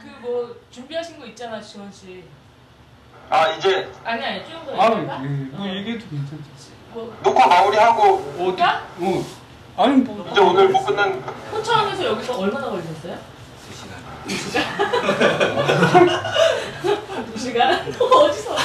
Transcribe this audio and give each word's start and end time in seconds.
그 0.00 0.14
뭐 0.20 0.54
준비하신 0.70 1.18
거 1.18 1.26
있잖아 1.26 1.60
지원 1.60 1.92
씨. 1.92 2.24
아 3.28 3.48
이제 3.52 3.90
아니 4.04 4.24
아니 4.24 4.42
좀더 4.50 4.72
아, 4.80 4.86
얘기할까? 4.90 5.24
예, 5.24 5.28
뭐 5.28 5.68
얘기해도 5.68 6.06
괜찮죠. 6.08 6.44
뭐 6.92 7.14
녹화 7.22 7.46
마무리하고 7.46 8.02
어, 8.14 8.36
그러니까 8.36 8.86
어, 9.00 9.24
아니 9.76 9.96
뭐 9.96 10.26
이제 10.30 10.40
오늘 10.40 10.68
못 10.68 10.84
끝난 10.86 11.20
포천에서 11.50 12.04
여기서 12.04 12.38
얼마나 12.38 12.70
걸리셨어요? 12.70 13.18
2시간. 14.26 14.62
두 17.32 17.38
시간? 17.38 17.72
어디서? 18.00 18.56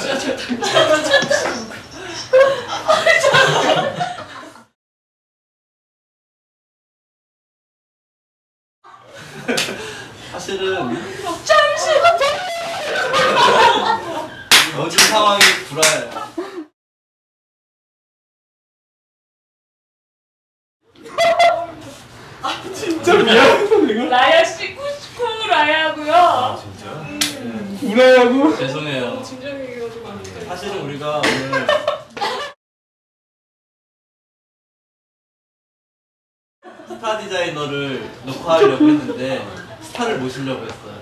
진짜 0.00 0.18
저 0.18 1.17
사실은 10.48 10.96
잠시 11.44 11.90
모든 14.74 14.98
상황이 15.10 15.42
불화해요. 15.68 16.10
진짜 22.74 23.12
미안해서 23.12 23.76
내가 23.76 24.04
라야 24.06 24.42
씨 24.42 24.74
쿠스쿠 24.74 25.48
라야고요. 25.48 26.14
아, 26.14 26.56
진짜? 26.56 27.06
울어야고. 27.82 28.56
죄송해요. 28.56 29.22
진정 29.22 29.50
얘기가지고 29.60 30.08
안 30.08 30.22
돼. 30.22 30.46
사실은 30.46 30.80
우리가 30.80 31.18
오늘 31.18 31.66
스타 36.88 37.18
디자이너를 37.18 38.10
녹화하려고 38.24 38.88
했는데 38.88 39.67
스타를 39.98 40.18
모시려고 40.18 40.62
했어요. 40.62 40.98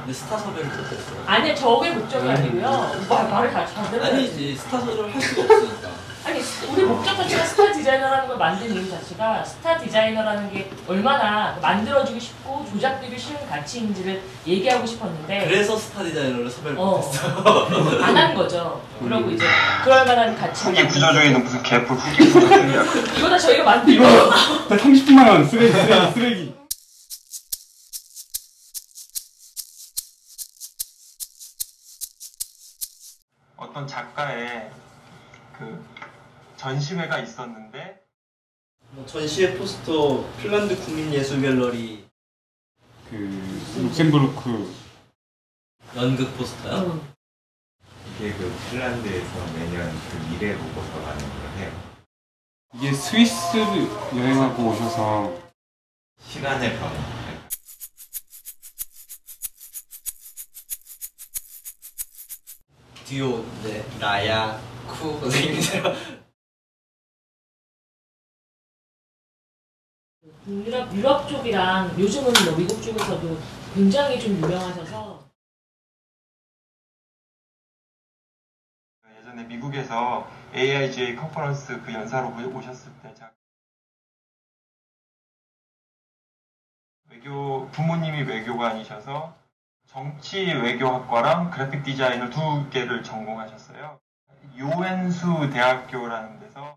근데 0.00 0.12
스타 0.14 0.38
섭외를 0.38 0.64
못했어요. 0.64 1.22
아니 1.26 1.54
저게 1.54 1.90
목적이 1.90 2.30
아니고요. 2.30 2.90
오빠 3.04 3.22
말을 3.24 3.52
다잘 3.52 3.90
들어야 3.90 4.08
아니지 4.08 4.56
스타 4.56 4.80
섭외를 4.80 5.12
할 5.14 5.20
수가 5.20 5.42
없으니까. 5.42 5.88
아니 6.24 6.40
우리 6.72 6.82
목적 6.84 7.16
자체가 7.16 7.44
스타 7.44 7.72
디자이너라는 7.72 8.28
걸 8.28 8.38
만든 8.38 8.74
이유 8.74 8.88
자체가 8.90 9.44
스타 9.44 9.76
디자이너라는 9.78 10.52
게 10.52 10.70
얼마나 10.88 11.56
만들어주기 11.60 12.18
쉽고 12.20 12.66
조작되기 12.72 13.18
쉬운 13.18 13.36
가치인지를 13.48 14.22
얘기하고 14.46 14.86
싶었는데 14.86 15.44
그래서 15.46 15.76
스타 15.76 16.02
디자이너를 16.02 16.50
섭외를 16.50 16.78
어. 16.78 16.96
못했어. 16.96 18.00
안 18.04 18.16
한 18.16 18.34
거죠. 18.34 18.80
그러고 19.02 19.30
이제 19.30 19.44
그럴 19.84 20.06
만한 20.06 20.34
가치 20.38 20.64
후기 20.64 20.86
구조주의는 20.86 21.42
무슨 21.44 21.62
개뿔 21.62 21.94
후기 21.96 22.24
구조주의야. 22.32 22.84
이거 23.18 23.28
다 23.28 23.36
저희가 23.38 23.64
만든 23.64 23.92
이거 23.92 24.04
거. 24.04 24.30
나 24.68 24.76
30분만 24.76 25.28
원 25.28 25.44
쓰레기 25.46 25.72
쓰레기 25.72 26.12
쓰레기. 26.14 26.59
어떤 33.70 33.86
작가의 33.86 34.68
그 35.56 35.86
전시회가 36.56 37.20
있었는데 37.20 38.02
뭐 38.90 39.06
전시회 39.06 39.56
포스터 39.56 40.28
핀란드 40.38 40.76
국민예술갤러리 40.84 42.04
그 43.08 43.16
룩셈부르크 43.76 44.74
연극 45.94 46.36
포스터요? 46.36 46.94
응. 46.94 47.14
이게 48.16 48.32
그 48.32 48.52
핀란드에서 48.70 49.52
매년 49.52 49.88
그 50.10 50.16
미래 50.30 50.58
보고서 50.58 51.00
라는 51.02 51.20
걸 51.20 51.50
해요. 51.58 51.72
이게 52.74 52.92
스위스 52.92 53.56
여행하고 53.56 54.68
오셔서 54.68 55.38
시간의 56.18 56.76
변화. 56.76 57.19
듀오 63.10 63.42
네 63.64 63.82
라야 63.98 64.56
쿠 64.86 65.18
선생님이세요. 65.18 65.82
유럽, 70.46 70.94
유럽 70.94 71.28
쪽이랑 71.28 71.98
요즘은 71.98 72.32
뭐 72.44 72.56
미국 72.56 72.80
쪽에서도 72.80 73.36
굉장히 73.74 74.20
좀 74.20 74.34
유명하셔서 74.36 75.28
예전에 79.18 79.42
미국에서 79.42 80.30
AIGA 80.54 81.16
컨퍼런스 81.16 81.82
그 81.82 81.92
연사로 81.92 82.30
보- 82.32 82.58
오셨을 82.58 82.92
때 83.02 83.12
자- 83.12 83.34
외교 87.08 87.68
부모님이 87.72 88.22
외교관이셔서 88.22 89.39
정치 89.92 90.52
외교학과랑 90.52 91.50
그래픽 91.50 91.82
디자인을 91.82 92.30
두 92.30 92.70
개를 92.70 93.02
전공하셨어요. 93.02 93.98
요엔수 94.56 95.50
대학교라는 95.52 96.38
데서 96.38 96.76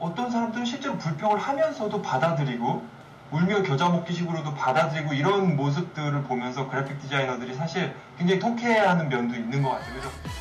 어떤 0.00 0.28
사람들은 0.28 0.64
실제로 0.64 0.98
불평을 0.98 1.38
하면서도 1.38 2.02
받아들이고 2.02 2.84
울며 3.30 3.62
겨자 3.62 3.88
먹기식으로도 3.88 4.54
받아들이고 4.54 5.14
이런 5.14 5.54
모습들을 5.54 6.24
보면서 6.24 6.68
그래픽 6.68 7.00
디자이너들이 7.00 7.54
사실 7.54 7.94
굉장히 8.18 8.40
통쾌해하는 8.40 9.08
면도 9.08 9.36
있는 9.36 9.62
것 9.62 9.70
같아요. 9.70 10.00
그래 10.00 10.35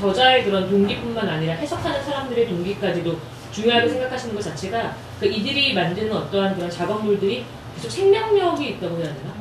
저자의 0.00 0.44
그런 0.44 0.66
동기뿐만 0.70 1.28
아니라 1.28 1.52
해석하는 1.54 2.02
사람들의 2.02 2.48
동기까지도 2.48 3.18
중요하게 3.52 3.90
생각하시는 3.90 4.34
것 4.34 4.42
자체가 4.42 4.96
그 5.20 5.26
이들이 5.26 5.74
만드는 5.74 6.10
어떠한 6.10 6.56
그런 6.56 6.70
작업물들이 6.70 7.44
계속 7.74 7.90
생명력이 7.90 8.66
있다고 8.70 8.96
해야 8.96 9.14
되나? 9.14 9.34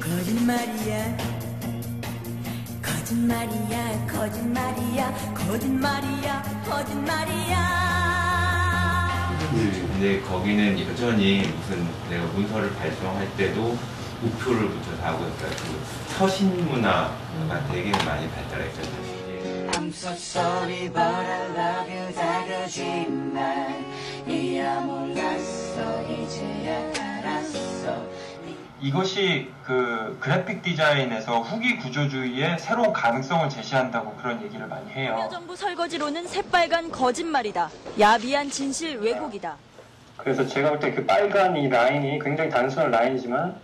거짓말이야 0.00 1.18
거짓말이야 2.82 4.06
거짓말이야 4.06 5.34
거짓말이야 5.34 6.62
거짓말이야 6.66 7.84
근데 9.92 10.20
거기는 10.22 10.80
여전히 10.80 11.42
무슨 11.42 11.86
내가 12.08 12.24
문서를 12.32 12.74
발송할 12.76 13.36
때도 13.36 13.76
우표를 14.24 14.68
붙여서 14.68 15.02
하고 15.02 15.24
있어요. 15.26 15.50
그 15.50 16.14
서신 16.14 16.66
문화가 16.68 17.66
되게 17.70 17.90
많이 18.04 18.28
발달했죠. 18.30 18.82
사실. 18.82 19.70
I'm 19.72 19.88
so 19.88 20.12
sorry 20.12 20.88
but 20.88 20.98
I 21.00 21.46
love 21.50 21.92
you 21.92 22.14
다 22.14 22.44
거짓말 22.46 23.84
이야 24.28 24.80
몰랐어 24.80 26.02
이제야 26.02 26.92
알았어 27.20 28.02
이것이 28.80 29.50
그 29.64 30.16
그래픽 30.20 30.62
디자인에서 30.62 31.40
후기 31.40 31.76
구조주의의 31.78 32.58
새로운 32.58 32.92
가능성을 32.92 33.48
제시한다고 33.48 34.14
그런 34.16 34.42
얘기를 34.42 34.66
많이 34.66 34.90
해요. 34.90 35.26
정부 35.30 35.56
설거지로는 35.56 36.26
새빨간 36.26 36.90
거짓말이다. 36.90 37.70
야비한 37.98 38.50
진실 38.50 38.98
왜곡이다. 38.98 39.56
그래서 40.18 40.46
제가 40.46 40.70
볼 40.70 40.80
때 40.80 40.94
그 40.94 41.04
빨간 41.04 41.56
이 41.56 41.68
라인이 41.68 42.18
굉장히 42.20 42.48
단순한 42.50 42.90
라인이지만 42.90 43.56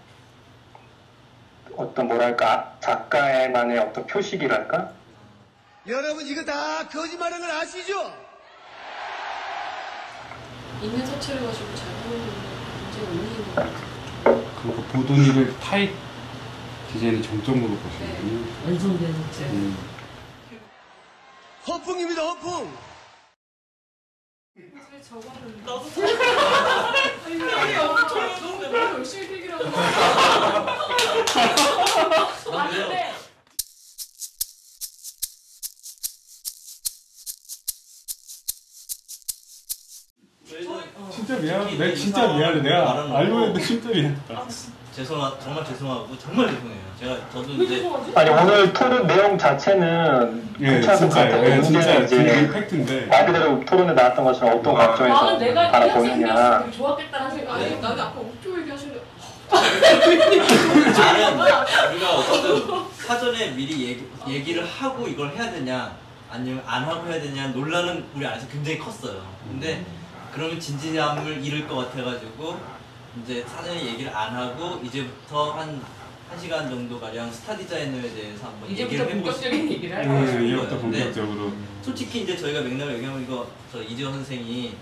어떤 1.81 2.09
뭐랄까 2.09 2.77
작가의만의 2.81 3.79
어떤 3.79 4.07
표식이랄까 4.07 4.93
여러분 5.87 6.27
이거 6.27 6.45
다 6.45 6.87
거짓말인 6.89 7.41
걸 7.41 7.51
아시죠? 7.51 8.13
있는 10.83 11.07
서체를 11.07 11.47
가지고 11.47 11.75
잘하는 11.75 12.31
굉장히 12.93 13.09
의미 13.09 13.31
있는 13.31 13.45
것 13.47 13.55
같아요. 13.55 14.45
그리고 14.63 14.83
보도니를 14.85 15.59
타입 15.59 15.95
디자인의 16.93 17.23
정점으로 17.23 17.75
보시는군요. 17.77 18.45
완성된 18.67 19.15
책. 19.33 19.47
음. 19.47 19.77
허풍입니다 21.67 22.23
허풍 22.23 22.73
왜 25.01 25.03
적었는데? 25.03 25.61
나도 25.63 25.83
아니, 27.25 27.43
아니, 27.43 27.75
너무 27.75 28.61
너무 28.61 28.77
열심히 28.99 29.29
필기라고. 29.29 29.65
아 32.53 32.69
근데 32.69 33.15
진짜 41.13 41.37
미안해. 41.39 41.77
내가 41.79 41.95
진짜 41.95 42.33
미안해. 42.37 42.61
내가 42.63 43.19
알고 43.19 43.41
했는데 43.41 43.61
진짜 43.65 43.89
미안하다. 43.89 44.47
죄송하 44.95 45.39
정말 45.39 45.65
죄송하고 45.65 46.19
정말 46.19 46.49
죄송해요. 46.49 46.81
제가 46.99 47.17
저도 47.33 47.53
왜 47.59 47.65
이제? 47.65 47.91
아니 48.15 48.31
오늘 48.31 48.73
토론 48.73 49.07
내용 49.07 49.39
자체는 49.39 50.51
예, 50.61 50.67
괜찮은 50.67 51.09
것 51.09 51.15
같아요. 51.15 51.63
진짜, 51.63 51.79
예, 51.79 52.07
진짜 52.07 52.19
문제는 52.19 52.45
이제 52.45 52.53
팩트인데. 52.53 53.07
말 53.07 53.27
그대로 53.27 53.65
토론에 53.65 53.93
나왔던 53.95 54.25
것처럼 54.25 54.59
어떤 54.59 54.75
나는 54.75 54.95
관점에서 54.97 55.39
내가 55.39 55.63
이 55.63 55.67
학생이었으면 55.67 56.35
바라보느냐 56.35 56.71
좋았겠다는 56.73 57.31
생각이 57.31 57.65
아니 57.65 57.81
나는 57.81 58.01
아까 58.01 58.15
목표 58.15 58.59
얘기하시는데 58.61 59.01
나는 60.99 61.93
우리가 61.93 62.11
어쨌든 62.17 62.85
사전에 62.95 63.51
미리 63.53 63.89
얘기, 63.89 64.07
얘기를 64.29 64.67
하고 64.67 65.07
이걸 65.09 65.31
해야 65.31 65.51
되냐 65.51 65.93
아니면 66.31 66.63
안 66.67 66.85
하고 66.85 67.09
해야 67.09 67.21
되냐 67.21 67.49
논란은 67.49 68.05
우리 68.15 68.27
안에서 68.27 68.47
굉장히 68.49 68.79
컸어요. 68.79 69.23
근데 69.49 69.85
그러면 70.35 70.61
진지함을 70.61 71.45
잃을 71.45 71.67
것 71.67 71.77
같아가지고 71.77 72.57
이제 73.23 73.45
사전에 73.49 73.85
얘기를 73.87 74.15
안 74.15 74.35
하고 74.35 74.81
이제부터 74.85 75.53
한 75.53 75.81
1시간 76.37 76.69
정도 76.69 77.01
가량 77.01 77.31
스타 77.33 77.57
디자이너에 77.57 78.03
대해서 78.03 78.47
한번 78.47 78.71
이제부터 78.71 78.95
얘기를 78.95 79.01
해보고 79.01 79.25
본격적인 79.25 79.63
싶- 79.63 79.73
얘기를 79.73 79.97
할 79.97 80.05
해보고 80.05 80.21
거예요. 80.21 80.39
네, 80.41 80.47
이제부터 80.47 80.69
거예요. 80.69 80.81
근데 80.81 80.99
본격적으로. 81.05 81.53
솔직히 81.83 82.21
이제 82.23 82.37
저희가 82.37 82.61
맥락을 82.61 82.95
얘기하면 82.97 83.23
이거 83.25 83.47
저 83.73 83.83
이지원 83.83 84.13
선생이 84.15 84.75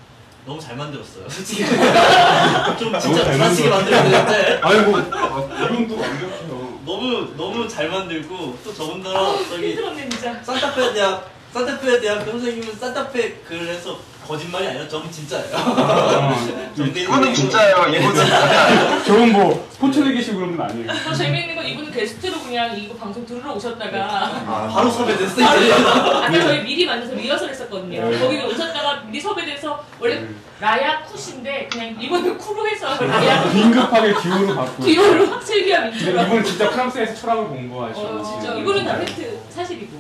너무 0.45 0.61
잘 0.61 0.77
만들었어요. 0.77 1.29
솔직히 1.29 1.65
좀 2.79 2.93
너무 2.93 3.01
진짜 3.01 3.25
잘 3.25 3.33
부사치게 3.39 3.69
만들었어. 3.71 4.03
만들었는데 4.03 4.61
아니 4.63 4.81
뭐 4.81 4.99
이건 5.01 5.89
또 5.89 5.99
완벽해요. 5.99 6.79
너무 6.85 7.35
너무 7.37 7.69
잘 7.69 7.89
만들고 7.89 8.59
또 8.65 8.75
저분들은 8.75 9.15
저기 9.49 9.69
힘들었네 9.71 10.09
진짜. 10.09 10.43
산타페 10.43 10.93
대학 10.95 11.31
산타페 11.53 12.01
대학 12.01 12.25
선생님은 12.25 12.77
산타페 12.77 13.37
그래서 13.47 13.99
거짓말이 14.29 14.67
아니라 14.69 14.87
저분 14.87 15.11
진짜예요. 15.11 15.57
이거는 16.77 17.33
진짜예요. 17.33 17.77
이거는 17.89 18.15
진짜. 18.15 19.05
저건 19.05 19.33
뭐 19.33 19.67
스포츠 19.71 20.01
내기식 20.01 20.35
그러면 20.35 20.61
아니에요. 20.61 20.93
더 21.03 21.15
재밌는 21.15 21.57
건 21.57 21.67
이분은 21.67 21.91
게스트로 21.91 22.39
그냥 22.43 22.79
이거 22.79 22.95
방송 22.95 23.25
들으러 23.25 23.55
오셨다가 23.55 24.69
바로 24.71 24.91
섭외됐어 24.91 25.41
이제. 25.41 25.73
아까 25.73 26.31
저희 26.31 26.61
미리 26.63 26.85
만나서 26.85 27.15
리허설 27.15 27.49
했었거든요. 27.49 28.07
네. 28.11 28.19
거기 28.19 28.37
오셨다가 28.39 29.05
미리 29.07 29.19
섭외돼서 29.19 29.83
원래 29.99 30.17
네. 30.17 30.29
라야 30.61 31.03
쿠신데 31.05 31.71
그냥 31.73 31.97
이번은 31.99 32.37
쿠로 32.37 32.69
해서 32.69 33.03
라야 33.03 33.51
긴급하게 33.51 34.13
기호로 34.13 34.55
바꾸고. 34.55 34.85
기호로 34.85 35.27
확실기와 35.27 35.81
근데 35.85 35.97
민주로. 35.97 36.21
이분은 36.23 36.45
진짜 36.45 36.69
프랑스에서 36.69 37.15
철학을 37.15 37.45
공부하시고. 37.49 38.07
어, 38.07 38.23
진짜. 38.23 38.55
이거는 38.55 38.85
다 38.85 38.99
팩트 38.99 39.41
사실이고. 39.49 39.97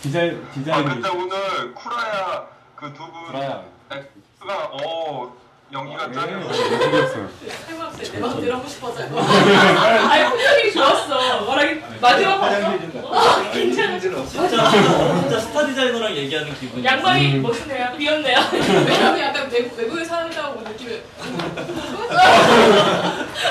디자인 0.00 0.40
아 0.48 0.54
디자인. 0.54 0.84
근데 0.84 1.08
오늘 1.08 1.74
쿠라야 1.74 2.46
그 2.82 2.92
두 2.94 2.98
분. 3.12 3.40
엑스가 3.92 4.70
어 4.72 5.32
연기가 5.72 6.08
네, 6.08 6.14
짱이었어요. 6.14 6.48
못생겼어요. 6.48 7.28
해봤어요. 7.70 8.12
내 8.12 8.18
마음대로 8.18 8.56
하고 8.56 8.68
싶어서. 8.68 9.02
아니 9.04 10.30
표정이 10.30 10.72
좋았어. 10.72 11.44
말하기 11.46 11.80
마지막. 12.00 12.40
괜찮아. 13.54 14.00
진짜 14.00 14.26
진짜 14.26 15.38
스타 15.38 15.64
디자이너랑 15.66 16.16
얘기하는 16.16 16.52
기분. 16.56 16.84
양말이 16.84 17.36
음. 17.36 17.42
멋있네요. 17.42 17.92
귀엽네요. 17.96 18.38
왜냐면 18.52 19.20
약간 19.20 19.48
외국, 19.52 19.78
외국에 19.78 20.04
사람이라고 20.04 20.60
느낌이. 20.62 21.00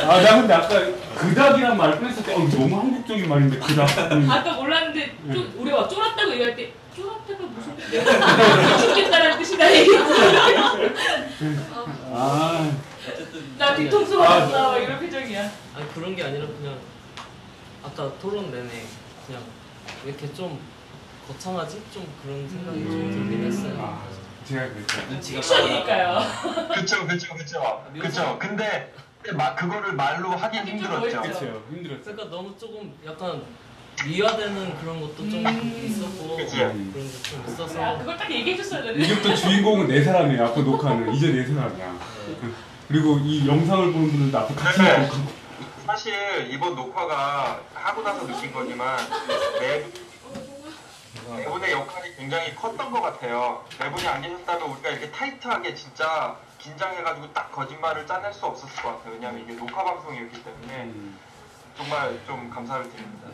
아, 0.08 0.22
나 0.22 0.36
근데 0.42 0.54
아까 0.54 0.80
그닥이란 1.16 1.78
말을 1.78 2.00
꺼냈을 2.00 2.24
때, 2.24 2.34
어, 2.34 2.38
너무 2.50 2.78
한국적인 2.80 3.30
말인데, 3.30 3.60
그닥. 3.60 4.12
음. 4.12 4.30
아까 4.30 4.54
몰랐는데 4.54 5.16
좀 5.32 5.54
우리가 5.58 5.78
막 5.82 5.90
쫄았다고 5.90 6.32
얘기할 6.34 6.56
때 6.56 6.74
쫄았다가 6.96 7.44
무슨 7.46 7.76
뜻이야? 7.78 8.78
죽겠다는 8.78 9.38
뜻이다 9.40 9.76
얘기했어. 9.78 10.14
아, 12.14 12.72
어쨌든 13.08 13.58
나 13.58 13.76
뒤통수 13.76 14.18
맞았다 14.18 14.62
막 14.70 14.78
이런 14.78 15.00
표정이야. 15.00 15.52
아니 15.76 15.94
그런 15.94 16.16
게 16.16 16.24
아니라 16.24 16.46
그냥 16.48 16.78
아까 17.84 18.12
토론 18.20 18.52
내내 18.52 18.70
그냥 19.26 19.42
왜 20.04 20.12
이렇게 20.12 20.32
좀 20.34 20.60
거창하지? 21.28 21.82
좀 21.94 22.08
그런 22.24 22.48
생각이 22.50 22.84
좀 22.84 23.12
들긴 23.12 23.46
했어요. 23.46 23.76
아, 23.80 24.04
제가 24.46 24.68
그랬죠. 24.70 25.02
눈치가 25.10 25.40
픽션이니까요. 25.40 26.20
그쵸 26.76 27.08
그쵸 27.08 27.34
그쵸 27.36 27.66
그쵸. 28.00 28.38
근데 28.40 28.94
막 29.34 29.56
그거를 29.56 29.94
말로 29.94 30.32
하긴 30.32 30.66
힘들었죠. 30.66 31.22
그쵸, 31.22 31.64
힘들었어요. 31.72 32.04
그러니까 32.04 32.30
너무 32.36 32.58
조금 32.58 32.94
약간 33.06 33.44
미화되는 34.06 34.78
그런 34.80 35.02
것도 35.02 35.30
좀 35.30 35.46
음. 35.46 35.84
있었고 35.86 36.38
그치. 36.38 36.58
그런 36.58 36.92
게 36.94 37.02
좀 37.30 37.40
야, 37.42 37.48
있어서 37.54 37.98
그걸 38.00 38.18
딱 38.18 38.32
얘기해줬어야 38.32 38.82
되는데. 38.82 39.04
이제부터 39.04 39.36
주인공은 39.36 39.88
네 39.88 40.04
사람이에요. 40.04 40.46
앞으로 40.48 40.64
녹화는. 40.66 41.14
이제 41.14 41.32
네 41.32 41.46
사람이야. 41.46 41.96
그리고 42.88 43.18
이 43.20 43.48
영상을 43.48 43.92
보는 43.94 44.12
분들도 44.12 44.38
앞으로 44.40 44.56
같이 44.60 44.82
네. 44.82 44.98
녹화. 45.08 45.18
사실 45.86 46.14
이번 46.52 46.76
녹화가 46.76 47.62
하고 47.74 48.02
나서 48.02 48.26
느낀 48.26 48.52
거지만 48.54 48.98
네, 49.60 49.86
네 51.36 51.46
분의 51.46 51.72
역할이 51.72 52.16
굉장히 52.18 52.56
컸던 52.56 52.92
것 52.92 53.02
같아요. 53.02 53.64
네 53.80 53.90
분이 53.92 54.08
안 54.08 54.22
계셨다면 54.22 54.70
우리가 54.72 54.90
이렇게 54.90 55.12
타이트하게 55.12 55.74
진짜 55.76 56.38
긴장해가지고 56.60 57.34
딱 57.34 57.52
거짓말을 57.52 58.06
짜낼 58.08 58.32
수 58.34 58.46
없었을 58.46 58.82
것 58.82 58.98
같아요. 58.98 59.14
왜냐면 59.16 59.42
이게 59.44 59.54
녹화 59.54 59.84
방송이었기 59.84 60.44
때문에 60.44 60.74
음. 60.84 61.18
정말 61.78 62.20
좀 62.28 62.50
감사를 62.50 62.90
드립니다. 62.92 63.28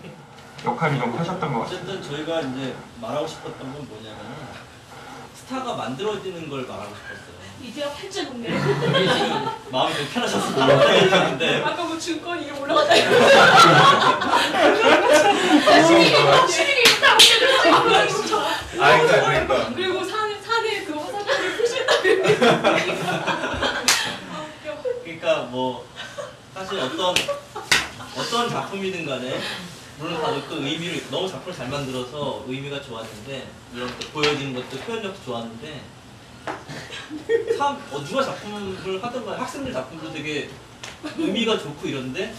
역할이 0.65 0.99
좀 0.99 1.17
하셨던 1.17 1.53
것 1.53 1.59
같아요. 1.61 1.77
어쨌든 1.77 2.01
저희가 2.03 2.41
이제 2.41 2.75
말하고 2.99 3.27
싶었던 3.27 3.59
건 3.59 3.87
뭐냐면 3.87 4.17
스타가 5.35 5.75
만들어지는 5.75 6.49
걸 6.49 6.63
말하고 6.65 6.93
싶었어요. 6.95 7.37
이제야 7.63 7.89
팔자. 7.89 8.21
이게 8.21 8.27
지금 9.13 9.47
마음이 9.71 9.95
좀 9.95 10.07
편하셔서 10.13 10.51
말하는데 10.59 11.63
아까 11.63 11.83
뭐 11.83 11.97
증권 11.97 12.41
이게 12.41 12.51
올라갔다 12.51 12.95
이거. 12.95 13.11
시민이 15.87 16.15
시민이 16.47 16.83
다 17.01 17.17
올려줬어. 17.83 18.39
아, 18.39 18.47
그러니까, 18.77 19.21
그러니까. 19.25 19.69
그리고 19.73 20.03
산, 20.03 20.39
산에 20.43 20.83
그 20.85 20.93
화살표를 20.95 21.57
표시했다. 21.57 21.93
그러니까 25.03 25.41
뭐 25.49 25.87
사실 26.53 26.79
어떤 26.79 27.15
어떤 28.17 28.49
작품이든 28.49 29.05
간에 29.05 29.39
물론 29.99 30.21
다들 30.21 30.43
그 30.47 30.55
의미를 30.55 31.09
너무 31.09 31.27
작품을 31.27 31.55
잘 31.55 31.69
만들어서 31.69 32.43
의미가 32.47 32.81
좋았는데 32.81 33.47
이런 33.73 33.87
거 33.87 34.07
보여지는 34.13 34.53
것도 34.53 34.77
표현력도 34.77 35.23
좋았는데 35.25 35.81
참 37.57 37.83
어, 37.91 38.03
누가 38.03 38.23
작품을 38.23 39.03
하든 39.03 39.25
간에 39.25 39.37
학생들 39.37 39.73
작품도 39.73 40.13
되게 40.13 40.49
의미가 41.17 41.57
좋고 41.57 41.87
이런데 41.87 42.33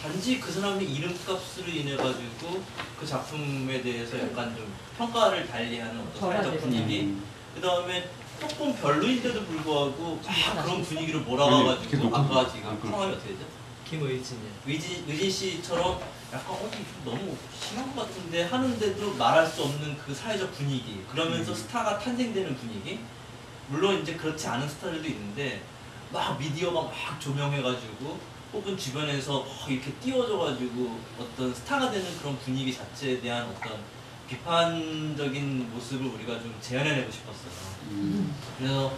단지 0.00 0.38
그 0.38 0.52
사람의 0.52 0.86
이름값으로 0.86 1.66
인해 1.68 1.96
가지고 1.96 2.62
그 3.00 3.06
작품에 3.06 3.80
대해서 3.80 4.18
약간 4.20 4.54
좀 4.54 4.70
평가를 4.98 5.46
달리하는 5.46 5.98
어떤 6.00 6.20
사회적 6.20 6.60
분위기 6.60 7.16
그 7.54 7.60
다음에 7.62 8.10
조금 8.38 8.74
별로인데도 8.76 9.44
불구하고 9.44 10.20
막 10.22 10.64
그런 10.64 10.82
분위기로 10.82 11.20
이렇게 11.20 11.30
몰아가가지고 11.30 12.14
아까 12.14 12.50
지금 12.52 12.68
아, 12.68 12.76
그렇죠. 12.76 12.90
성함이 12.90 13.12
어떻게 13.14 13.28
되죠? 13.30 13.44
김의진이요. 13.88 14.50
의진, 14.66 15.04
의진 15.08 15.30
씨처럼 15.30 16.00
약간 16.34 16.46
어, 16.48 16.68
이거 16.68 17.10
너무 17.12 17.36
심한 17.56 17.94
것 17.94 18.08
같은데 18.08 18.42
하는데도 18.42 19.14
말할 19.14 19.46
수 19.46 19.62
없는 19.62 19.96
그 19.98 20.12
사회적 20.12 20.52
분위기 20.52 21.00
그러면서 21.08 21.52
음. 21.52 21.56
스타가 21.56 21.98
탄생되는 21.98 22.56
분위기 22.56 22.98
물론 23.68 24.02
이제 24.02 24.14
그렇지 24.14 24.46
않은 24.48 24.68
스타들도 24.68 25.06
있는데 25.08 25.62
막 26.12 26.36
미디어가 26.38 26.82
막 26.82 27.20
조명해가지고 27.20 28.18
혹은 28.52 28.76
주변에서 28.76 29.40
막 29.40 29.70
이렇게 29.70 29.92
띄워줘가지고 29.92 30.98
어떤 31.18 31.54
스타가 31.54 31.90
되는 31.90 32.18
그런 32.18 32.36
분위기 32.38 32.74
자체에 32.74 33.20
대한 33.20 33.44
어떤 33.44 33.78
비판적인 34.28 35.72
모습을 35.72 36.06
우리가 36.06 36.40
좀 36.40 36.54
재현해내고 36.60 37.10
싶었어요. 37.10 37.52
음. 37.90 38.34
그래서 38.58 38.92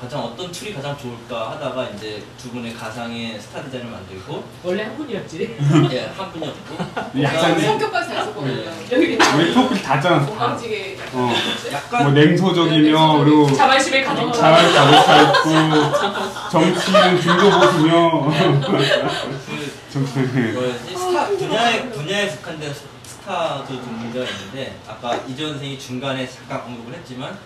가장 0.00 0.20
어떤 0.20 0.50
tool이 0.50 0.72
가장 0.72 0.96
좋을까 0.96 1.50
하다가 1.52 1.88
이제 1.90 2.22
두 2.38 2.50
분의 2.50 2.72
가상의 2.74 3.38
스타 3.38 3.62
디자인을 3.64 3.90
만들고 3.90 4.42
원래 4.64 4.84
한 4.84 4.96
분이었지. 4.96 5.56
예, 5.92 6.06
한 6.16 6.32
분이었고 6.32 6.74
약간 7.22 7.36
그다음에 7.36 7.60
성격까지 7.66 8.08
잘 8.08 8.24
썼거든요. 8.24 8.62
여기 8.92 9.06
왜 9.38 9.52
토크를 9.52 9.82
다 9.82 10.00
짜놨어. 10.00 10.24
다. 10.26 10.30
건방지게. 10.30 10.96
어. 11.12 11.32
약간 11.72 12.02
뭐 12.04 12.12
냉소적이며 12.12 13.18
그리고 13.24 13.52
자만심에 13.52 14.02
가득 14.04 14.32
잘할 14.32 14.72
잘못차 14.72 15.22
있고 15.22 16.50
정치는 16.50 17.20
중도 17.20 17.50
보수며 17.50 18.20
그 18.30 19.72
정치는 19.92 20.54
뭐였지 20.54 20.96
스타 20.96 21.26
분야에 21.26 21.90
분야에 21.90 22.28
속한된 22.30 22.72
스- 22.72 22.84
스타도 23.04 23.66
좀 23.66 23.98
문제가 23.98 24.24
있는데 24.30 24.78
아까 24.88 25.14
이재원 25.28 25.52
선생이 25.54 25.78
중간에 25.78 26.26
잠깐 26.26 26.60
언급을 26.62 26.94
했지만 26.94 27.36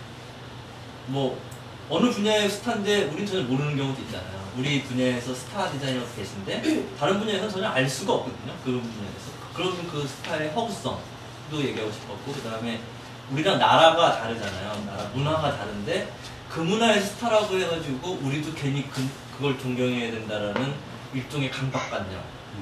뭐 1.07 1.37
어느 1.89 2.09
분야의 2.09 2.49
스타인데 2.49 3.05
우린 3.05 3.25
전혀 3.25 3.43
모르는 3.43 3.77
경우도 3.77 4.01
있잖아요. 4.03 4.45
우리 4.57 4.81
분야에서 4.83 5.33
스타 5.35 5.69
디자이너가 5.69 6.07
계신데 6.15 6.85
다른 6.99 7.19
분야에서는 7.19 7.49
전혀 7.51 7.67
알 7.69 7.87
수가 7.87 8.13
없거든요. 8.13 8.53
그 8.63 8.71
분야에서. 8.71 9.35
그러면 9.53 9.87
그 9.89 10.07
스타의 10.07 10.49
허구성도 10.51 10.99
얘기하고 11.53 11.91
싶었고 11.91 12.31
그 12.31 12.41
다음에 12.41 12.79
우리랑 13.31 13.59
나라가 13.59 14.19
다르잖아요. 14.19 14.83
나라 14.85 15.09
문화가 15.13 15.55
다른데 15.57 16.11
그 16.49 16.59
문화의 16.61 17.01
스타라고 17.01 17.57
해가지고 17.57 18.19
우리도 18.21 18.53
괜히 18.53 18.89
그, 18.89 19.07
그걸 19.35 19.57
존경해야 19.59 20.11
된다라는 20.11 20.73
일종의 21.13 21.51
강박관념 21.51 22.21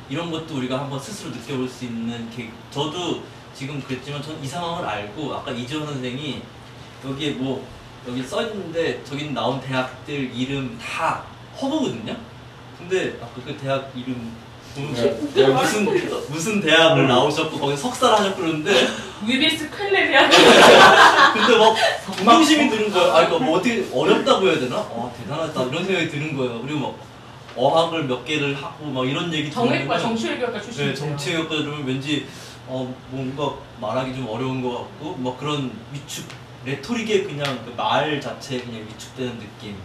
이런 0.09 0.31
것도 0.31 0.57
우리가 0.57 0.79
한번 0.79 0.99
스스로 0.99 1.31
느껴볼 1.31 1.67
수 1.69 1.85
있는 1.85 2.29
계기. 2.29 2.51
저도 2.71 3.23
지금 3.55 3.81
그랬지만 3.81 4.21
전 4.21 4.39
이 4.41 4.47
상황을 4.47 4.87
알고 4.87 5.33
아까 5.33 5.51
이지원 5.51 5.85
선생이 5.85 6.41
여기에 7.05 7.31
뭐 7.31 7.65
여기 8.07 8.23
써 8.23 8.41
있는데 8.43 9.01
저기 9.03 9.31
나온 9.31 9.61
대학들 9.61 10.31
이름 10.35 10.77
다 10.77 11.23
허브거든요. 11.61 12.15
근데 12.77 13.17
아까 13.21 13.41
그 13.45 13.55
대학 13.57 13.91
이름 13.95 14.33
네. 14.75 15.19
네, 15.35 15.47
무슨 15.47 15.85
무슨 16.29 16.59
대학을 16.61 17.07
나오셨고 17.07 17.59
거기 17.59 17.77
석사를 17.77 18.17
하셨고 18.17 18.41
그러는데 18.41 18.87
위비스 19.25 19.69
칼레리아 19.69 20.27
근데 20.27 21.57
막 21.57 21.75
공동심이 22.17 22.69
드는 22.69 22.91
거예요. 22.91 23.13
아, 23.13 23.23
이거 23.23 23.37
뭐 23.39 23.59
어떻게 23.59 23.87
어렵다고 23.93 24.47
해야 24.47 24.59
되나? 24.59 24.77
와 24.77 25.11
대단하다 25.13 25.63
이런 25.65 25.85
생각이 25.85 26.09
드는 26.09 26.35
거예요. 26.35 26.61
그리고 26.61 26.79
막 26.79 26.95
어학을 27.55 28.05
몇 28.05 28.25
개를 28.25 28.55
하고 28.55 28.87
막 28.87 29.07
이런 29.07 29.31
얘기 29.31 29.51
정액과 29.51 29.97
들으면은 29.97 29.99
정치외교학과 30.01 30.59
출신 30.61 30.87
네, 30.87 30.95
정치외교과 30.95 31.55
들으면 31.55 31.85
왠지 31.85 32.25
어 32.67 32.93
뭔가 33.09 33.53
말하기 33.79 34.15
좀 34.15 34.27
어려운 34.27 34.63
것 34.63 34.71
같고 34.71 35.17
막 35.17 35.37
그런 35.37 35.71
위축 35.93 36.25
레토릭에 36.65 37.23
그냥 37.23 37.63
그 37.65 37.73
말 37.75 38.19
자체에 38.21 38.61
그냥 38.61 38.85
위축되는 38.87 39.39
느낌 39.39 39.75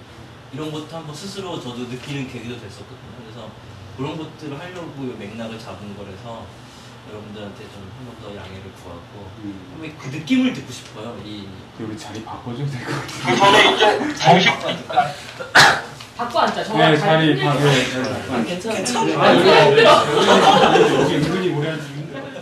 이런 0.52 0.70
것도 0.72 0.96
한번 0.96 1.14
스스로 1.14 1.60
저도 1.60 1.78
느끼는 1.84 2.30
계기도 2.30 2.54
됐었거든요. 2.60 3.10
그래서 3.22 3.50
그런 3.96 4.16
것들을 4.16 4.58
하려고 4.58 5.02
맥락을 5.18 5.58
잡은 5.58 5.96
거라서 5.96 6.46
여러분들한테 7.10 7.64
좀 7.72 7.82
한 7.98 8.06
번 8.06 8.08
더 8.22 8.36
양해를 8.36 8.72
구하고 8.82 9.30
음. 9.42 9.70
한번 9.72 9.96
그 9.98 10.08
느낌을 10.16 10.52
듣고 10.52 10.70
싶어요. 10.72 11.18
이 11.24 11.46
우리 11.80 11.96
자리 11.98 12.22
바꿔줘야 12.24 12.66
될 12.66 12.84
것 12.84 12.92
같아. 12.94 13.36
저는 13.36 13.74
이제 13.74 14.14
정식 14.16 14.50
바꿔 16.16 16.40
앉자. 16.40 16.64
저 16.64 16.76
네, 16.76 16.96
자리 16.96 17.38
바, 17.40 17.54
네. 17.54 17.90
자리 17.90 18.02
바꿔. 18.04 18.44
괜찮아. 18.44 18.74
괜찮아. 18.76 19.22
아. 19.22 19.34
여기 21.00 21.14
은근히 21.16 21.48
오래 21.54 21.70
앉으면 21.70 22.37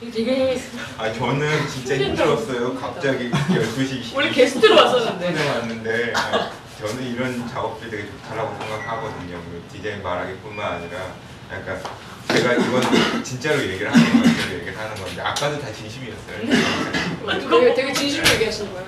되게 0.00 0.58
아 0.96 1.12
저는 1.12 1.68
진짜 1.68 1.94
힘들었어요. 1.96 2.74
갑자기 2.74 3.28
12시 3.52 4.14
원래 4.14 4.30
게스트로 4.30 4.74
왔었는데. 4.74 5.48
왔는데 5.48 6.12
아, 6.16 6.50
저는 6.78 7.02
이런 7.12 7.46
작업들이 7.46 7.90
되게 7.90 8.06
좋다라고 8.10 8.56
생각하거든요. 8.58 9.36
그 9.42 9.62
디자인 9.70 10.02
말하기뿐만 10.02 10.72
아니라 10.72 11.12
약간 11.52 11.82
제가 12.28 12.54
이건 12.54 13.22
진짜로 13.22 13.60
얘기를 13.60 13.92
하는 13.92 14.22
건데 14.22 14.54
얘기를 14.54 14.78
하는 14.78 14.94
건데 14.96 15.20
아까도 15.20 15.60
다 15.60 15.70
진심이었어요. 15.70 17.50
되게, 17.50 17.74
되게 17.74 17.92
진심으로 17.92 18.30
얘기하시는 18.34 18.72
거예요. 18.72 18.86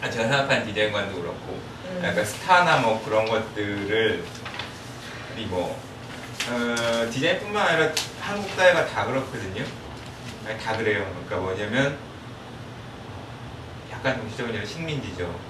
아, 0.00 0.10
제가 0.10 0.24
생각하는 0.28 0.66
디자인관도 0.66 1.20
그렇고 1.20 1.60
음. 1.84 2.00
약간 2.02 2.24
스타나 2.24 2.78
뭐 2.78 3.02
그런 3.04 3.26
것들을 3.26 4.24
이뭐 5.36 5.78
어, 6.48 7.10
디자인뿐만 7.12 7.66
아니라 7.68 7.92
한국 8.20 8.50
사회가 8.56 8.86
다 8.86 9.04
그렇거든요. 9.04 9.62
아니, 10.46 10.58
다 10.60 10.76
그래요. 10.76 11.04
그러니까 11.26 11.36
뭐냐면 11.38 11.98
약간 13.90 14.16
정치적인 14.16 14.54
얘기는 14.54 14.66
식민지죠. 14.66 15.40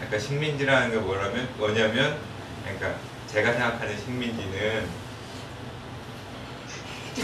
약간 0.00 0.18
식민지라는 0.18 0.90
게 0.92 0.96
뭐라면 0.98 1.48
뭐냐면 1.56 2.18
그러니까 2.62 2.94
제가 3.26 3.52
생각하는 3.52 3.98
식민지는 3.98 4.88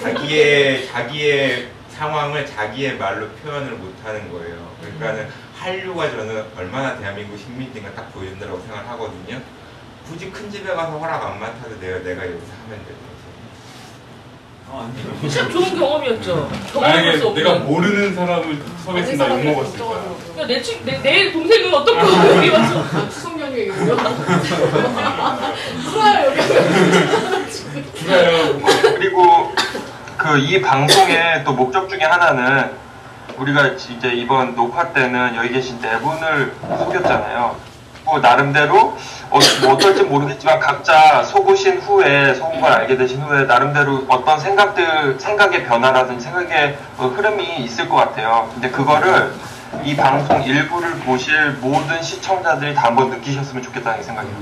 자기의 0.01 0.87
자기의 0.89 1.71
상황을 1.91 2.47
자기의 2.47 2.97
말로 2.97 3.29
표현을 3.29 3.73
못하는 3.75 4.33
거예요. 4.33 4.75
그러니까는 4.81 5.29
한류가 5.57 6.11
저는 6.11 6.47
얼마나 6.57 6.99
대한민국 6.99 7.39
식민지인가 7.39 7.95
딱 7.95 8.13
보여준다고 8.13 8.61
생각하거든요. 8.61 9.41
굳이 10.07 10.31
큰 10.31 10.51
집에 10.51 10.75
가서 10.75 10.99
허락 10.99 11.27
안 11.27 11.39
맡아도 11.39 11.79
내가 11.79 11.99
내가 11.99 12.27
여기서 12.27 12.53
하면 12.65 12.85
되 12.87 13.10
죠. 14.71 15.29
참 15.29 15.51
좋은 15.51 15.79
경험이었죠. 15.79 16.49
경험할 16.73 16.97
만약에 17.05 17.23
없는. 17.25 17.35
내가 17.35 17.55
모르는 17.61 18.15
사람을 18.15 18.63
섭외 18.85 19.03
쓴다 19.05 19.29
욕 19.31 19.45
먹었을 19.45 19.79
거야. 19.79 19.99
야, 20.39 20.47
내, 20.47 20.63
친, 20.63 20.85
내, 20.85 20.99
내 21.03 21.33
동생은 21.33 21.75
어떻고 21.75 21.99
여기 22.37 22.49
와서 22.51 22.85
추석 23.11 23.41
연휴에 23.41 23.65
이거. 23.65 23.75
풀어요, 25.91 26.27
여기. 26.27 26.41
그리고 28.97 29.53
그 30.17 30.37
이 30.39 30.61
방송의 30.61 31.45
또 31.45 31.53
목적 31.53 31.89
중에 31.89 32.01
하나는 32.05 32.71
우리가 33.39 33.69
이제 33.69 34.13
이번 34.13 34.55
녹화 34.55 34.93
때는 34.93 35.35
여기 35.37 35.49
계신 35.51 35.81
네 35.81 35.99
분을 35.99 36.53
속였잖아요. 36.79 37.57
뭐 38.11 38.19
나름대로 38.19 38.97
어, 39.31 39.39
뭐 39.63 39.75
어떨지 39.75 40.03
모르겠지만 40.03 40.59
각자 40.59 41.23
속으신 41.23 41.79
후에 41.79 42.35
속은 42.35 42.61
걸 42.61 42.73
알게 42.73 42.97
되신 42.97 43.23
후에 43.23 43.45
나름대로 43.45 44.05
어떤 44.09 44.39
생각들 44.41 45.19
생각의 45.21 45.65
변화라든지 45.65 46.25
생각의 46.25 46.77
어, 46.99 47.07
흐름이 47.07 47.59
있을 47.59 47.89
것 47.89 47.97
같아요. 47.97 48.51
근데 48.53 48.69
그거를 48.71 49.33
이 49.85 49.95
방송 49.97 50.43
일부를 50.43 50.91
보실 50.99 51.53
모든 51.61 52.03
시청자들이 52.03 52.75
다 52.75 52.89
한번 52.89 53.11
느끼셨으면 53.11 53.63
좋겠다는 53.63 54.03
생각이에요. 54.03 54.37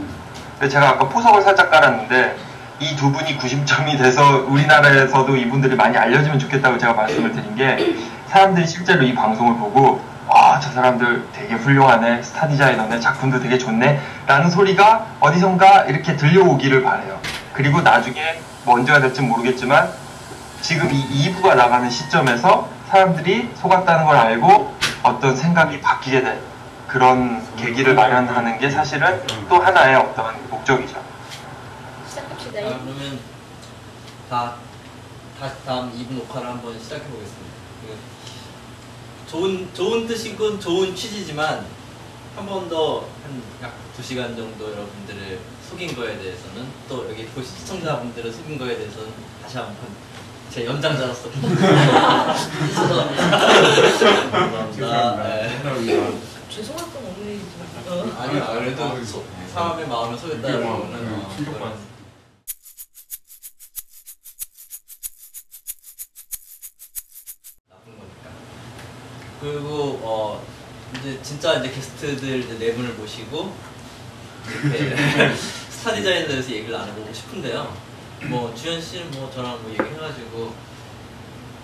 근데 0.58 0.68
제가 0.72 0.88
아까 0.88 1.06
포석을 1.06 1.42
살짝 1.42 1.70
깔았는데 1.70 2.36
이 2.80 2.96
두 2.96 3.10
분이 3.12 3.36
구심점이 3.36 3.98
돼서 3.98 4.44
우리나라에서도 4.46 5.36
이분들이 5.36 5.74
많이 5.76 5.96
알려지면 5.98 6.38
좋겠다고 6.38 6.78
제가 6.78 6.94
말씀을 6.94 7.32
드린 7.32 7.54
게 7.56 7.96
사람들이 8.28 8.66
실제로 8.66 9.02
이 9.02 9.14
방송을 9.14 9.56
보고 9.58 10.00
와저 10.28 10.70
사람들 10.72 11.26
되게 11.32 11.54
훌륭하네. 11.54 12.22
스타 12.22 12.46
디자이너네. 12.48 13.00
작품도 13.00 13.40
되게 13.40 13.56
좋네. 13.56 14.00
라는 14.26 14.50
소리가 14.50 15.06
어디선가 15.20 15.84
이렇게 15.84 16.16
들려오기를 16.16 16.82
바래요. 16.82 17.18
그리고 17.54 17.80
나중에 17.80 18.40
뭐 18.64 18.74
언제가 18.74 19.00
될지 19.00 19.22
모르겠지만 19.22 19.90
지금 20.60 20.92
이 20.92 21.32
2부가 21.32 21.56
나가는 21.56 21.88
시점에서 21.88 22.68
사람들이 22.90 23.50
속았다는 23.54 24.04
걸 24.04 24.16
알고 24.16 24.74
어떤 25.02 25.34
생각이 25.34 25.80
바뀌게 25.80 26.22
된 26.22 26.40
그런 26.86 27.42
계기를 27.56 27.94
마련하는 27.94 28.58
게 28.58 28.70
사실은 28.70 29.22
또 29.48 29.58
하나의 29.58 29.96
어떤 29.96 30.34
목적이죠. 30.50 30.96
시작합시다. 32.08 32.60
아, 32.60 32.78
그러면 32.82 33.18
다, 34.28 34.54
다 35.40 35.50
다음 35.66 35.92
2부 35.92 36.14
녹화를 36.14 36.48
한번 36.48 36.78
시작해 36.78 37.02
보겠습니다. 37.04 37.47
그 39.28 39.30
좋은 39.30 39.68
좋은 39.74 40.06
뜻이고 40.06 40.58
좋은 40.58 40.94
취지지만 40.94 41.64
한 42.36 42.46
번 42.46 42.68
더 42.68 43.04
한약 43.24 43.74
2시간 43.98 44.36
정도 44.36 44.70
여러분들을 44.72 45.38
속인 45.68 45.94
거에 45.96 46.16
대해서는 46.18 46.66
또 46.88 47.06
여기 47.10 47.26
보신 47.26 47.56
시청자분들을 47.58 48.32
속인 48.32 48.56
거에 48.58 48.76
대해서는 48.76 49.08
다시 49.42 49.58
한 49.58 49.66
번 49.66 50.08
제 50.50 50.64
연장자로서 50.64 51.28
감사합니다. 54.30 55.22
네. 55.22 55.60
죄송할 56.48 56.84
건. 56.84 56.92
어. 57.88 58.16
아니 58.18 58.40
그래도 58.40 59.04
소- 59.04 59.24
사람의 59.52 59.86
마음을 59.88 60.16
속였다는 60.16 60.62
거는 60.62 61.12
어, 61.12 61.28
그런 61.36 61.60
나쁜 61.60 61.87
그리고 69.40 70.00
어 70.02 70.42
이제 70.98 71.18
진짜 71.22 71.54
이제 71.60 71.70
게스트들 71.70 72.40
이제 72.40 72.58
네 72.58 72.74
분을 72.74 72.92
모시고 72.94 73.52
스타 75.70 75.94
디자인에 75.94 76.26
대해서 76.26 76.50
얘기를 76.50 76.72
나눠보고 76.72 77.12
싶은데요. 77.12 77.76
뭐 78.28 78.52
주현 78.54 78.80
씨는 78.80 79.10
뭐 79.12 79.30
저랑 79.32 79.62
뭐 79.62 79.70
얘기해가지고 79.70 80.52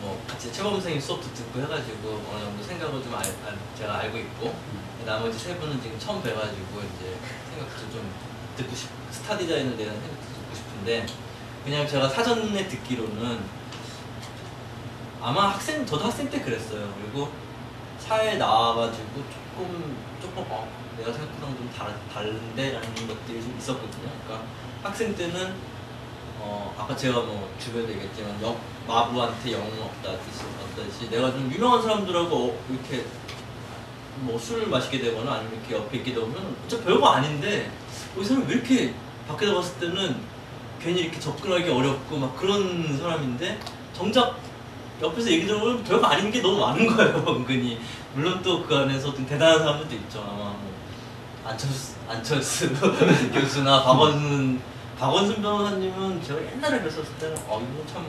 뭐 0.01 0.23
같이 0.29 0.53
최범 0.53 0.75
선생님 0.75 1.01
수업도 1.01 1.33
듣고 1.35 1.61
해가지고 1.63 2.23
어느 2.33 2.45
정도 2.45 2.63
생각을 2.63 3.03
좀 3.03 3.15
알, 3.15 3.25
알- 3.25 3.59
제가 3.77 3.99
알고 4.01 4.19
있고 4.19 4.55
나머지 5.05 5.39
세 5.39 5.57
분은 5.57 5.81
지금 5.83 5.99
처음 5.99 6.23
뵈가지고 6.23 6.81
이제 6.81 7.17
생각도 7.51 7.91
좀 7.91 8.09
듣고 8.57 8.75
싶 8.77 8.89
스타 9.11 9.37
디자인에 9.37 9.77
대한 9.77 9.95
생각도 10.01 10.27
듣고 10.27 10.55
싶은데 10.55 11.07
그냥 11.65 11.89
제가 11.89 12.09
사전에 12.09 12.69
듣기로는 12.69 13.41
아마 15.21 15.51
학생 15.53 15.85
저도 15.87 16.05
학생 16.05 16.29
때 16.31 16.41
그랬어요. 16.43 16.93
그리고 17.01 17.33
사회에 18.07 18.37
나와가지고 18.37 19.07
조금 19.15 19.97
조금 20.21 20.45
어, 20.51 20.69
내가 20.99 21.11
생각했던 21.11 21.57
좀 21.57 21.71
다른 21.77 21.95
다른데라는 22.13 22.95
것들이 22.95 23.41
좀 23.41 23.57
있었거든요. 23.59 24.11
그러니까 24.25 24.47
학생 24.83 25.15
때는 25.15 25.55
어 26.39 26.75
아까 26.79 26.95
제가 26.95 27.21
뭐 27.21 27.51
주변에 27.59 27.89
얘기했지만 27.89 28.41
역 28.43 28.61
마부한테 28.87 29.53
영웅 29.53 29.83
없다듯이 29.83 31.09
내가 31.11 31.31
좀 31.33 31.51
유명한 31.51 31.81
사람들하고 31.81 32.37
어, 32.37 32.59
이렇게 32.69 33.07
뭐 34.17 34.39
술을 34.39 34.69
마시게 34.69 34.99
되거나 34.99 35.33
아니면 35.33 35.55
이렇게 35.55 35.75
옆에 35.75 35.97
있게 35.99 36.13
되면 36.13 36.57
진짜 36.69 36.85
별거 36.85 37.09
아닌데 37.09 37.71
어, 38.17 38.21
이 38.21 38.25
사람이 38.25 38.47
왜 38.47 38.55
이렇게 38.57 38.95
밖에 39.27 39.47
나갔을 39.47 39.81
때는 39.81 40.21
괜히 40.79 41.01
이렇게 41.01 41.19
접근하기 41.19 41.71
어렵고 41.71 42.19
막 42.19 42.37
그런 42.37 42.99
사람인데 42.99 43.59
정작 43.95 44.44
옆에서 45.03 45.31
얘기 45.31 45.47
들어보면 45.47 45.85
별거 45.85 46.07
아닌 46.07 46.31
게 46.31 46.41
너무 46.41 46.61
많은 46.61 46.87
거예요 46.87 47.25
은근히. 47.29 47.79
물론 48.15 48.41
또 48.43 48.65
그 48.65 48.75
안에서 48.77 49.13
좀 49.15 49.27
대단한 49.27 49.59
사람들도 49.59 49.95
있죠. 49.97 50.21
아마 50.21 50.37
뭐 50.37 50.73
안철수 51.45 51.95
안철수 52.09 52.71
교수나 53.33 53.83
박원순 53.83 54.61
박원순 54.99 55.43
변호사님은 55.43 56.23
제가 56.23 56.41
옛날에 56.53 56.81
뵀었을 56.83 57.19
때는 57.21 57.37
어 57.49 57.61
이분 57.61 57.87
참 57.93 58.07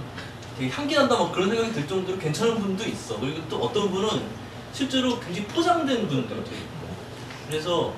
되게 0.57 0.69
향기 0.71 0.95
난다 0.95 1.17
막 1.17 1.31
그런 1.33 1.49
생각이 1.49 1.73
들 1.73 1.87
정도로 1.87 2.17
괜찮은 2.17 2.59
분도 2.59 2.85
있어. 2.85 3.19
그리고 3.19 3.41
또 3.49 3.57
어떤 3.63 3.89
분은 3.91 4.09
실제로 4.71 5.19
굉장히 5.19 5.47
포장된 5.47 6.07
분들도 6.07 6.41
있고. 6.41 6.87
그래서 7.49 7.93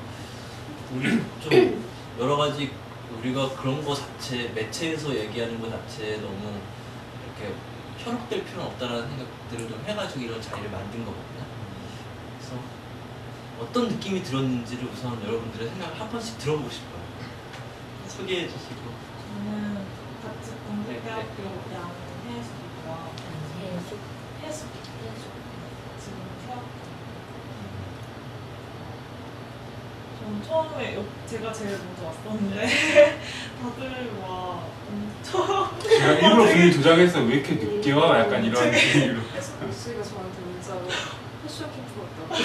우리 0.95 1.21
좀 1.43 1.83
여러 2.19 2.37
가지 2.37 2.71
우리가 3.19 3.49
그런 3.49 3.83
거 3.83 3.93
자체 3.93 4.51
매체에서 4.55 5.13
얘기하는 5.15 5.59
거 5.61 5.69
자체에 5.69 6.17
너무 6.17 6.53
이렇게 7.25 7.53
현혹될 7.97 8.45
필요는 8.45 8.65
없다라는 8.67 9.09
생각들을 9.09 9.69
좀 9.69 9.83
해가지고 9.85 10.21
이런 10.25 10.41
자리를 10.41 10.69
만든 10.71 11.05
거거든요. 11.05 11.45
그래서 12.37 12.55
어떤 13.59 13.87
느낌이 13.89 14.23
들었는지를 14.23 14.87
우선 14.89 15.21
여러분들의 15.23 15.69
생각을 15.69 15.99
한 15.99 16.09
번씩 16.09 16.37
들어보고 16.37 16.69
싶어요. 16.69 17.01
소개해 18.07 18.47
주시고. 18.47 18.81
저는 19.33 19.85
같이 20.23 20.51
공대대학교 20.67 21.43
양해수고요. 21.73 23.11
해수 23.61 23.97
해수 24.41 24.65
해수 25.03 25.25
지금 25.99 26.17
휴학. 26.45 26.63
전 30.27 30.43
처음에 30.45 30.95
여- 30.97 31.05
제가 31.25 31.53
제일 31.53 31.77
먼저 31.77 32.05
왔었는데 32.07 32.67
다들 33.63 34.11
와 34.21 34.59
엄청 34.89 35.79
제가 35.79 36.11
일부러 36.19 36.43
분위 36.43 36.73
조장해서 36.73 37.19
왜 37.21 37.35
이렇게 37.35 37.53
늦게 37.55 37.93
와? 37.93 38.19
약간 38.19 38.43
이런 38.43 38.69
느낌으로. 38.69 39.21
씨가 39.71 40.03
저한테 40.03 40.41
문자로 40.41 40.81
패션 41.43 41.71
캠프 41.71 42.01
왔다고. 42.01 42.35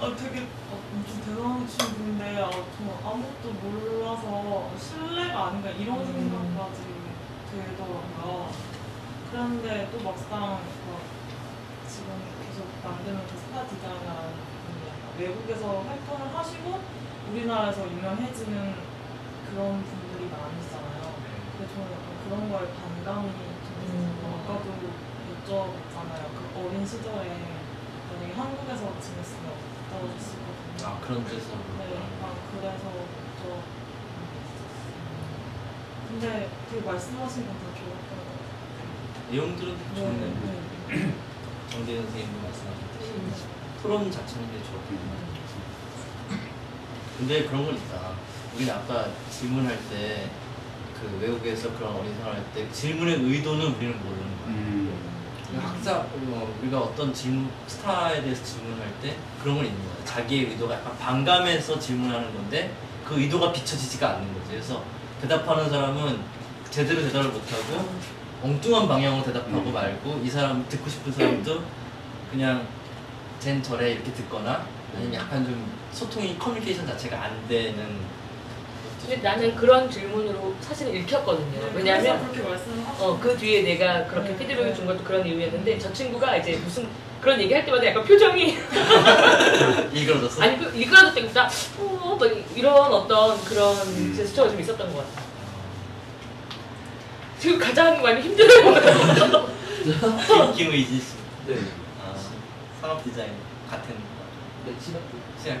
아 0.00 0.16
되게 0.18 0.40
어, 0.42 0.80
엄청 0.92 1.20
대단한 1.24 1.68
친구인데 1.68 2.42
아, 2.42 2.50
저 2.50 3.08
아무것도 3.08 3.52
몰라서 3.62 4.70
신뢰가 4.76 5.46
아닌가 5.46 5.70
이런 5.70 6.04
생각까지 6.04 6.80
들더라고요. 7.52 8.50
그런데 9.30 9.88
또 9.92 10.02
막상 10.02 10.58
그 10.84 11.12
지금 11.88 12.08
계속 12.48 12.66
만드는 12.82 13.20
그 13.28 13.36
스타 13.38 13.64
디자이너라는 13.68 14.32
분이 14.32 14.80
약간 14.88 15.11
외국에서 15.22 15.82
활동을 15.82 16.34
하시고 16.36 16.80
우리나라에서 17.30 17.86
유명해지는 17.88 18.74
그런 19.50 19.84
분들이 19.84 20.28
많으시잖아요. 20.28 21.14
근데 21.52 21.72
저는 21.72 21.86
약간 21.92 22.08
그런 22.24 22.50
거에 22.50 22.66
반감이 22.74 23.30
좀 23.30 23.70
있어서 23.86 24.22
아까도 24.34 24.74
여쭤봤잖아요. 25.30 26.22
그 26.34 26.58
어린 26.58 26.84
시절에 26.84 27.38
만약에 28.10 28.32
한국에서 28.34 28.92
지냈으면 29.00 29.52
어떠셨을거든요. 29.92 30.86
아 30.86 30.98
그런 31.00 31.24
데서. 31.24 31.50
네, 31.78 31.98
아, 32.22 32.34
그래서 32.50 32.84
저 33.42 33.62
근데 36.08 36.48
되게 36.68 36.84
말씀하신 36.84 37.46
건다 37.46 37.64
좋았던 37.74 38.10
것 38.10 38.26
같아요. 38.26 39.30
내용들은 39.30 39.76
네, 39.78 39.94
좋네요. 39.94 40.34
네. 40.88 41.14
정대 41.70 41.96
선생님도 42.02 42.42
말씀하셨듯이 42.42 43.61
토론 43.82 44.10
자체는 44.10 44.46
되게 44.52 44.64
좋았거든요. 44.64 45.32
근데 47.18 47.44
그런 47.46 47.64
건 47.66 47.74
있다. 47.76 48.12
우리는 48.54 48.72
아까 48.72 49.06
질문할 49.30 49.78
때 49.90 50.42
그 51.02 51.18
외국에서 51.20 51.74
그런 51.76 51.96
어린 51.96 52.14
사람 52.18 52.36
할때 52.36 52.70
질문의 52.70 53.14
의도는 53.16 53.74
우리는 53.74 53.98
모르는 53.98 54.22
거야. 54.38 54.46
음. 54.46 54.94
학자 55.60 55.98
어, 55.98 56.56
우리가 56.62 56.80
어떤 56.80 57.12
질문 57.12 57.50
스타에 57.66 58.22
대해서 58.22 58.42
질문할 58.44 58.88
때 59.02 59.16
그런 59.42 59.56
건 59.56 59.66
있는 59.66 59.78
거야. 59.82 60.04
자기의 60.04 60.50
의도가 60.50 60.74
약간 60.74 60.96
반감해서 60.98 61.78
질문하는 61.78 62.32
건데 62.32 62.72
그 63.04 63.20
의도가 63.20 63.52
비춰지지가 63.52 64.10
않는 64.10 64.32
거지. 64.34 64.52
그래서 64.52 64.82
대답하는 65.20 65.68
사람은 65.68 66.20
제대로 66.70 67.02
대답을 67.02 67.30
못하고 67.30 67.88
엉뚱한 68.42 68.88
방향으로 68.88 69.24
대답하고 69.24 69.68
음. 69.68 69.72
말고 69.72 70.20
이 70.24 70.30
사람 70.30 70.66
듣고 70.68 70.88
싶은 70.88 71.12
사람도 71.12 71.62
그냥 72.30 72.66
쟨 73.42 73.60
저래 73.60 73.90
이렇게 73.90 74.12
듣거나 74.12 74.64
아니면 74.94 75.14
약간 75.14 75.44
좀 75.44 75.72
소통이 75.92 76.38
커뮤니케이션 76.38 76.86
자체가 76.86 77.20
안 77.20 77.48
되는 77.48 78.00
근데 79.00 79.16
나는 79.16 79.56
그런 79.56 79.90
질문으로 79.90 80.54
사실은 80.60 80.94
읽혔거든요. 80.94 81.58
네, 81.60 81.72
왜냐하면. 81.74 82.24
어, 83.00 83.18
그 83.20 83.36
뒤에 83.36 83.62
내가 83.62 84.06
그렇게 84.06 84.28
네, 84.28 84.38
피드백을 84.38 84.66
네. 84.66 84.74
준 84.74 84.86
것도 84.86 85.02
그런 85.02 85.26
이유였는데 85.26 85.76
저 85.76 85.92
친구가 85.92 86.36
이제 86.36 86.52
무슨 86.62 86.86
그런 87.20 87.40
얘기 87.40 87.52
할 87.52 87.64
때마다 87.64 87.84
약간 87.86 88.04
표정이 88.04 88.56
일그러졌어. 89.92 90.42
아니 90.42 90.56
그 90.56 90.72
일그러졌 90.76 91.16
때보다 91.16 91.50
어, 91.80 92.16
막 92.18 92.30
이런 92.54 92.74
어떤 92.92 93.44
그런 93.44 93.76
음. 93.76 94.14
제스처가 94.16 94.50
좀 94.50 94.60
있었던 94.60 94.92
것 94.92 94.98
같아. 94.98 95.22
지금 97.40 97.58
가장 97.58 98.00
많이 98.00 98.20
힘들어요. 98.20 99.48
김의지 100.54 101.00
씨. 101.00 101.06
네. 101.48 101.56
아, 102.82 102.88
산업 102.88 103.04
디자인 103.04 103.32
같은 103.70 103.94
네, 104.66 104.74
시각 104.80 105.00
시각 105.40 105.60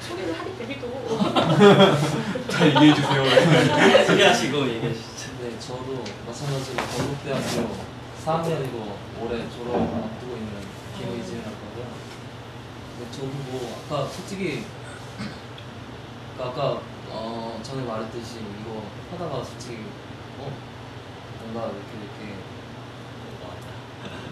소개를 0.00 0.38
하기 0.38 0.56
데뷔도 0.58 0.86
잘 2.48 2.68
이해해 2.70 2.94
주세요. 2.94 3.22
아. 3.22 4.04
소개하시고 4.06 4.68
얘기해 4.68 4.92
주시죠. 4.94 5.32
네, 5.42 5.58
저도 5.58 6.04
마찬가지로 6.26 6.76
건국대학교 6.76 7.76
4학년이고 8.24 8.96
올해 9.22 9.48
졸업 9.50 9.74
앞두고 9.74 10.36
있는 10.36 10.52
김의진이라고 10.98 11.50
하고요. 11.50 11.86
근데 12.98 13.10
저도 13.10 13.26
뭐 13.50 13.82
아까 13.86 14.06
솔직히 14.06 14.64
그러니까 16.36 16.62
아까 16.62 16.80
어 17.10 17.58
전에 17.62 17.82
말했듯이 17.84 18.38
이거 18.60 18.82
하다가 19.12 19.42
솔직히 19.42 19.78
어 20.38 20.52
뭔가 21.42 21.66
이렇게 21.72 21.90
이렇게 21.98 22.36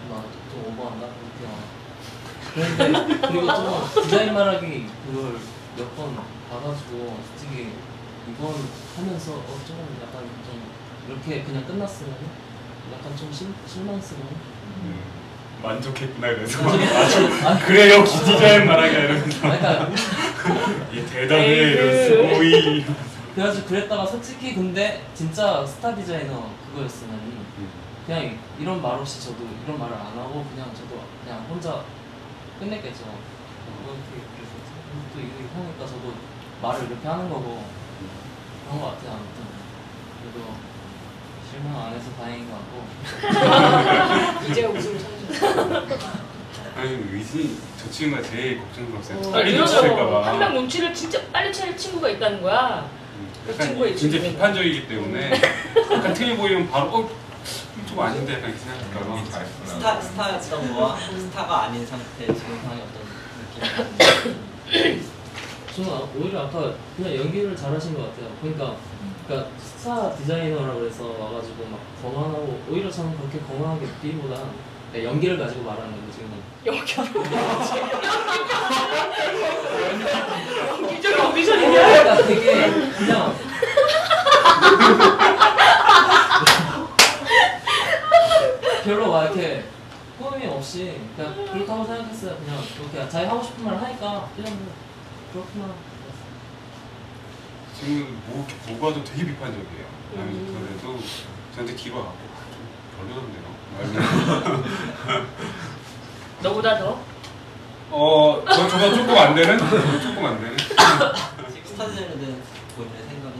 막좀 0.09 0.73
오버한다 0.73 1.07
이렇게 1.07 1.47
막 1.47 1.84
그런데 2.55 3.17
그리고 3.27 3.45
좀 3.53 4.03
디자인 4.03 4.33
말하기 4.33 4.87
그걸 5.05 5.33
몇 5.77 5.95
번 5.95 6.15
봐가지고 6.49 7.17
솔직히 7.27 7.71
이번 8.29 8.53
하면서 8.95 9.33
어 9.33 9.59
조금 9.67 9.85
약간 10.01 10.23
좀 10.45 10.61
이렇게 11.09 11.43
그냥 11.43 11.65
끝났으면 11.65 12.15
약간 12.93 13.15
좀 13.17 13.31
실, 13.33 13.47
실망스러운 13.67 14.25
음, 14.83 14.99
만족했구나 15.61 16.27
이래서. 16.29 16.63
아주 16.69 17.65
그래 17.65 17.93
역시 17.93 18.23
디자인 18.23 18.65
말하기 18.67 18.95
이러면서 18.95 19.47
아니, 19.47 19.59
그러니까 19.59 19.91
이 20.93 21.05
대단해 21.05 21.45
이러면서 21.47 22.37
오이. 22.39 22.85
그래가지고 23.35 23.67
그랬다가 23.67 24.05
솔직히 24.05 24.55
근데 24.55 25.03
진짜 25.13 25.65
스타 25.65 25.93
디자이너 25.93 26.49
그거였으면 26.71 27.19
그냥 28.05 28.37
이런 28.59 28.81
말 28.81 28.93
없이 28.93 29.19
저도 29.21 29.39
이런 29.65 29.77
말을 29.77 29.93
안 29.93 30.01
하고 30.17 30.45
그냥 30.53 30.69
저도 30.73 31.01
그냥 31.23 31.43
혼자 31.49 31.83
끝냈겠죠. 32.59 33.03
그렇게 33.85 34.23
그래서 34.35 34.53
또 35.13 35.19
이거 35.19 35.31
하니까 35.55 35.85
저도 35.85 36.13
말을 36.61 36.87
이렇게 36.87 37.07
하는 37.07 37.29
거고 37.29 37.63
그런 38.67 38.81
것 38.81 38.87
같아요. 38.95 39.11
아무튼 39.19 39.43
그래도 40.21 40.53
실망 41.49 41.85
안 41.85 41.93
해서 41.93 42.09
다행인 42.19 42.47
것 42.49 42.57
같고 42.57 44.49
이제야 44.49 44.69
웃음을 44.69 44.99
참죠. 44.99 46.15
아니 46.77 46.89
의진이 47.13 47.57
저 47.81 47.89
친구가 47.89 48.21
제일 48.21 48.59
걱정스럽어요. 48.59 49.27
어, 49.27 49.31
빨리. 49.31 49.57
눈치챌까봐. 49.57 50.27
한명 50.27 50.53
눈치를 50.55 50.93
진짜 50.93 51.21
빨리 51.31 51.53
챌 51.53 51.75
친구가 51.75 52.09
있다는 52.09 52.41
거야. 52.41 52.89
그 53.45 53.51
약간 53.53 53.67
친구의 53.67 53.95
친구는. 53.95 54.31
비판적이기 54.31 54.87
때문에 54.87 55.41
약간 55.93 56.13
틀리 56.13 56.35
보이면 56.35 56.69
바로 56.69 56.87
어? 56.97 57.09
좀 57.95 58.03
아닌데 58.03 58.33
약간 58.33 58.49
이렇게 58.49 58.61
생각할까봐 58.65 59.23
스타 59.65 60.01
스타였던 60.01 60.73
거와 60.75 60.97
스타가 60.99 61.61
아닌 61.63 61.87
상태 61.87 62.25
지금 62.25 62.59
상황이 62.61 62.81
어떤 62.81 64.35
느낌이 64.73 65.01
저는 65.73 65.89
아- 65.93 66.03
오히려 66.17 66.41
아까 66.41 66.73
그냥 66.97 67.15
연기를 67.15 67.55
잘하신 67.55 67.93
것 67.93 68.01
같아요. 68.09 68.27
그러니까 68.41 68.75
그러니까 69.27 69.49
스타 69.61 70.13
디자이너라고 70.15 70.85
해서 70.85 71.05
와가지고 71.05 71.67
막 71.71 71.79
거만하고 72.01 72.59
오히려 72.69 72.91
저는 72.91 73.15
그렇게 73.17 73.39
거만하게 73.47 73.85
느끼기보다 73.85 74.41
그냥 74.91 75.05
연기를 75.07 75.37
가지고 75.39 75.63
말하는 75.63 75.91
거죠 75.91 76.11
지금은. 76.11 76.43
연기적 80.81 81.29
오디션이냐? 81.31 81.79
그러니까 81.87 82.27
되게 82.27 82.69
그냥 82.97 83.35
별로 88.85 89.11
막 89.11 89.23
이렇게 89.23 89.65
꾸밈이 90.19 90.45
없이 90.45 91.01
그냥 91.15 91.33
그렇다고 91.51 91.83
생각했어요. 91.85 92.37
그냥 92.37 92.61
그렇게 92.77 93.09
자기 93.09 93.25
하고 93.25 93.41
싶은 93.43 93.65
말 93.65 93.75
하니까 93.77 94.29
그냥 94.35 94.53
뭐 94.59 94.73
그렇구나. 95.33 95.73
지금 97.77 98.21
뭐 98.27 98.47
와도 98.79 99.03
되게 99.03 99.25
비판적이에요. 99.25 99.85
아니 100.17 100.45
그래도 100.47 100.99
저한테 101.53 101.75
뒤로 101.75 101.97
와고 101.97 102.13
좀 102.53 102.67
별로던데요. 103.09 103.55
너보다 106.43 106.77
더? 106.77 106.99
어, 107.91 108.43
저, 108.47 108.67
저보다 108.69 108.95
조금 108.95 109.17
안 109.17 109.35
되는? 109.35 109.57
조금 109.57 110.25
안 110.25 110.39
되는? 110.39 110.57
스타 110.57 111.87
디자인에 111.87 112.17
대한 112.19 112.41
본인의 112.75 113.03
생각은 113.09 113.35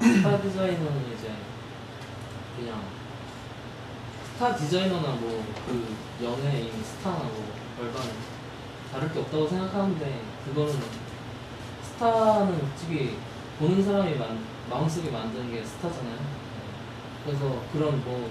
스타 0.00 0.40
디자이너는 0.42 1.14
이제 1.16 1.32
그냥 2.56 2.80
스타 4.38 4.54
디자이너나 4.54 5.16
뭐 5.16 5.42
그 5.66 5.96
연예인 6.22 6.70
스타나 6.84 7.24
뭐 7.24 7.52
별반 7.76 8.02
다를 8.92 9.12
게 9.12 9.18
없다고 9.18 9.48
생각하는데 9.48 10.22
그거는 10.44 10.80
스타는 11.82 12.60
솔직히 12.60 13.16
보는 13.58 13.82
사람이 13.82 14.14
만, 14.14 14.38
마음속에 14.70 15.10
만드는 15.10 15.52
게 15.52 15.64
스타잖아요. 15.64 16.18
그래서 17.24 17.62
그런 17.72 18.00
뭐 18.04 18.30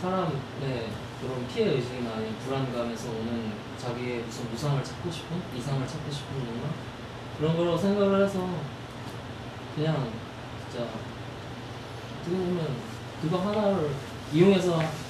사람의 0.00 0.88
그런 1.20 1.48
피해 1.48 1.70
의식이나 1.70 2.12
아니면 2.12 2.36
불안감에서 2.38 3.10
오는 3.10 3.52
자기의 3.76 4.20
무슨 4.20 4.48
무상을 4.52 4.84
찾고 4.84 5.10
싶은 5.10 5.42
이상을 5.56 5.84
찾고 5.84 6.12
싶은 6.12 6.44
뭔가 6.44 6.68
그런 7.38 7.56
거라고 7.56 7.76
생각을 7.76 8.24
해서 8.24 8.48
그냥 9.74 10.12
진짜 10.70 10.86
어떻게 12.20 12.36
보면 12.36 12.76
그거 13.20 13.38
하나를 13.38 13.90
이용해서 14.32 15.07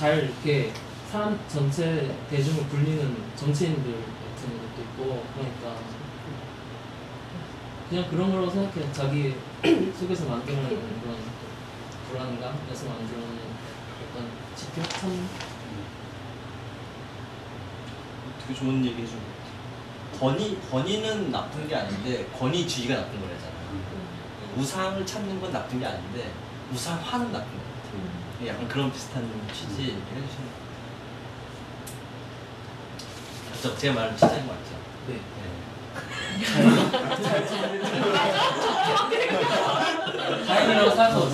잘 0.00 0.24
이렇게 0.24 0.72
사람 1.12 1.38
전체 1.46 2.16
대중을 2.30 2.66
굴리는 2.70 3.16
정치인들 3.36 3.92
같은 3.92 4.48
것도 4.48 4.80
있고 4.80 5.26
그러니까 5.34 5.76
그냥 7.90 8.08
그런 8.08 8.30
거라고 8.30 8.48
생각해 8.48 8.90
자기 8.94 9.36
속에서 10.00 10.24
만들어내는 10.24 11.00
그런 11.02 11.16
불안감에서 12.08 12.88
만들어내는 12.88 13.40
어떤 14.08 14.30
지표 14.56 14.82
참 14.88 15.28
되게 18.40 18.58
좋은 18.58 18.82
얘기 18.82 19.02
해준 19.02 19.18
것 19.18 19.26
같아. 19.36 20.18
권위, 20.18 20.58
권위는 20.70 21.30
나쁜 21.30 21.68
게 21.68 21.76
아닌데 21.76 22.26
권위주의가 22.38 23.02
나쁜 23.02 23.20
거래잖아. 23.20 23.52
우상을 24.56 25.04
찾는 25.04 25.42
건 25.42 25.52
나쁜 25.52 25.78
게 25.78 25.84
아닌데 25.84 26.32
우상화는 26.72 27.32
나쁜 27.32 27.52
것 27.52 27.64
같아. 27.64 28.29
약간 28.46 28.68
그런 28.68 28.90
비슷한 28.92 29.28
취지 29.52 29.82
얘기를 29.82 29.98
해주시는 30.00 30.46
것 30.46 30.52
같아요. 30.52 30.70
맞죠? 33.50 33.76
제가 33.78 33.94
말한 33.94 34.16
취지인 34.16 34.46
거 34.46 34.52
맞죠? 34.54 34.70
네. 35.08 35.20
다행이라고 40.46 40.90
생각하고 40.96 41.28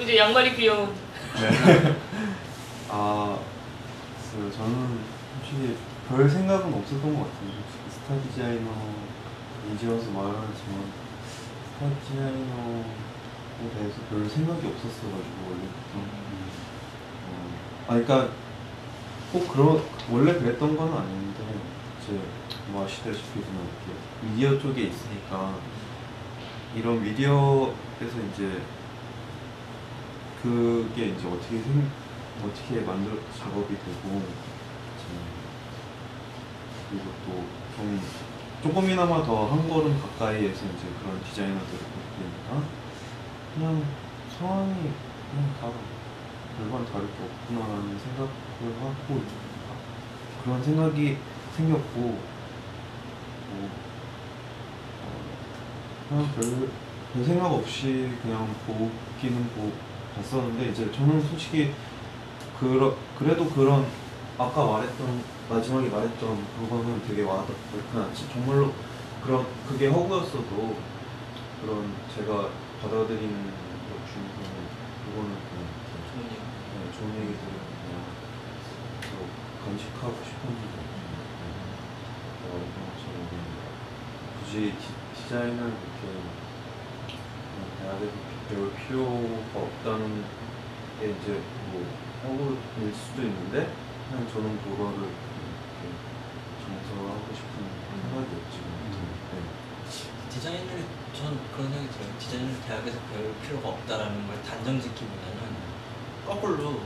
이제 0.00 0.16
양말이 0.18 0.54
귀여운. 0.56 0.92
네. 1.40 1.96
아, 2.90 3.38
그 4.32 4.52
저는 4.54 4.98
솔직히 5.40 5.76
별 6.08 6.28
생각은 6.28 6.74
없었던 6.74 7.02
것 7.02 7.20
같아요. 7.20 7.50
솔직히 7.70 7.90
스타 7.90 8.14
디자이너 8.28 8.70
이제 9.74 9.86
와서 9.86 10.10
말하지만 10.10 10.92
스타 11.64 11.88
디자이너 12.06 12.84
에 13.62 13.70
대해서 13.70 13.96
별 14.10 14.28
생각이 14.28 14.66
없었어가지고 14.66 15.36
원래부터. 15.46 15.98
어, 17.28 17.48
아, 17.86 17.94
그러니까 17.94 18.28
꼭 19.32 19.48
그런 19.48 19.82
원래 20.10 20.34
그랬던 20.34 20.76
건 20.76 20.92
아닌데 20.92 21.40
이제 22.02 22.18
뭐 22.68 22.84
아시다시피 22.84 23.40
저는 23.40 23.60
이렇게 23.60 24.26
미디어 24.26 24.58
쪽에 24.58 24.82
있으니까 24.82 25.54
이런 26.74 27.02
미디어에서 27.02 28.18
이제 28.32 28.62
그게 30.42 31.06
이제 31.06 31.28
어떻게 31.28 31.58
생 31.58 31.90
어떻게 32.44 32.80
만들어 32.80 33.16
작업이 33.38 33.68
되고 33.76 34.22
그리고 36.90 37.04
또 37.26 37.62
좀 37.76 38.00
조금이나마 38.62 39.24
더 39.24 39.46
한 39.48 39.68
걸음 39.68 39.98
가까이에서 40.00 40.66
이제 40.66 40.86
그런 41.00 41.20
디자이너들을 41.24 41.78
보니까 41.78 42.62
그냥 43.54 43.84
상황이 44.38 44.72
그냥 44.72 45.54
다 45.60 45.70
별반 46.56 46.84
다를 46.86 47.06
게 47.06 47.12
없구나라는 47.24 47.98
생각을 47.98 48.30
하고 48.80 49.22
그런 50.44 50.62
생각이 50.62 51.18
생겼고 51.56 52.00
뭐, 52.00 53.70
어, 55.02 55.20
그냥 56.08 56.32
별, 56.34 56.68
별 57.12 57.24
생각 57.24 57.52
없이 57.52 58.10
그냥 58.22 58.54
보기는 58.66 59.48
보, 59.50 59.70
봤었는데 60.16 60.70
이제 60.70 60.90
저는 60.92 61.20
솔직히 61.22 61.72
그러, 62.58 62.94
그래도 63.18 63.48
그런 63.48 63.86
아까 64.38 64.64
말했던 64.64 65.24
마지막에 65.48 65.88
말했던 65.88 66.46
그거는 66.60 67.02
되게 67.06 67.22
와닿고 67.22 67.54
그냥 67.92 68.10
정말로 68.32 68.72
그런 69.22 69.46
그게 69.68 69.88
허구였어도 69.88 70.76
그런 71.60 71.92
제가 72.14 72.48
받아들인 72.82 73.30
것 73.86 73.94
중에서는 74.10 74.58
그거는 75.06 75.30
그냥 75.38 75.70
좋은 76.10 76.26
얘기. 76.26 76.42
네, 76.42 76.90
좋은 76.98 77.14
얘기들을 77.14 77.54
그냥 77.78 78.02
또 79.06 79.64
간직하고 79.64 80.18
싶었는데 80.24 80.74
말했던 82.42 82.76
것처럼 82.90 83.16
굳이 84.40 84.74
디, 84.74 84.82
디자인을 85.14 85.58
이렇게 85.62 86.02
대학에서 87.78 88.12
배울 88.48 88.74
필요가 88.74 89.60
없다는 89.60 90.24
게 90.98 91.10
이제 91.10 91.40
뭐 91.70 91.86
허구일 92.24 92.92
수도 92.92 93.22
있는데 93.22 93.72
그냥 94.10 94.26
저는 94.28 94.58
그거를 94.58 95.06
이렇게 95.06 95.86
정서하고 96.66 97.26
싶은 97.32 97.54
생각이었지 98.02 98.58
네. 99.32 99.62
디자인을 100.28 100.84
전 101.12 101.38
그런 101.62 101.70
생각이 101.72 101.88
들어요. 101.92 102.18
디자인을 102.18 102.54
대학에서 102.66 102.98
배울 103.12 103.32
필요가 103.42 103.68
없다라는 103.68 104.26
걸 104.26 104.42
단정 104.42 104.80
짓기보다는 104.80 105.52
거꾸로 106.26 106.80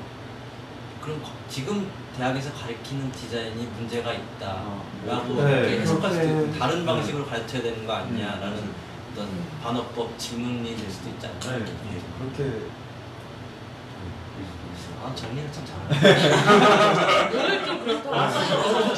그럼 1.00 1.22
거- 1.22 1.32
지금 1.48 1.88
대학에서 2.16 2.52
가르치는 2.52 3.10
디자인이 3.12 3.64
문제가 3.78 4.12
있다라고 4.12 5.42
네, 5.44 5.60
이렇게 5.60 5.80
해석할 5.80 6.12
수도 6.12 6.24
있고 6.24 6.58
다른 6.58 6.80
네. 6.80 6.84
방식으로 6.86 7.26
가르쳐야 7.26 7.62
되는 7.62 7.86
거 7.86 7.92
아니냐라는 7.94 8.58
음. 8.58 8.74
어떤 9.12 9.28
반어법 9.62 10.18
질문이 10.18 10.76
될 10.76 10.90
수도 10.90 11.08
있지 11.10 11.26
않나요? 11.26 11.64
네, 11.64 11.72
그렇게 12.18 12.66
아 15.02 15.14
정리를 15.14 15.50
참 15.52 15.64
잘하네. 15.66 17.28
오늘 17.34 17.64
좀 17.66 17.84
그렇다. 17.84 18.10
오늘 18.10 18.90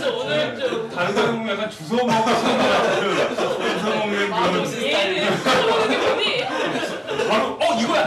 좀 0.00 0.16
오늘 0.18 0.58
좀. 0.58 0.90
다른 0.90 1.14
사람은 1.14 1.48
약간 1.48 1.70
주워 1.70 2.04
먹으시는 2.04 2.58
것 2.58 2.62
같아요. 2.68 3.36
주워 3.80 3.94
먹는 3.96 4.32
아, 4.32 4.50
그런 4.50 4.82
얘는 4.82 5.36
주워 5.42 5.54
먹는 5.66 5.88
게 5.90 5.96
뭐니? 5.98 6.44
바로 7.28 7.42
어 7.60 7.62
이거야. 7.80 8.00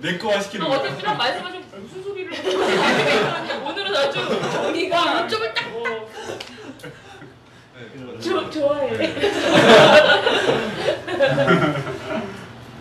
내 0.00 0.18
거화 0.18 0.40
시키는 0.40 0.66
아, 0.66 0.68
거야. 0.68 0.78
어차피 0.80 1.02
난 1.02 1.16
말씀하신 1.16 1.62
무슨 1.82 2.02
소리를 2.02 2.32
하는데 2.34 3.54
오늘은 3.64 3.96
아주 3.96 4.14
정리가 4.52 5.24
이쪽을 5.26 5.54
딱 5.54 5.62
조, 8.22 8.48
좋아해. 8.50 9.12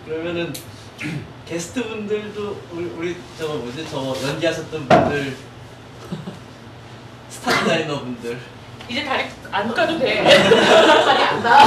그러면은 0.05 0.53
게스트 1.51 1.85
분들도 1.85 2.61
우리, 2.71 2.85
우리 2.85 3.17
저거 3.37 3.55
뭐지 3.55 3.85
저 3.91 4.15
연기하셨던 4.25 4.87
분들 4.87 5.35
스타 7.27 7.51
디자이너 7.51 7.99
분들 7.99 8.39
이제 8.87 9.03
다리 9.03 9.25
안 9.51 9.73
까도 9.73 9.99
돼. 9.99 10.23
다리 10.23 11.23
안 11.23 11.43
나. 11.43 11.63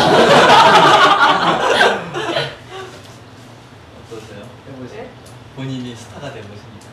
어떠세요? 4.06 4.48
해보세요. 4.68 5.02
네? 5.02 5.10
본인이 5.54 5.94
스타가 5.94 6.32
되보십니까? 6.32 6.86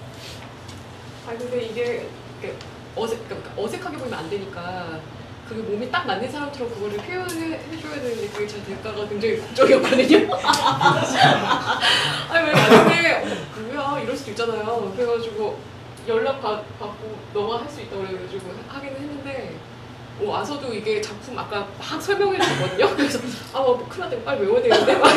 아니 1.30 1.38
근데 1.39 1.62
이게 1.67 2.10
어색, 2.97 3.25
그러니까 3.30 3.51
어색하게 3.56 3.97
보이면 3.99 4.19
안 4.19 4.30
되니까 4.30 4.99
그게 5.52 5.64
몸이 5.64 5.92
딱 5.92 6.08
맞는 6.08 6.32
사람처럼 6.32 6.74
그거를 6.74 6.96
표현해 6.98 7.60
줘야 7.82 7.96
되는데 8.02 8.28
그게 8.30 8.48
잘 8.48 8.64
될까가 8.64 9.06
굉장히 9.10 9.38
걱정이었거든요. 9.42 10.18
아니 12.30 12.48
왜 12.48 12.54
나중에 12.54 13.12
어, 13.16 13.60
뭐야 13.60 14.00
이럴 14.02 14.16
수도 14.16 14.32
있잖아요. 14.32 14.94
그래가지고 14.96 15.60
연락 16.08 16.42
받, 16.42 16.64
받고 16.80 17.18
너가 17.34 17.60
할 17.60 17.70
수 17.70 17.82
있다고 17.82 18.02
그래가지고 18.04 18.50
하기는 18.70 18.96
했는데 18.96 19.56
어, 20.22 20.30
와서도 20.30 20.74
이게 20.74 21.02
작품 21.02 21.38
아까 21.38 21.68
막 21.78 22.02
설명해 22.02 22.40
줬거든요. 22.40 22.96
그래서 22.96 23.20
아 23.54 23.60
뭐 23.60 23.86
큰일 23.90 24.10
났다 24.10 24.24
빨리 24.24 24.42
외워야 24.46 24.62
되는데 24.62 24.96
막 24.96 25.10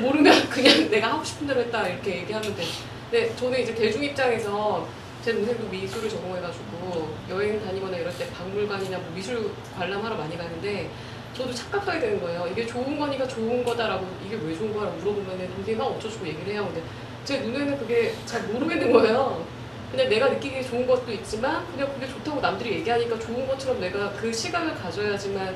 모르면 0.00 0.48
그냥 0.50 0.90
내가 0.90 1.12
하고 1.12 1.22
싶은 1.24 1.46
대로 1.46 1.60
했다 1.60 1.86
이렇게 1.86 2.16
얘기하면 2.22 2.56
돼. 2.56 2.64
근데 3.08 3.36
저는 3.36 3.60
이제 3.62 3.72
대중 3.76 4.02
입장에서 4.02 4.88
제 5.22 5.34
동생도 5.34 5.68
미술을 5.68 6.08
전공해가지고 6.08 7.14
여행 7.28 7.62
다니거나 7.62 7.96
이럴 7.98 8.16
때 8.16 8.30
박물관이나 8.30 8.98
뭐 8.98 9.10
미술 9.14 9.50
관람하러 9.76 10.16
많이 10.16 10.36
가는데 10.36 10.90
저도 11.36 11.52
착각하게 11.52 12.00
되는 12.00 12.20
거예요. 12.20 12.48
이게 12.50 12.66
좋은 12.66 12.98
거니까 12.98 13.28
좋은 13.28 13.62
거다라고 13.62 14.06
이게 14.26 14.36
왜 14.36 14.56
좋은 14.56 14.72
거라고 14.72 14.96
물어보면 14.96 15.54
동생이 15.54 15.76
막 15.76 15.84
어쩌고 15.88 16.26
얘기를 16.26 16.54
해요. 16.54 16.64
근데 16.72 16.82
제 17.24 17.40
눈에는 17.40 17.78
그게 17.78 18.14
잘 18.24 18.42
모르겠는 18.44 18.92
거예요. 18.92 19.44
그냥 19.90 20.08
내가 20.08 20.28
느끼기에 20.28 20.62
좋은 20.62 20.86
것도 20.86 21.12
있지만 21.12 21.66
그냥 21.72 21.92
그게 21.92 22.08
좋다고 22.08 22.40
남들이 22.40 22.74
얘기하니까 22.76 23.18
좋은 23.18 23.46
것처럼 23.46 23.80
내가 23.80 24.10
그 24.12 24.32
시각을 24.32 24.74
가져야지만 24.74 25.54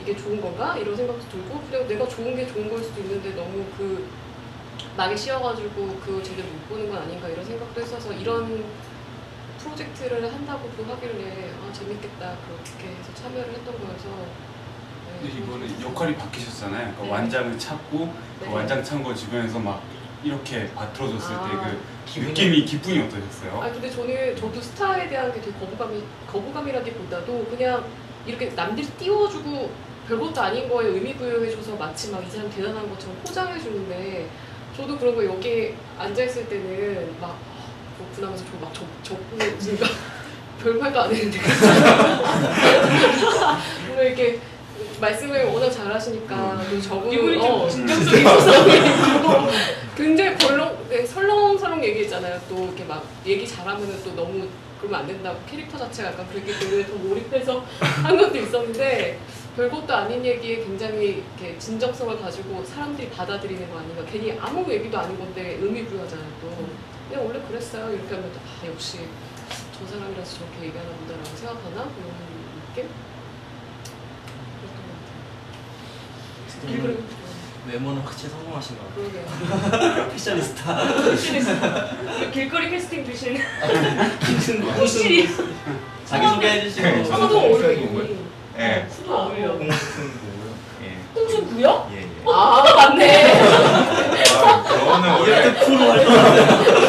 이게 0.00 0.16
좋은 0.16 0.40
건가? 0.40 0.76
이런 0.78 0.96
생각도 0.96 1.28
들고 1.28 1.60
그냥 1.68 1.88
내가 1.88 2.06
좋은 2.06 2.36
게 2.36 2.46
좋은 2.46 2.68
걸 2.68 2.82
수도 2.82 3.00
있는데 3.00 3.30
너무 3.30 3.64
그 3.76 4.08
막이 4.96 5.16
씌어가지고 5.16 6.00
그거 6.04 6.22
제대로 6.22 6.48
못 6.48 6.68
보는 6.68 6.88
건 6.88 7.02
아닌가 7.02 7.28
이런 7.28 7.44
생각도 7.44 7.80
했어서 7.80 8.12
이런 8.12 8.64
프로젝트를 9.62 10.32
한다고도 10.32 10.84
하길래 10.84 11.50
아 11.60 11.72
재밌겠다 11.72 12.34
그렇게 12.46 12.94
해서 12.96 13.14
참여를 13.14 13.52
했던 13.52 13.74
거여서 13.78 14.08
네, 15.22 15.28
근데 15.28 15.38
이번에 15.38 15.82
역할이 15.82 16.16
바뀌셨잖아요. 16.16 16.94
그러니까 16.94 17.02
네. 17.04 17.10
완장을 17.10 17.58
찾고 17.58 18.14
그 18.40 18.44
네. 18.44 18.52
완장 18.54 18.82
찬 18.82 19.02
거 19.02 19.14
주변에서 19.14 19.58
막 19.58 19.82
이렇게 20.24 20.70
바틀어졌을 20.74 21.34
아. 21.34 21.64
때 21.70 22.00
그 22.12 22.18
느낌이 22.18 22.64
기분이 22.64 22.98
어떠셨어요? 23.02 23.62
아 23.62 23.70
근데 23.70 23.88
저는 23.88 24.34
저도 24.34 24.60
스타에 24.60 25.08
대한 25.08 25.32
게 25.32 25.40
되게 25.40 25.52
거부감이 25.60 26.02
거부감이라기보다도 26.26 27.44
그냥 27.48 27.84
이렇게 28.26 28.46
남들 28.48 28.84
띄워주고 28.98 29.70
별것도 30.08 30.40
아닌 30.40 30.68
거에 30.68 30.88
의미 30.88 31.14
부여해줘서 31.14 31.76
마치 31.76 32.10
막 32.10 32.20
이 32.24 32.28
사람 32.28 32.50
대단한 32.50 32.90
것처럼 32.90 33.16
포장해주는데 33.24 34.28
저도 34.76 34.98
그런 34.98 35.14
거 35.14 35.24
여기 35.24 35.72
앉아 35.98 36.24
있을 36.24 36.48
때는 36.48 37.14
막 37.20 37.30
아, 37.30 37.49
하면서 38.20 38.44
저막 38.44 38.72
적고 39.02 39.36
무슨 39.36 39.78
별말도 40.62 41.00
안 41.00 41.14
했는데 41.14 41.38
뭔가 43.86 44.02
이렇게 44.02 44.38
말씀을 45.00 45.44
워낙 45.46 45.70
잘하시니까 45.70 46.62
또 46.70 46.80
적은 46.80 47.10
이분이 47.12 47.40
좀 47.40 47.50
어, 47.50 47.68
진정성이 47.68 48.20
있어서 48.20 48.66
굉장히 49.96 50.36
벌렁 50.36 50.76
네, 50.88 51.04
설렁설렁 51.06 51.82
얘기했잖아요. 51.84 52.40
또 52.48 52.64
이렇게 52.64 52.84
막 52.84 53.04
얘기 53.26 53.46
잘하면 53.46 54.02
또 54.04 54.14
너무 54.14 54.46
그러면 54.78 55.00
안 55.00 55.06
된다고 55.06 55.38
캐릭터 55.50 55.76
자체가 55.78 56.10
약간 56.10 56.26
그렇기 56.30 56.58
때문에 56.58 56.86
더 56.86 56.94
몰입해서 56.94 57.64
한 57.80 58.16
것도 58.16 58.36
있었는데 58.38 59.18
별것도 59.56 59.94
아닌 59.94 60.24
얘기에 60.24 60.56
굉장히 60.64 61.22
이렇게 61.38 61.58
진정성을 61.58 62.20
가지고 62.20 62.64
사람들이 62.64 63.10
받아들이는 63.10 63.70
거 63.70 63.78
아닌가. 63.78 64.02
괜히 64.10 64.38
아무 64.40 64.70
얘기도 64.72 64.98
아닌 64.98 65.18
건데 65.18 65.58
의미 65.60 65.84
부여하잖아요. 65.84 66.26
또 66.40 66.66
그냥 67.10 67.26
원래 67.26 67.40
그랬어요. 67.48 67.90
이렇게 67.92 68.14
하면 68.14 68.30
또, 68.32 68.38
아 68.38 68.66
역시 68.68 69.00
저 69.78 69.86
사람이라서 69.86 70.38
저렇게 70.38 70.66
얘기하나 70.66 70.90
보다라고 70.90 71.24
생각하나 71.36 71.88
이런 71.98 72.10
느낌. 72.68 72.88
그랬던 74.60 74.76
것 74.76 74.82
같아요. 76.82 76.94
외모는 77.68 77.96
확실히 78.02 78.30
성공하신 78.30 78.76
것. 78.78 78.82
같아요. 78.94 80.08
패셔니스타. 80.12 80.64
그 82.20 82.30
길거리 82.30 82.70
캐스팅 82.70 83.04
주신 83.04 83.38
김승국 84.26 84.70
확실히 84.78 85.28
자기 86.06 86.28
소개해 86.28 86.62
주시고. 86.62 87.04
저도 87.04 87.38
어울려. 87.40 87.68
예. 88.58 88.86
수도 88.90 89.14
어울려. 89.16 89.48
홍승구요. 89.52 90.54
예. 90.82 90.84
홍순구요? 91.14 91.88
예, 91.92 91.96
예. 92.02 92.06
아 92.26 92.62
맞네. 92.76 93.02
아, 94.42 94.62
저는 94.64 95.08
원래 95.12 95.30
이렇게 95.42 95.48
프로 95.64 95.78
활동하는 95.90 96.79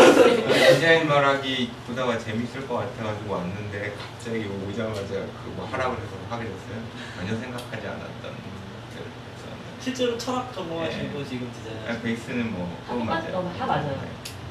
디자인 0.82 1.08
말하기 1.08 1.70
보다가 1.86 2.18
재밌을 2.18 2.68
것 2.68 2.74
같아가지고 2.74 3.34
왔는데 3.36 3.94
갑자기 4.02 4.50
오자마자 4.68 5.14
그뭐 5.46 5.70
하라고 5.72 5.94
해서 5.94 6.18
하게 6.28 6.46
됐어요. 6.46 6.82
전혀 7.16 7.38
생각하지 7.40 7.86
않았던 7.88 8.34
그 8.34 9.06
실제로 9.80 10.18
철학 10.18 10.52
전공하시고 10.52 11.20
네. 11.20 11.26
지금 11.30 11.52
디자인. 11.54 11.78
아, 11.88 12.02
베이스는 12.02 12.52
뭐다 12.52 12.74
그건 12.88 13.06
맞- 13.06 13.30
어, 13.32 13.54
다 13.60 13.68
맞아요. 13.68 14.02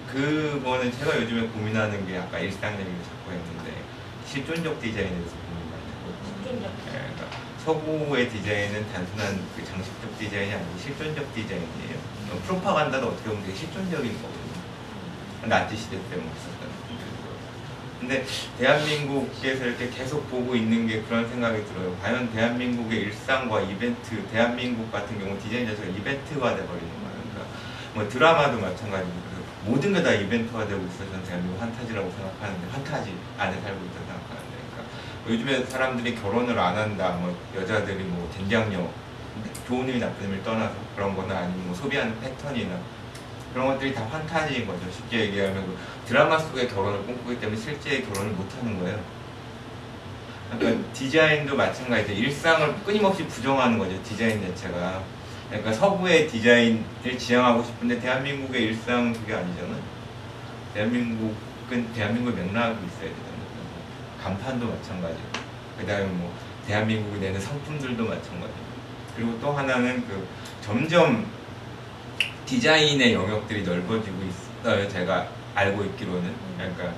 그거는 0.07 0.93
제가 0.93 1.21
요즘에 1.21 1.49
고민하는 1.49 2.07
게 2.07 2.19
아까 2.19 2.39
일상 2.39 2.75
얘기를 2.75 2.95
자꾸 3.03 3.33
했는데 3.33 3.83
실존적 4.25 4.81
디자인에 4.81 5.11
대해서 5.11 5.35
고민하는 5.35 5.83
좀 6.45 6.63
거거든요. 6.63 6.71
예, 6.95 7.13
그러니까 7.13 7.39
서구의 7.65 8.31
디자인은 8.31 8.93
단순한 8.93 9.45
그 9.57 9.65
장식적 9.65 10.17
디자인이 10.17 10.55
아니고 10.55 10.79
실존적 10.79 11.35
디자인이에요. 11.35 11.99
어, 12.31 12.41
프로파간다도 12.47 13.09
어떻게 13.09 13.31
보면 13.31 13.43
되게 13.45 13.57
실존적인 13.59 14.13
거거든요. 14.23 14.40
나치 15.45 15.77
시대 15.77 15.97
때문에 16.11 16.29
있었던 16.37 16.69
느낌이고요. 16.69 17.31
근데 18.01 18.25
대한민국에서 18.59 19.65
이렇게 19.67 19.91
계속 19.91 20.31
보고 20.31 20.55
있는 20.55 20.87
게 20.87 21.03
그런 21.03 21.29
생각이 21.29 21.65
들어요. 21.67 21.97
과연 22.03 22.33
대한민국의 22.33 23.01
일상과 23.01 23.61
이벤트, 23.63 24.23
대한민국 24.29 24.91
같은 24.93 25.19
경우 25.19 25.39
디자인 25.39 25.67
자체가 25.67 25.89
이벤트가 25.89 26.51
돼버리는 26.57 26.89
거예요. 26.89 27.21
그러니까 27.31 27.55
뭐 27.95 28.09
드라마도 28.09 28.61
마찬가지고 28.61 29.31
모든 29.67 29.93
게 29.93 30.03
다 30.03 30.11
이벤트가 30.13 30.67
되고 30.67 30.83
있어서 30.87 31.05
저는 31.11 31.25
대한민국 31.25 31.61
환타지라고 31.61 32.11
생각하는데 32.11 32.69
환타지 32.73 33.15
안에 33.39 33.53
살고 33.61 33.85
있다고 33.85 34.07
생각하는데 34.07 34.57
그러니까 34.73 35.29
요즘에 35.29 35.65
사람들이 35.67 36.15
결혼을 36.17 36.59
안 36.59 36.77
한다, 36.77 37.11
뭐 37.21 37.37
여자들이 37.55 38.05
뭐 38.05 38.31
된장녀 38.35 38.89
좋은 39.69 39.87
의미 39.87 40.01
나쁜 40.01 40.25
의미를 40.25 40.43
떠나서 40.43 40.75
그런 40.97 41.15
거나 41.15 41.37
아니면 41.41 41.67
뭐 41.67 41.75
소비하는 41.75 42.19
패턴이나 42.21 42.77
그런 43.53 43.67
것들이 43.69 43.95
다 43.95 44.05
환타지인 44.05 44.67
거죠. 44.67 44.91
쉽게 44.91 45.21
얘기하면 45.27 45.67
그 45.67 45.77
드라마 46.07 46.39
속의 46.39 46.69
결혼을 46.69 47.05
꿈꾸기 47.05 47.41
때문에 47.41 47.61
실제의 47.61 48.05
결혼을 48.05 48.33
못 48.33 48.47
하는 48.57 48.79
거예요. 48.81 49.01
그러니까 50.59 50.93
디자인도 50.93 51.57
마찬가지죠. 51.57 52.13
일상을 52.13 52.75
끊임없이 52.85 53.27
부정하는 53.27 53.79
거죠. 53.79 54.01
디자인 54.03 54.41
자체가. 54.41 55.03
그러니까 55.49 55.73
서구의 55.73 56.29
디자인을 56.29 57.19
지향하고 57.19 57.63
싶은데 57.65 58.01
대한민국의 58.01 58.63
일상 58.63 59.13
그게 59.13 59.35
아니잖아요. 59.35 59.81
대한민국은 60.75 61.93
대한민국의 61.93 62.45
맥락이 62.45 62.79
있어야 62.87 63.09
되잖아요. 63.09 63.41
간판도 64.23 64.67
마찬가지고. 64.67 65.29
그 65.79 65.87
다음에 65.87 66.05
뭐 66.07 66.33
대한민국이 66.67 67.21
내는 67.21 67.41
상품들도 67.41 68.05
마찬가지고. 68.05 68.71
그리고 69.17 69.39
또 69.41 69.53
하나는 69.53 70.07
그 70.07 70.27
점점 70.61 71.27
디자인의 72.51 73.15
영역들이 73.15 73.63
넓어지고 73.63 74.17
있어요. 74.25 74.89
제가 74.89 75.29
알고 75.55 75.85
있기로는. 75.85 76.35
그러니까 76.57 76.93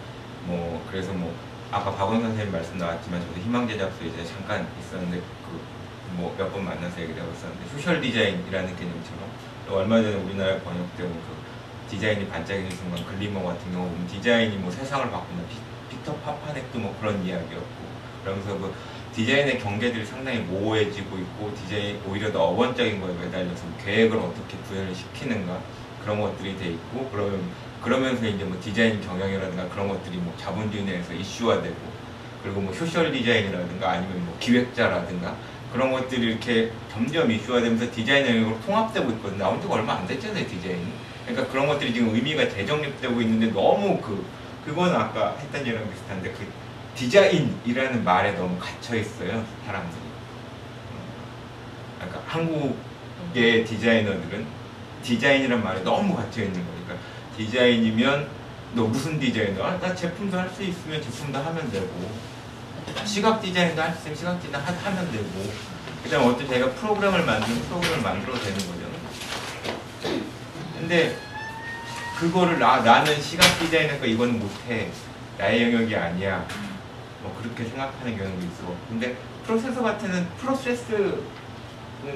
뭐 0.46 0.82
그래서 0.90 1.12
뭐 1.12 1.34
아까 1.70 1.94
박원 1.94 2.22
선생님 2.22 2.50
말씀 2.50 2.78
나왔지만 2.78 3.20
저도 3.20 3.38
희망 3.38 3.68
제작소에 3.68 4.06
이제 4.08 4.24
잠깐 4.24 4.66
있었는데 4.80 5.18
그 5.18 5.82
뭐 6.16 6.32
몇 6.36 6.52
번 6.52 6.64
만나서 6.64 7.00
얘기를 7.00 7.22
하고 7.22 7.32
있었는데 7.32 7.68
social 7.70 8.00
디자인이라는 8.00 8.76
개념처럼 8.76 9.20
또 9.66 9.76
얼마 9.78 9.96
전에 10.02 10.14
우리나라에 10.14 10.60
번역된 10.60 11.08
그 11.08 11.90
디자인이 11.90 12.28
반짝이는 12.28 12.70
순간 12.70 13.04
Glimmer 13.06 13.42
같은 13.42 13.72
경우 13.72 13.88
보면 13.88 14.06
디자인이 14.08 14.56
뭐 14.56 14.70
세상을 14.70 15.10
바꾼다 15.10 15.42
피, 15.48 15.56
피터 15.96 16.14
파파넥도 16.16 16.78
뭐 16.78 16.94
그런 17.00 17.22
이야기였고 17.24 17.76
그러면서 18.24 18.58
그 18.58 18.74
디자인의 19.14 19.58
경계들이 19.58 20.06
상당히 20.06 20.38
모호해지고 20.38 21.18
있고 21.18 21.54
디자인 21.54 22.00
오히려 22.08 22.32
더 22.32 22.44
어원적인 22.44 23.00
거에 23.00 23.12
매달려서 23.14 23.62
계획을 23.84 24.16
어떻게 24.16 24.56
구현을 24.68 24.94
시키는가 24.94 25.60
그런 26.02 26.20
것들이 26.20 26.56
돼 26.56 26.70
있고 26.70 27.08
그러면 27.12 27.40
그러면서 27.82 28.26
이제 28.26 28.44
뭐 28.44 28.58
디자인 28.60 29.00
경영이라든가 29.00 29.68
그런 29.68 29.88
것들이 29.88 30.16
뭐 30.16 30.34
자본주의 30.38 30.84
내에서 30.84 31.12
이슈화되고 31.12 31.76
그리고 32.42 32.60
뭐 32.60 32.72
social 32.72 33.12
디자인이라든가 33.12 33.90
아니면 33.90 34.24
뭐 34.24 34.36
기획자라든가 34.40 35.36
그런 35.72 35.90
것들이 35.90 36.26
이렇게 36.26 36.70
점점 36.90 37.30
이슈화되면서 37.30 37.90
디자인 37.92 38.26
영역으로 38.26 38.60
통합되고 38.60 39.10
있거든요. 39.12 39.38
나온 39.38 39.60
지가 39.60 39.74
얼마 39.74 39.94
안 39.94 40.06
됐잖아요, 40.06 40.46
디자인이. 40.46 40.86
그러니까 41.26 41.50
그런 41.50 41.66
것들이 41.66 41.94
지금 41.94 42.14
의미가 42.14 42.48
재정립되고 42.48 43.20
있는데 43.22 43.46
너무 43.52 44.00
그 44.00 44.24
그건 44.64 44.94
아까 44.94 45.36
했던 45.38 45.60
얘기랑 45.62 45.90
비슷한데 45.90 46.30
그 46.32 46.46
디자인이라는 46.94 48.04
말에 48.04 48.32
너무 48.32 48.58
갇혀 48.58 48.96
있어요, 48.96 49.44
사람들이. 49.66 50.00
어, 50.92 51.98
그러니까 51.98 52.22
한국의 52.26 53.64
디자이너들은 53.64 54.46
디자인이란 55.02 55.62
말에 55.62 55.80
너무 55.82 56.14
갇혀 56.14 56.42
있는 56.42 56.64
거니까 56.64 56.94
디자인이면 57.36 58.28
너 58.74 58.84
무슨 58.84 59.18
디자이너? 59.18 59.64
아, 59.64 59.78
나 59.80 59.94
제품도 59.94 60.38
할 60.38 60.48
수 60.50 60.62
있으면 60.62 61.02
제품도 61.02 61.38
하면 61.38 61.70
되고. 61.70 62.10
시각 63.04 63.40
디자인도 63.40 63.80
할 63.82 63.92
수 63.94 64.10
있으면 64.10 64.16
시각 64.16 64.42
디자인 64.42 64.64
하, 64.64 64.90
하면 64.90 65.10
되고. 65.12 65.52
그다음 66.04 66.26
어떤 66.28 66.48
제가 66.48 66.70
프로그램을 66.72 67.24
만들면 67.24 67.62
프로그램을 67.64 68.02
만들어도 68.02 68.40
되는 68.40 68.58
거죠. 68.58 68.82
근데 70.78 71.16
그거를 72.18 72.58
나, 72.58 72.80
나는 72.80 73.20
시각 73.20 73.58
디자이너니까 73.58 74.06
이건 74.06 74.38
못해. 74.38 74.90
나의 75.38 75.62
영역이 75.62 75.94
아니야 75.96 76.46
뭐 77.22 77.36
그렇게 77.40 77.64
생각하는 77.64 78.16
경우도 78.16 78.46
있어. 78.46 78.74
근데 78.88 79.16
프로세서 79.46 79.82
같은 79.82 80.26
프로세스는 80.38 81.22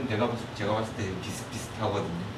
내가 0.09 0.29
봤을 0.29 0.45
제가 0.55 0.75
봤을 0.75 0.95
때 0.97 1.05
비슷비슷하거든요. 1.23 2.37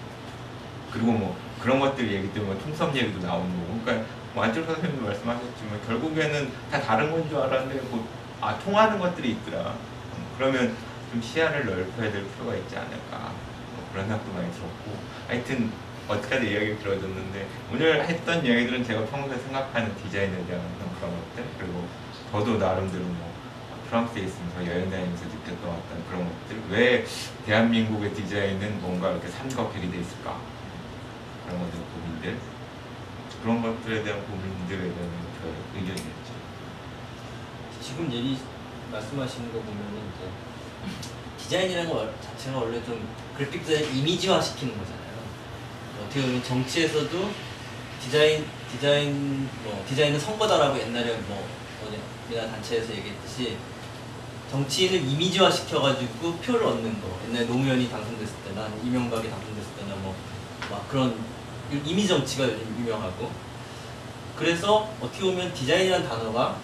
그리고 0.92 1.12
뭐 1.12 1.36
그런 1.60 1.80
것들 1.80 2.10
얘기 2.10 2.32
때문에 2.32 2.58
통섭 2.60 2.94
얘기도 2.96 3.26
나오는 3.26 3.48
거고 3.50 3.80
그러니까 3.84 4.06
뭐 4.34 4.44
안철 4.44 4.64
선생님도 4.64 5.04
말씀하셨지만 5.06 5.80
결국에는 5.86 6.50
다 6.70 6.80
다른 6.80 7.10
건 7.10 7.28
줄 7.28 7.38
알았는데 7.38 7.80
뭐, 7.88 8.06
아 8.40 8.58
통하는 8.58 8.98
것들이 8.98 9.30
있더라 9.32 9.70
음, 9.72 10.24
그러면 10.36 10.76
좀 11.10 11.20
시야를 11.20 11.66
넓혀야 11.66 12.12
될 12.12 12.24
필요가 12.32 12.54
있지 12.54 12.76
않을까 12.76 13.32
뭐 13.74 13.88
그런 13.92 14.06
생각도 14.06 14.32
많이 14.32 14.50
들었고 14.52 14.96
하여튼 15.26 15.72
어떻게든 16.06 16.46
이야기 16.46 16.78
들어줬는데 16.78 17.46
오늘 17.72 18.06
했던 18.06 18.44
이야기들은 18.44 18.84
제가 18.84 19.04
평소에 19.06 19.36
생각하는 19.38 19.94
디자인에 19.96 20.46
대한 20.46 20.62
그런 20.98 21.10
것들 21.12 21.44
그리고 21.58 21.84
저도 22.30 22.58
나름대로 22.58 23.04
뭐 23.04 23.32
프랑스에 23.88 24.22
있으면서 24.22 24.66
여행 24.66 24.90
다니면서 24.90 25.24
느꼈던 25.24 25.64
어떤 25.64 26.06
그런 26.08 26.28
것들 26.28 26.62
왜 26.68 27.06
대한민국의 27.46 28.12
디자인은 28.12 28.82
뭔가 28.82 29.12
이렇게 29.12 29.28
삼각 29.28 29.72
결이 29.72 29.90
돼 29.90 30.00
있을까 30.00 30.38
그런 31.46 31.60
어떤 31.62 31.82
고민들 31.92 32.38
그런 33.42 33.62
것들에 33.62 34.02
대한 34.02 34.26
고민들에 34.26 34.78
대한 34.78 35.10
그 35.40 35.54
의견이었죠. 35.76 36.38
지금 37.80 38.12
얘기 38.12 38.38
말씀하시는 38.92 39.52
거 39.52 39.60
보면은 39.60 40.02
이제 40.14 40.30
디자인이라는 41.38 41.90
거 41.90 42.12
자체가 42.20 42.58
원래 42.58 42.84
좀 42.84 43.08
그래픽 43.36 43.64
디자인 43.64 43.96
이미지화 43.96 44.40
시키는 44.40 44.76
거잖아요. 44.76 44.98
어떻게 46.04 46.20
보면 46.20 46.42
정치에서도 46.44 47.30
디자인 48.02 48.46
디자인 48.70 49.48
뭐 49.64 49.82
디자인은 49.88 50.20
선거다라고 50.20 50.78
옛날에 50.78 51.16
뭐 51.26 51.57
어디나 52.28 52.46
단체에서 52.48 52.92
얘기했듯이 52.92 53.56
정치인을 54.50 55.06
이미지화 55.08 55.50
시켜가지고 55.50 56.32
표를 56.36 56.64
얻는 56.66 57.00
거. 57.00 57.08
옛날 57.28 57.46
노무현이 57.46 57.90
당선됐을 57.90 58.34
때나 58.46 58.68
이명박이 58.84 59.28
당선됐을 59.28 59.72
때나 59.78 59.94
뭐 59.96 60.14
막 60.70 60.86
그런 60.88 61.14
이미지 61.84 62.08
정치가 62.08 62.46
유명하고 62.78 63.30
그래서 64.36 64.88
어떻게 65.00 65.24
보면 65.24 65.52
디자인이라는 65.54 66.08
단어가 66.08 66.56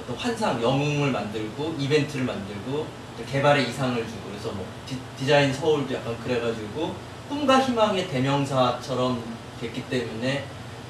어떤 0.00 0.16
환상, 0.16 0.62
영웅을 0.62 1.10
만들고 1.10 1.76
이벤트를 1.78 2.24
만들고 2.24 2.86
개발의 3.30 3.68
이상을 3.68 3.96
주고 4.06 4.30
그래서 4.30 4.52
뭐 4.52 4.64
디, 4.86 5.26
자인 5.26 5.52
서울도 5.52 5.92
약간 5.94 6.16
그래가지고 6.20 6.94
꿈과 7.28 7.60
희망의 7.60 8.08
대명사처럼 8.08 9.22
됐기 9.60 9.88
때문에 9.88 10.44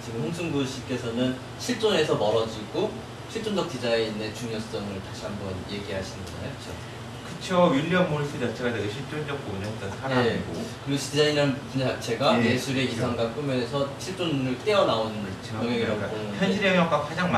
지금 0.05 0.23
홍승구 0.23 0.65
씨께서는 0.65 1.37
실존에서 1.59 2.15
멀어지고 2.17 2.91
실존적 3.31 3.71
디자인의 3.71 4.35
중요성을 4.35 5.03
다시 5.09 5.25
한번 5.25 5.55
얘기하시는 5.71 6.25
거잖아요, 6.25 6.51
그렇죠? 6.53 6.99
그쵸 7.29 7.67
윌리엄 7.73 8.11
모리스 8.11 8.41
자체가 8.41 8.73
되게 8.73 8.91
실존적 8.91 9.45
고민했던 9.47 9.91
사람이고 10.01 10.53
네. 10.53 10.65
그리고 10.85 10.99
디자인이라는 11.01 11.57
분야 11.73 11.87
자체가 11.89 12.43
예, 12.43 12.53
예술의 12.53 12.87
그렇죠. 12.87 12.97
이상과 12.97 13.33
꿈에서 13.35 13.89
실존을 13.99 14.59
떼어나오는 14.65 15.27
영역이라고 15.55 16.01
그러니까 16.01 16.37
현실의 16.39 16.71
영역과 16.75 17.03
가장 17.03 17.31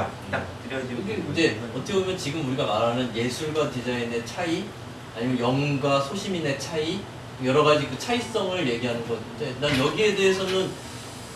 이게 1.04 1.16
부분. 1.16 1.32
이제 1.32 1.60
어떻게 1.74 1.92
보면 1.94 2.16
지금 2.16 2.46
우리가 2.48 2.64
말하는 2.64 3.14
예술과 3.14 3.70
디자인의 3.70 4.24
차이 4.24 4.64
아니면 5.16 5.38
영웅과 5.38 6.00
소시민의 6.00 6.58
차이 6.58 7.00
여러 7.44 7.64
가지 7.64 7.86
그 7.88 7.98
차이성을 7.98 8.68
얘기하는 8.68 9.06
건데 9.08 9.54
난 9.60 9.76
여기에 9.78 10.14
대해서는 10.14 10.70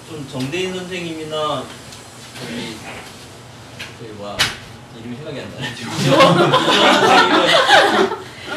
좀 0.08 0.28
정대인 0.30 0.72
선생님이나 0.74 1.64
저기 2.40 2.76
뭐야 4.12 4.36
이름이 5.00 5.16
생각이 5.16 5.40
안 5.40 5.50
나네. 5.54 5.74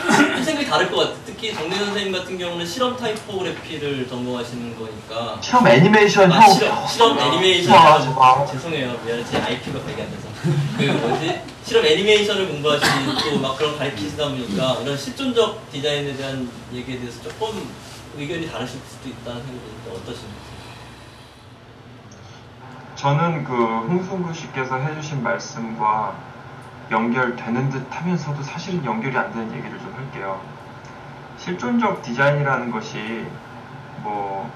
선생님은 0.07 0.43
생각이 0.43 0.67
다를 0.67 0.89
것 0.91 0.97
같아. 0.97 1.13
특히 1.25 1.53
정대인 1.53 1.85
선생님 1.85 2.11
같은 2.13 2.37
경우는 2.37 2.65
실험 2.65 2.95
타이포그래피를 2.97 4.07
전공하시는 4.07 4.77
거니까. 4.77 5.39
실험 5.41 5.67
애니메이션 5.67 6.31
아, 6.31 6.39
형. 6.41 6.53
실험, 6.53 6.87
실험 6.87 7.19
애니메이션. 7.19 7.73
와, 7.73 7.85
해가지고 7.85 8.19
와. 8.19 8.45
죄송해요. 8.45 8.97
미안해. 9.05 9.23
제 9.29 9.37
IP가 9.37 9.79
기억이 9.85 10.01
안 10.01 10.11
나서. 10.11 10.27
그 10.77 10.83
뭐지? 10.83 11.41
실험 11.65 11.85
애니메이션을 11.85 12.47
공부하시고 12.47 13.39
막 13.39 13.57
그런 13.57 13.77
가르치시다 13.77 14.29
보니까 14.29 14.77
이런 14.83 14.97
실존적 14.97 15.71
디자인에 15.71 16.15
대한 16.15 16.49
얘기에 16.73 16.99
대해서 16.99 17.21
조금 17.23 17.67
의견이 18.17 18.49
다르실 18.49 18.79
수도 18.89 19.09
있다는 19.09 19.41
생각이 19.43 19.59
드는데 19.83 19.91
어떠신가요? 19.91 20.46
저는 22.97 23.43
그 23.43 23.53
홍승구 23.53 24.33
씨께서 24.33 24.77
해주신 24.77 25.21
말씀과 25.21 26.15
연결되는 26.89 27.69
듯 27.69 27.85
하면서도 27.91 28.41
사실은 28.41 28.83
연결이 28.83 29.15
안 29.15 29.31
되는 29.31 29.51
얘기를 29.53 29.77
좀 29.77 29.93
할게요. 29.95 30.41
실존적 31.37 32.01
디자인이라는 32.01 32.71
것이 32.71 33.27
뭐 34.01 34.51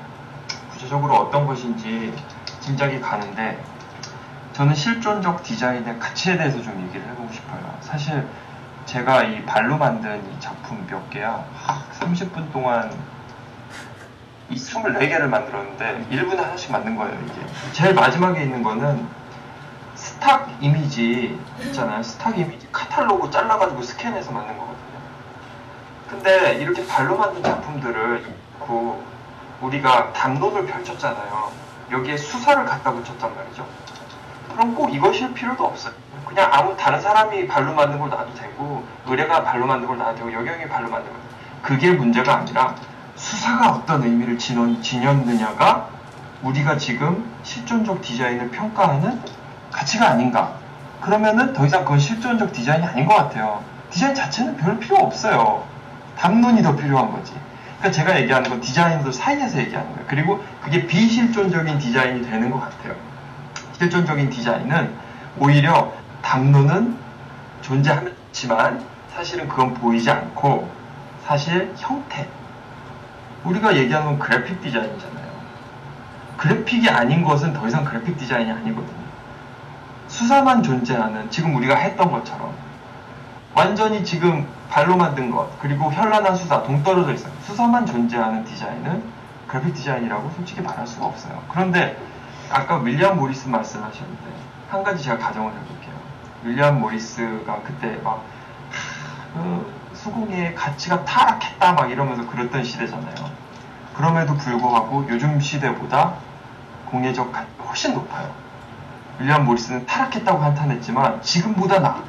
구체적으로 0.72 1.18
어떤 1.18 1.46
것인지 1.46 2.16
짐작이 2.62 3.00
가는데 3.00 3.64
저는 4.54 4.74
실존적 4.74 5.44
디자인의 5.44 6.00
가치에 6.00 6.36
대해서 6.36 6.60
좀 6.64 6.82
얘기를 6.88 7.08
해보고 7.10 7.32
싶어요. 7.32 7.78
사실 7.82 8.28
제가 8.86 9.22
이 9.22 9.46
발로 9.46 9.78
만든 9.78 10.20
이 10.32 10.40
작품 10.40 10.84
몇 10.88 11.12
개야 11.12 11.46
30분 12.00 12.52
동안 12.52 12.92
이 14.52 14.56
24개를 14.56 15.28
만들었는데 15.28 16.08
1분에 16.12 16.36
하나씩 16.36 16.72
만든 16.72 16.96
거예요, 16.96 17.18
이게. 17.26 17.72
제일 17.72 17.94
마지막에 17.94 18.44
있는 18.44 18.62
거는 18.62 19.08
스탁 19.96 20.50
이미지 20.60 21.40
있잖아요. 21.64 22.04
스탁 22.04 22.38
이미지 22.38 22.68
카탈로그 22.72 23.32
잘라가지고 23.32 23.82
스캔해서 23.82 24.32
만든 24.32 24.58
거거든요. 24.58 24.82
근데 26.10 26.56
이렇게 26.56 26.86
발로 26.86 27.18
만든 27.18 27.42
작품들을 27.42 28.26
그 28.60 29.04
우리가 29.62 30.12
담론을 30.12 30.66
펼쳤잖아요. 30.66 31.52
여기에 31.92 32.18
수사를 32.18 32.66
갖다 32.66 32.92
붙였단 32.92 33.36
말이죠. 33.36 33.66
그럼 34.52 34.76
꼭 34.76 34.94
이것일 34.94 35.34
필요도 35.34 35.66
없어요. 35.66 35.94
그냥 36.26 36.50
아무 36.52 36.76
다른 36.76 37.00
사람이 37.00 37.48
발로 37.48 37.74
만든 37.74 38.00
걸 38.00 38.10
놔도 38.10 38.34
되고 38.34 38.86
의뢰가 39.06 39.44
발로 39.44 39.66
만든 39.66 39.88
걸 39.88 39.98
놔도 39.98 40.16
되고 40.16 40.34
여경이 40.34 40.68
발로 40.68 40.90
만든 40.90 41.12
걸 41.12 41.22
그게 41.62 41.92
문제가 41.92 42.38
아니라 42.38 42.76
수사가 43.22 43.72
어떤 43.72 44.02
의미를 44.04 44.38
지녔, 44.40 44.82
지녔느냐가 44.82 45.90
우리가 46.42 46.78
지금 46.78 47.24
실존적 47.44 48.02
디자인을 48.02 48.50
평가하는 48.50 49.22
가치가 49.72 50.10
아닌가. 50.10 50.56
그러면은 51.02 51.54
더 51.54 51.66
이상 51.66 51.84
그건 51.84 52.00
실존적 52.00 52.52
디자인이 52.52 52.84
아닌 52.84 53.06
것 53.06 53.16
같아요. 53.16 53.64
디자인 53.92 54.16
자체는 54.16 54.58
별 54.58 54.80
필요 54.80 54.98
없어요. 54.98 55.64
담론이 56.18 56.64
더 56.64 56.76
필요한 56.76 57.12
거지. 57.12 57.34
그러니까 57.78 57.92
제가 57.92 58.20
얘기하는 58.20 58.50
건 58.50 58.60
디자인들 58.60 59.14
사이에서 59.14 59.60
얘기하는 59.60 59.92
거예요. 59.92 60.06
그리고 60.08 60.44
그게 60.64 60.88
비실존적인 60.88 61.78
디자인이 61.78 62.28
되는 62.28 62.50
것 62.50 62.60
같아요. 62.60 62.96
실존적인 63.78 64.32
디자인은 64.32 64.96
오히려 65.38 65.94
담론은 66.24 66.98
존재하지만 67.62 68.84
사실은 69.14 69.48
그건 69.48 69.76
보이지 69.76 70.10
않고 70.10 70.70
사실 71.28 71.72
형태. 71.78 72.28
우리가 73.44 73.76
얘기하는 73.76 74.08
건 74.08 74.20
그래픽 74.20 74.62
디자인이잖아요. 74.62 75.32
그래픽이 76.38 76.90
아닌 76.90 77.24
것은 77.24 77.54
더 77.54 77.68
이상 77.68 77.84
그래픽 77.84 78.18
디자인이 78.18 78.52
아니거든요. 78.52 79.02
수사만 80.08 80.62
존재하는 80.64 81.30
지금 81.30 81.56
우리가 81.56 81.76
했던 81.76 82.12
것처럼 82.12 82.54
완전히 83.54 84.04
지금 84.04 84.48
발로 84.70 84.96
만든 84.98 85.30
것 85.30 85.60
그리고 85.60 85.92
현란한 85.92 86.36
수사 86.36 86.64
동떨어져 86.64 87.14
있어요. 87.14 87.34
수사만 87.42 87.86
존재하는 87.86 88.44
디자인은 88.44 89.04
그래픽 89.48 89.74
디자인이라고 89.74 90.32
솔직히 90.36 90.62
말할 90.62 90.88
수가 90.88 91.06
없어요. 91.06 91.42
그런데 91.50 91.98
아까 92.50 92.78
윌리엄 92.78 93.18
모리스 93.18 93.48
말씀하셨는데 93.48 94.24
한 94.70 94.84
가지 94.84 95.04
제가 95.04 95.18
가정을 95.18 95.52
해볼게요. 95.52 95.96
윌리엄 96.44 96.80
모리스가 96.80 97.62
그때 97.64 98.00
막 98.04 98.24
하, 99.34 99.42
그 99.42 99.81
수공의 100.02 100.56
가치가 100.56 101.06
타락했다 101.06 101.74
막 101.74 101.92
이러면서 101.92 102.26
그랬던 102.28 102.64
시대잖아요. 102.64 103.14
그럼에도 103.96 104.36
불구하고 104.36 105.06
요즘 105.10 105.40
시대보다 105.40 106.16
공예적 106.88 107.32
가치가 107.32 107.64
훨씬 107.66 107.94
높아요. 107.94 108.32
윌리엄 109.20 109.46
모리스는 109.46 109.86
타락했다고 109.86 110.40
한탄했지만 110.40 111.22
지금보다 111.22 111.80
나아. 111.80 112.04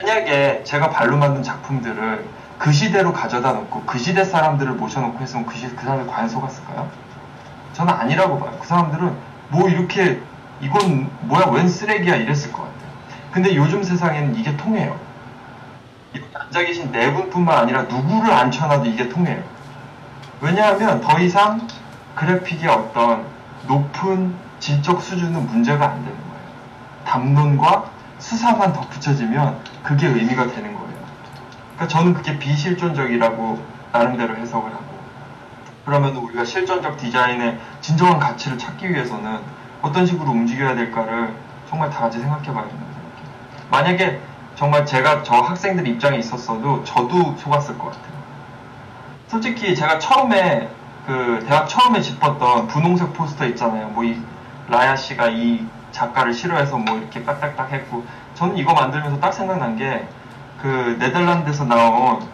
만약에 0.00 0.62
제가 0.62 0.90
발로 0.90 1.16
만든 1.16 1.42
작품들을 1.42 2.24
그 2.58 2.72
시대로 2.72 3.12
가져다 3.12 3.52
놓고 3.52 3.82
그 3.82 3.98
시대 3.98 4.24
사람들을 4.24 4.74
모셔놓고 4.74 5.18
했으면 5.18 5.46
그, 5.46 5.56
시, 5.56 5.74
그 5.74 5.84
사람들 5.84 6.06
과연 6.06 6.28
속았을까요? 6.28 6.88
저는 7.72 7.92
아니라고 7.92 8.38
봐요. 8.38 8.56
그 8.60 8.66
사람들은 8.66 9.16
뭐 9.48 9.68
이렇게 9.68 10.20
이건 10.60 11.10
뭐야 11.22 11.46
웬 11.46 11.68
쓰레기야 11.68 12.16
이랬을 12.16 12.52
것 12.52 12.62
같아요. 12.62 12.90
근데 13.32 13.56
요즘 13.56 13.82
세상에는 13.82 14.36
이게 14.36 14.56
통해요. 14.56 15.05
앉아 16.34 16.64
계신 16.64 16.92
네 16.92 17.12
분뿐만 17.12 17.58
아니라 17.58 17.82
누구를 17.82 18.32
앉혀놔도 18.32 18.86
이게 18.86 19.08
통해요. 19.08 19.42
왜냐하면 20.40 21.00
더 21.00 21.18
이상 21.18 21.66
그래픽의 22.14 22.68
어떤 22.68 23.26
높은 23.66 24.34
질적 24.58 25.02
수준은 25.02 25.46
문제가 25.46 25.90
안 25.90 26.04
되는 26.04 26.16
거예요. 26.16 26.46
담론과 27.04 27.90
수사만 28.18 28.72
덧붙여지면 28.72 29.58
그게 29.82 30.06
의미가 30.06 30.46
되는 30.48 30.74
거예요. 30.74 30.96
그러니까 31.74 31.88
저는 31.88 32.14
그게 32.14 32.38
비실존적이라고 32.38 33.62
나름대로 33.92 34.36
해석을 34.36 34.70
하고 34.72 34.84
그러면 35.84 36.16
우리가 36.16 36.44
실존적 36.44 36.96
디자인의 36.96 37.58
진정한 37.80 38.18
가치를 38.18 38.58
찾기 38.58 38.90
위해서는 38.90 39.38
어떤 39.82 40.04
식으로 40.04 40.30
움직여야 40.30 40.74
될까를 40.74 41.32
정말 41.68 41.90
다 41.90 42.00
같이 42.00 42.18
생각해 42.18 42.46
봐야 42.46 42.66
된다고 42.66 42.90
생각해요. 42.92 43.70
만약에 43.70 44.20
정말 44.56 44.84
제가 44.86 45.22
저 45.22 45.34
학생들 45.36 45.86
입장에 45.86 46.16
있었어도 46.18 46.82
저도 46.84 47.36
속았을 47.36 47.78
것 47.78 47.86
같아요. 47.90 48.16
솔직히 49.28 49.74
제가 49.74 49.98
처음에 49.98 50.68
그 51.06 51.44
대학 51.46 51.68
처음에 51.68 52.00
짚었던 52.00 52.66
분홍색 52.66 53.12
포스터 53.12 53.46
있잖아요. 53.46 53.88
뭐 53.88 54.04
이 54.04 54.18
라야 54.68 54.96
씨가 54.96 55.28
이 55.28 55.64
작가를 55.92 56.32
싫어해서 56.34 56.76
뭐 56.78 56.96
이렇게 56.98 57.22
딱딱딱 57.22 57.70
했고 57.70 58.04
저는 58.34 58.56
이거 58.56 58.74
만들면서 58.74 59.20
딱 59.20 59.32
생각난 59.32 59.76
게 59.76 60.08
그 60.60 60.96
네덜란드에서 60.98 61.64
나온 61.66 62.26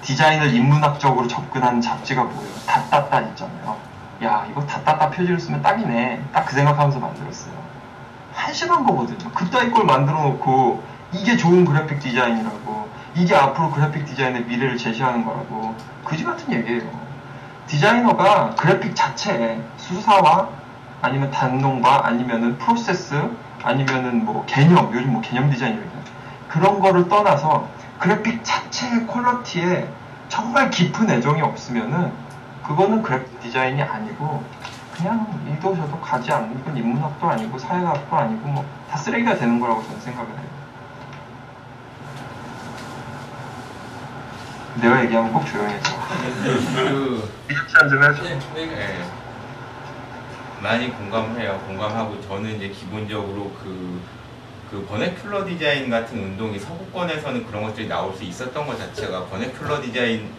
디자인을 0.00 0.54
인문학적으로 0.54 1.28
접근하는 1.28 1.82
잡지가 1.82 2.24
뭐예요? 2.24 2.50
닷닷닷 2.66 3.28
있잖아요. 3.28 3.76
야 4.24 4.46
이거 4.50 4.64
다따따 4.66 5.10
표지를 5.10 5.38
쓰면 5.38 5.60
딱이네 5.62 6.22
딱 6.32 6.46
그 6.46 6.54
생각하면서 6.54 6.98
만들었어요 6.98 7.52
한심한 8.42 8.84
거거든요. 8.84 9.30
그따위 9.30 9.70
걸 9.70 9.84
만들어 9.84 10.22
놓고 10.22 10.82
이게 11.12 11.36
좋은 11.36 11.64
그래픽 11.64 12.00
디자인이라고 12.00 12.88
이게 13.14 13.36
앞으로 13.36 13.70
그래픽 13.70 14.04
디자인의 14.06 14.44
미래를 14.44 14.76
제시하는 14.76 15.24
거라고. 15.24 15.74
그지 16.04 16.24
같은 16.24 16.52
얘기예요. 16.52 16.90
디자이너가 17.68 18.54
그래픽 18.56 18.96
자체에 18.96 19.60
수사와 19.76 20.48
아니면 21.00 21.30
단론과 21.30 22.06
아니면은 22.06 22.58
프로세스 22.58 23.30
아니면은 23.62 24.24
뭐 24.24 24.44
개념 24.46 24.92
요즘 24.92 25.12
뭐 25.12 25.22
개념 25.22 25.50
디자인이거든요 25.50 26.02
그런 26.48 26.80
거를 26.80 27.08
떠나서 27.08 27.68
그래픽 27.98 28.44
자체의 28.44 29.06
퀄러티에 29.06 29.88
정말 30.28 30.70
깊은 30.70 31.08
애정이 31.08 31.40
없으면은 31.40 32.12
그거는 32.66 33.02
그래픽 33.02 33.40
디자인이 33.40 33.80
아니고 33.82 34.42
그냥 34.94 35.26
이도 35.52 35.74
저도 35.74 36.00
가지 36.00 36.30
않는 36.32 36.58
이건 36.60 36.76
인문학도 36.76 37.28
아니고 37.28 37.58
사회학도 37.58 38.16
아니고 38.16 38.48
뭐 38.48 38.82
다 38.92 38.98
쓰레기가 38.98 39.34
되는 39.36 39.58
거라고 39.58 39.82
저는 39.84 40.00
생각을 40.00 40.28
해요. 40.28 40.46
내가 44.82 45.02
얘기하면 45.04 45.32
꼭. 45.32 45.44
그 45.46 47.30
리액션 47.48 47.88
좀 47.88 48.02
해줘. 48.04 48.22
네. 48.22 49.04
많이 50.62 50.90
공감해요. 50.92 51.58
공감하고 51.66 52.20
저는 52.28 52.56
이제 52.56 52.68
기본적으로 52.68 53.50
그, 53.62 54.02
그 54.70 54.86
vernacular 54.90 55.46
디자인 55.46 55.88
같은 55.88 56.18
운동이 56.22 56.58
서구권에서는 56.58 57.46
그런 57.46 57.62
것들이 57.62 57.88
나올 57.88 58.14
수 58.14 58.24
있었던 58.24 58.66
것 58.66 58.76
자체가 58.76 59.24
vernacular 59.32 59.80
디자인 59.82 60.30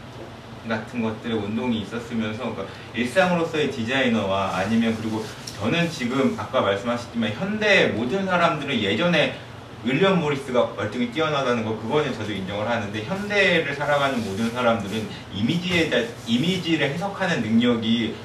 같은 0.68 1.02
것들의 1.02 1.38
운동이 1.38 1.82
있었으면서 1.82 2.52
그러니까 2.52 2.66
일상으로서의 2.94 3.72
디자이너와 3.72 4.58
아니면 4.58 4.96
그리고 5.00 5.24
저는 5.60 5.90
지금 5.90 6.36
아까 6.38 6.62
말씀하셨지만 6.62 7.34
현대 7.34 7.88
모든 7.88 8.26
사람들은 8.26 8.80
예전에 8.80 9.38
윌리엄 9.84 10.22
모리스가 10.22 10.74
월등히 10.78 11.12
뛰어나다는 11.12 11.66
거 11.66 11.78
그거는 11.78 12.14
저도 12.14 12.32
인정을 12.32 12.68
하는데 12.68 13.04
현대를 13.04 13.76
살아가는 13.76 14.24
모든 14.24 14.50
사람들은 14.50 15.08
이미지에 15.34 15.90
대 15.90 16.08
이미지를 16.26 16.90
해석하는 16.92 17.42
능력이 17.42 18.16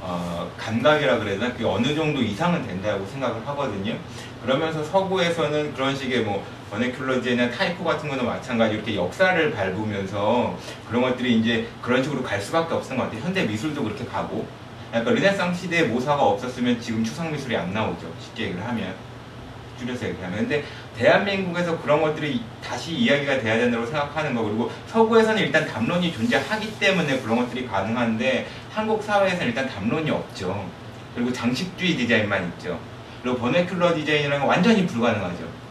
어, 0.00 0.50
감각이라 0.56 1.18
그래야 1.18 1.38
되나 1.38 1.52
그게 1.52 1.64
어느 1.64 1.94
정도 1.94 2.22
이상은 2.22 2.64
된다고 2.66 3.04
생각을 3.06 3.46
하거든요. 3.46 3.96
그러면서 4.42 4.84
서구에서는 4.84 5.74
그런 5.74 5.96
식의 5.96 6.20
뭐 6.20 6.46
vernacular지나 6.70 7.56
typo 7.56 7.84
같은 7.84 8.08
거는 8.08 8.26
마찬가지로 8.26 8.78
이렇게 8.78 8.96
역사를 8.96 9.50
밟으면서 9.52 10.56
그런 10.88 11.02
것들이 11.02 11.38
이제 11.38 11.68
그런 11.82 12.02
식으로 12.02 12.22
갈 12.22 12.40
수밖에 12.40 12.74
없었던 12.74 12.98
것 12.98 13.04
같아요. 13.04 13.22
현대 13.22 13.44
미술도 13.44 13.82
그렇게 13.82 14.04
가고 14.04 14.46
약간 14.92 15.14
르네상스 15.14 15.62
시대에 15.62 15.82
모사가 15.84 16.22
없었으면 16.22 16.80
지금 16.80 17.04
추상 17.04 17.30
미술이 17.32 17.56
안 17.56 17.72
나오죠. 17.72 18.12
쉽게 18.20 18.44
얘기를 18.44 18.66
하면 18.66 18.94
줄여서 19.78 20.08
얘기하면 20.08 20.38
근데 20.40 20.64
대한민국에서 20.96 21.80
그런 21.80 22.02
것들이 22.02 22.42
다시 22.64 22.92
이야기가 22.92 23.38
돼야 23.40 23.58
된다고 23.58 23.86
생각하는 23.86 24.34
거 24.34 24.42
그리고 24.42 24.70
서구에서는 24.88 25.40
일단 25.40 25.66
담론이 25.66 26.12
존재하기 26.12 26.78
때문에 26.80 27.20
그런 27.20 27.38
것들이 27.38 27.66
가능한데 27.66 28.48
한국 28.72 29.02
사회에서는 29.02 29.46
일단 29.46 29.68
담론이 29.68 30.10
없죠. 30.10 30.68
그리고 31.14 31.32
장식주의 31.32 31.96
디자인만 31.96 32.44
있죠. 32.48 32.78
그리고 33.22 33.38
버네큘러 33.38 33.94
디자인이라는 33.94 34.40
건 34.40 34.48
완전히 34.48 34.86
불가능하죠. 34.86 35.67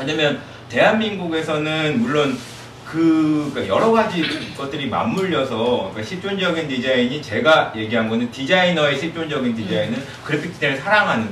왜냐면 0.00 0.40
대한민국에서는 0.70 2.00
물론 2.00 2.38
그 2.86 3.50
그러니까 3.52 3.74
여러 3.74 3.92
가지 3.92 4.24
것들이 4.56 4.88
맞물려서 4.88 5.90
그러니까 5.90 6.02
실존적인 6.02 6.66
디자인이 6.66 7.22
제가 7.22 7.72
얘기한 7.76 8.08
거는 8.08 8.30
디자이너의 8.30 8.98
실존적인 8.98 9.54
디자인은 9.54 10.02
그래픽 10.24 10.54
디자인을 10.54 10.78
사랑하는 10.78 11.28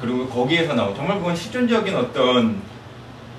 그리고 0.00 0.26
거기에서 0.28 0.74
나온 0.74 0.94
정말 0.94 1.18
그건 1.18 1.36
실존적인 1.36 1.94
어떤 1.94 2.60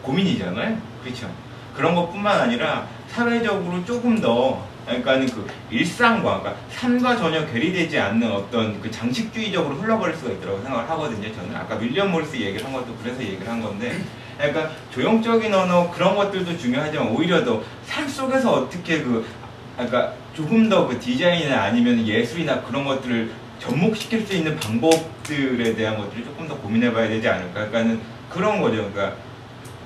고민이잖아요. 0.04 0.78
그렇죠. 1.04 1.30
그런 1.76 1.96
것뿐만 1.96 2.40
아니라 2.40 2.88
사회적으로 3.10 3.84
조금 3.84 4.22
더 4.22 4.66
그러니까는 4.86 5.28
그 5.28 5.48
일상과 5.70 6.40
그러니까 6.40 6.62
삶과 6.70 7.18
전혀 7.18 7.46
괴리되지 7.46 8.00
않는 8.00 8.32
어떤 8.32 8.82
그 8.82 8.90
장식주의적으로 8.90 9.76
흘러버릴 9.76 10.16
수가 10.16 10.32
있다고 10.32 10.62
생각을 10.62 10.90
하거든요. 10.90 11.34
저는 11.34 11.56
아까 11.56 11.76
윌리엄 11.76 12.12
모리스 12.12 12.36
얘기를 12.38 12.66
한 12.66 12.74
것도 12.74 12.96
그래서 13.02 13.22
얘기를 13.22 13.48
한 13.48 13.62
건데 13.62 14.02
약간 14.40 14.72
조형적인 14.92 15.54
언어 15.54 15.92
그런 15.92 16.16
것들도 16.16 16.58
중요하지만 16.58 17.10
오히려 17.10 17.44
더 17.44 17.62
삶 17.90 18.08
속에서 18.08 18.52
어떻게 18.54 19.02
그 19.02 19.26
그러니까 19.76 20.14
조금 20.34 20.70
더 20.70 20.88
그 20.88 21.00
디자인이나 21.00 21.64
아니면 21.64 22.06
예술이나 22.06 22.62
그런 22.62 22.86
것들을 22.86 23.32
접목시킬 23.60 24.26
수 24.26 24.34
있는 24.36 24.56
방법들에 24.58 25.76
대한 25.76 25.98
것들을 25.98 26.24
조금 26.24 26.48
더 26.48 26.56
고민해봐야 26.58 27.10
되지 27.10 27.28
않을까. 27.28 27.54
그러니까는 27.68 28.00
그런 28.30 28.62
거죠. 28.62 28.90
그러니까 28.92 29.18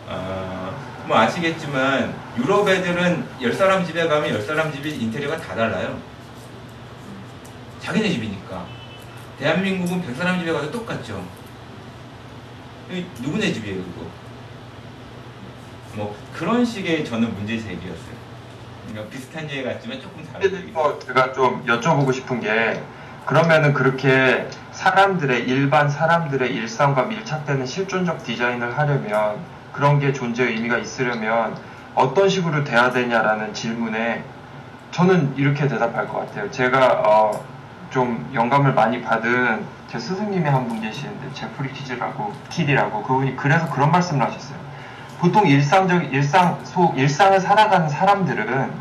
어, 0.08 1.04
뭐 1.08 1.18
아시겠지만 1.18 2.14
유럽 2.38 2.68
애들은 2.68 3.26
열 3.41 3.54
사람 3.54 3.84
집에 3.86 4.06
가면 4.06 4.30
열 4.30 4.41
사람 4.41 4.72
집이 4.72 4.89
인테리어가 4.91 5.38
다 5.38 5.56
달라요. 5.56 5.97
자기네 7.80 8.10
집이니까. 8.10 8.66
대한민국은 9.39 10.06
백 10.06 10.16
사람 10.16 10.39
집에 10.39 10.51
가도 10.51 10.70
똑같죠. 10.70 11.26
이 12.91 13.04
누구네 13.22 13.51
집이에요, 13.54 13.78
그거? 13.78 14.06
뭐 15.96 16.16
그런 16.34 16.66
식의 16.66 17.06
저는 17.06 17.34
문제 17.36 17.58
제기였어요. 17.58 18.14
그러니까 18.88 19.12
비슷한 19.12 19.50
얘기 19.50 19.64
같지만 19.64 20.02
조금 20.02 20.24
다른. 20.32 20.72
어, 20.74 21.00
제가 21.00 21.34
좀 21.34 21.64
여쭤보고 21.66 22.14
싶은 22.14 22.39
게 22.41 22.82
그러면은 23.26 23.74
그렇게 23.74 24.48
사람들의 24.72 25.44
일반 25.48 25.89
사람들의 25.89 26.54
일상과 26.54 27.04
밀착되는 27.04 27.66
실존적 27.66 28.24
디자인을 28.24 28.78
하려면 28.78 29.38
그런 29.72 30.00
게 30.00 30.12
존재 30.12 30.44
의미가 30.46 30.78
있으려면 30.78 31.56
어떤 31.96 32.28
식으로 32.28 32.64
돼야 32.64 32.91
되냐라는 32.91 33.54
질문에 33.54 34.24
저는 34.91 35.36
이렇게 35.38 35.68
대답할 35.68 36.08
것 36.08 36.20
같아요. 36.20 36.52
제가 36.52 37.02
어, 37.06 37.46
좀 37.91 38.30
영감을 38.34 38.74
많이 38.74 39.02
받은 39.02 39.64
제 39.89 40.00
스승님이 40.00 40.48
한 40.50 40.68
분 40.68 40.82
계시는데 40.82 41.34
제프리 41.34 41.72
키즈라고 41.72 42.34
키디라고 42.50 43.04
그분이 43.04 43.36
그래서 43.38 43.70
그런 43.72 43.91
말씀을 43.91 44.26
하셨어요. 44.26 44.58
보통 45.24 45.47
일상적 45.47 46.13
일상 46.13 46.59
속 46.65 46.97
일상을 46.97 47.39
살아가는 47.39 47.88
사람들은 47.88 48.74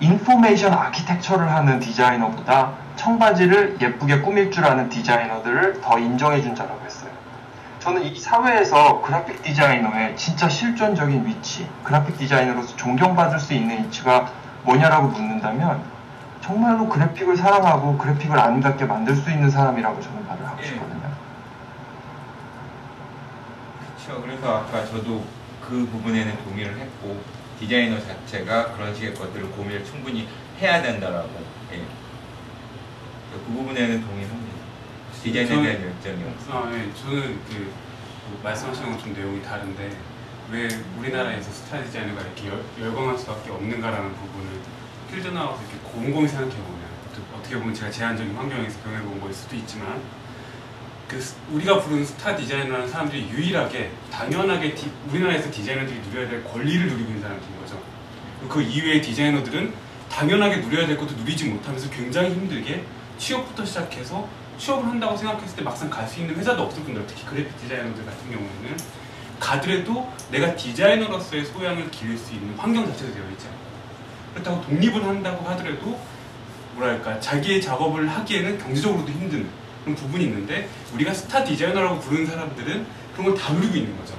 information 0.00 0.72
architecture를 0.72 1.48
하는 1.48 1.78
디자이너보다 1.78 2.72
청바지를 2.96 3.76
예쁘게 3.80 4.20
꾸밀 4.22 4.50
줄 4.50 4.64
아는 4.64 4.88
디자이너들을 4.88 5.80
더 5.80 5.96
인정해 6.00 6.42
주자라고 6.42 6.84
했어요. 6.84 7.12
저는 7.78 8.02
이 8.02 8.18
사회에서 8.18 9.00
그래픽 9.02 9.44
디자이너의 9.44 10.16
진짜 10.16 10.48
실존적인 10.48 11.24
위치, 11.24 11.68
그래픽 11.84 12.18
디자이너로서 12.18 12.74
존경받을 12.74 13.38
수 13.38 13.54
있는 13.54 13.84
위치가 13.84 14.26
뭐냐라고 14.64 15.06
묻는다면 15.06 15.84
정말로 16.40 16.88
그래픽을 16.88 17.36
사랑하고 17.36 17.96
그래픽을 17.96 18.36
아름답게 18.36 18.86
만들 18.86 19.14
수 19.14 19.30
있는 19.30 19.50
사람이라고 19.50 20.00
저는 20.00 20.26
말을 20.26 20.44
하고 20.48 20.60
싶거든요. 20.64 21.02
그렇죠. 24.04 24.22
그래서 24.22 24.56
아까 24.58 24.84
저도 24.84 25.24
그 25.60 25.86
부분에는 25.86 26.44
동의를 26.44 26.76
했고 26.78 27.22
디자이너 27.60 28.00
자체가 28.00 28.72
그런 28.72 28.94
식의 28.94 29.14
것들을 29.14 29.50
고민을 29.52 29.84
충분히 29.84 30.28
해야 30.60 30.82
된다라고 30.82 31.30
예. 31.72 31.82
그 33.32 33.52
부분에는 33.52 34.00
동의합니다. 34.04 34.52
디자인에 35.22 35.48
저는- 35.48 35.62
대한 35.62 35.82
열정이 35.82 36.24
없어. 36.34 36.52
아, 36.66 36.72
예. 36.72 36.92
저는 36.94 37.40
그, 37.48 37.72
뭐 38.28 38.40
말씀하시는 38.42 38.90
건좀 38.90 39.12
내용이 39.14 39.42
다른데 39.42 39.96
왜 40.50 40.68
우리나라에서 40.98 41.50
스타 41.50 41.82
디자이너가 41.82 42.20
이렇게 42.22 42.48
열, 42.48 42.62
열광할 42.80 43.16
수밖에 43.16 43.50
없는가라는 43.50 44.12
부분을 44.14 44.48
필드 45.10 45.28
나와서 45.28 45.60
이렇게 45.62 45.78
곰곰이 45.84 46.26
생각해 46.26 46.50
보면 46.54 46.80
또 47.14 47.22
어떻게 47.38 47.56
보면 47.56 47.72
제가 47.72 47.90
제한적인 47.90 48.34
환경에서 48.34 48.80
경험해 48.82 49.04
본 49.04 49.20
거일 49.20 49.32
수도 49.32 49.54
있지만 49.54 50.00
그 51.12 51.20
스- 51.20 51.34
우리가 51.52 51.78
부르는 51.80 52.04
스타 52.06 52.34
디자이너라는 52.34 52.88
사람들이 52.88 53.28
유일하게 53.28 53.90
당연하게 54.10 54.74
디- 54.74 54.90
우리나라에서 55.10 55.50
디자이너들이 55.50 56.00
누려야 56.08 56.26
될 56.28 56.42
권리를 56.44 56.86
누리고 56.88 57.08
있는 57.10 57.20
사람들인 57.20 57.60
거죠. 57.60 57.78
그 58.48 58.62
이외의 58.62 59.02
디자이너들은 59.02 59.74
당연하게 60.10 60.56
누려야 60.58 60.86
될 60.86 60.96
것도 60.96 61.14
누리지 61.16 61.44
못하면서 61.46 61.90
굉장히 61.90 62.30
힘들게 62.30 62.82
취업부터 63.18 63.64
시작해서 63.64 64.26
취업을 64.58 64.86
한다고 64.88 65.16
생각했을 65.16 65.56
때 65.56 65.62
막상 65.62 65.90
갈 65.90 66.06
수 66.08 66.20
있는 66.20 66.34
회사도 66.36 66.62
없을 66.62 66.82
뿐더러 66.82 67.06
특히 67.06 67.24
그래픽 67.26 67.56
디자이너들 67.60 68.04
같은 68.06 68.30
경우에는 68.30 68.76
가더라도 69.38 70.10
내가 70.30 70.54
디자이너로서의 70.56 71.44
소양을 71.44 71.90
기를 71.90 72.16
수 72.16 72.32
있는 72.32 72.54
환경 72.56 72.86
자체가 72.86 73.12
되어 73.12 73.22
있지 73.32 73.46
않고 73.48 73.60
그렇다고 74.34 74.62
독립을 74.62 75.04
한다고 75.04 75.46
하더라도 75.50 76.00
뭐랄까 76.74 77.20
자기의 77.20 77.60
작업을 77.60 78.08
하기에는 78.08 78.58
경제적으로도 78.58 79.10
힘든 79.12 79.48
그런 79.82 79.96
부분이 79.96 80.24
있는데 80.24 80.68
우리가 80.94 81.12
스타 81.12 81.44
디자이너라고 81.44 81.98
부르는 82.00 82.26
사람들은 82.26 82.86
그런 83.14 83.26
걸 83.26 83.34
다 83.34 83.52
누리고 83.52 83.76
있는 83.76 83.96
거죠. 83.98 84.14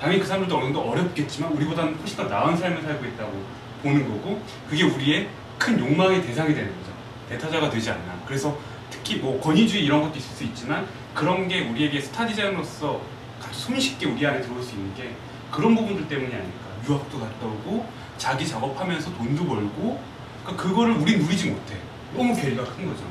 당연히 0.00 0.20
그 0.20 0.26
사람들도 0.26 0.56
어느 0.56 0.64
정도 0.66 0.80
어렵겠지만 0.90 1.52
우리보다는 1.52 1.96
훨씬 1.96 2.16
더 2.16 2.24
나은 2.24 2.56
삶을 2.56 2.82
살고 2.82 3.04
있다고 3.06 3.44
보는 3.82 4.08
거고 4.08 4.42
그게 4.68 4.84
우리의 4.84 5.28
큰 5.58 5.78
욕망의 5.78 6.22
대상이 6.22 6.54
되는 6.54 6.68
거죠. 6.78 6.92
대타자가 7.28 7.70
되지 7.70 7.90
않나. 7.90 8.20
그래서 8.26 8.56
특히 8.90 9.16
뭐 9.16 9.40
권위주의 9.40 9.84
이런 9.84 10.02
것도 10.02 10.16
있을 10.18 10.36
수 10.36 10.44
있지만 10.44 10.86
그런 11.14 11.48
게 11.48 11.68
우리에게 11.68 12.00
스타 12.00 12.26
디자이너로서 12.26 13.00
아주 13.42 13.58
손쉽게 13.60 14.06
우리 14.06 14.26
안에 14.26 14.40
들어올 14.40 14.62
수 14.62 14.74
있는 14.74 14.94
게 14.94 15.10
그런 15.50 15.74
부분들 15.74 16.06
때문이 16.08 16.32
아닐까. 16.32 16.68
유학도 16.88 17.18
갔다 17.18 17.46
오고 17.46 17.86
자기 18.18 18.46
작업하면서 18.46 19.14
돈도 19.16 19.46
벌고 19.46 20.00
그러니까 20.44 20.62
그거를 20.62 20.94
우린 20.94 21.18
누리지 21.20 21.50
못해. 21.50 21.74
너무 22.14 22.34
괴리가 22.34 22.64
큰 22.64 22.86
거죠. 22.86 23.02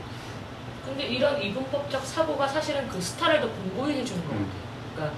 근데 0.97 1.13
이런 1.13 1.39
이분법적 1.39 2.03
사고가 2.03 2.47
사실은 2.47 2.87
그 2.87 2.99
스타를 2.99 3.39
더 3.39 3.47
공고히 3.47 3.99
해주는 3.99 4.19
것 4.23 4.31
같아요. 4.31 4.47
그러니까 4.95 5.17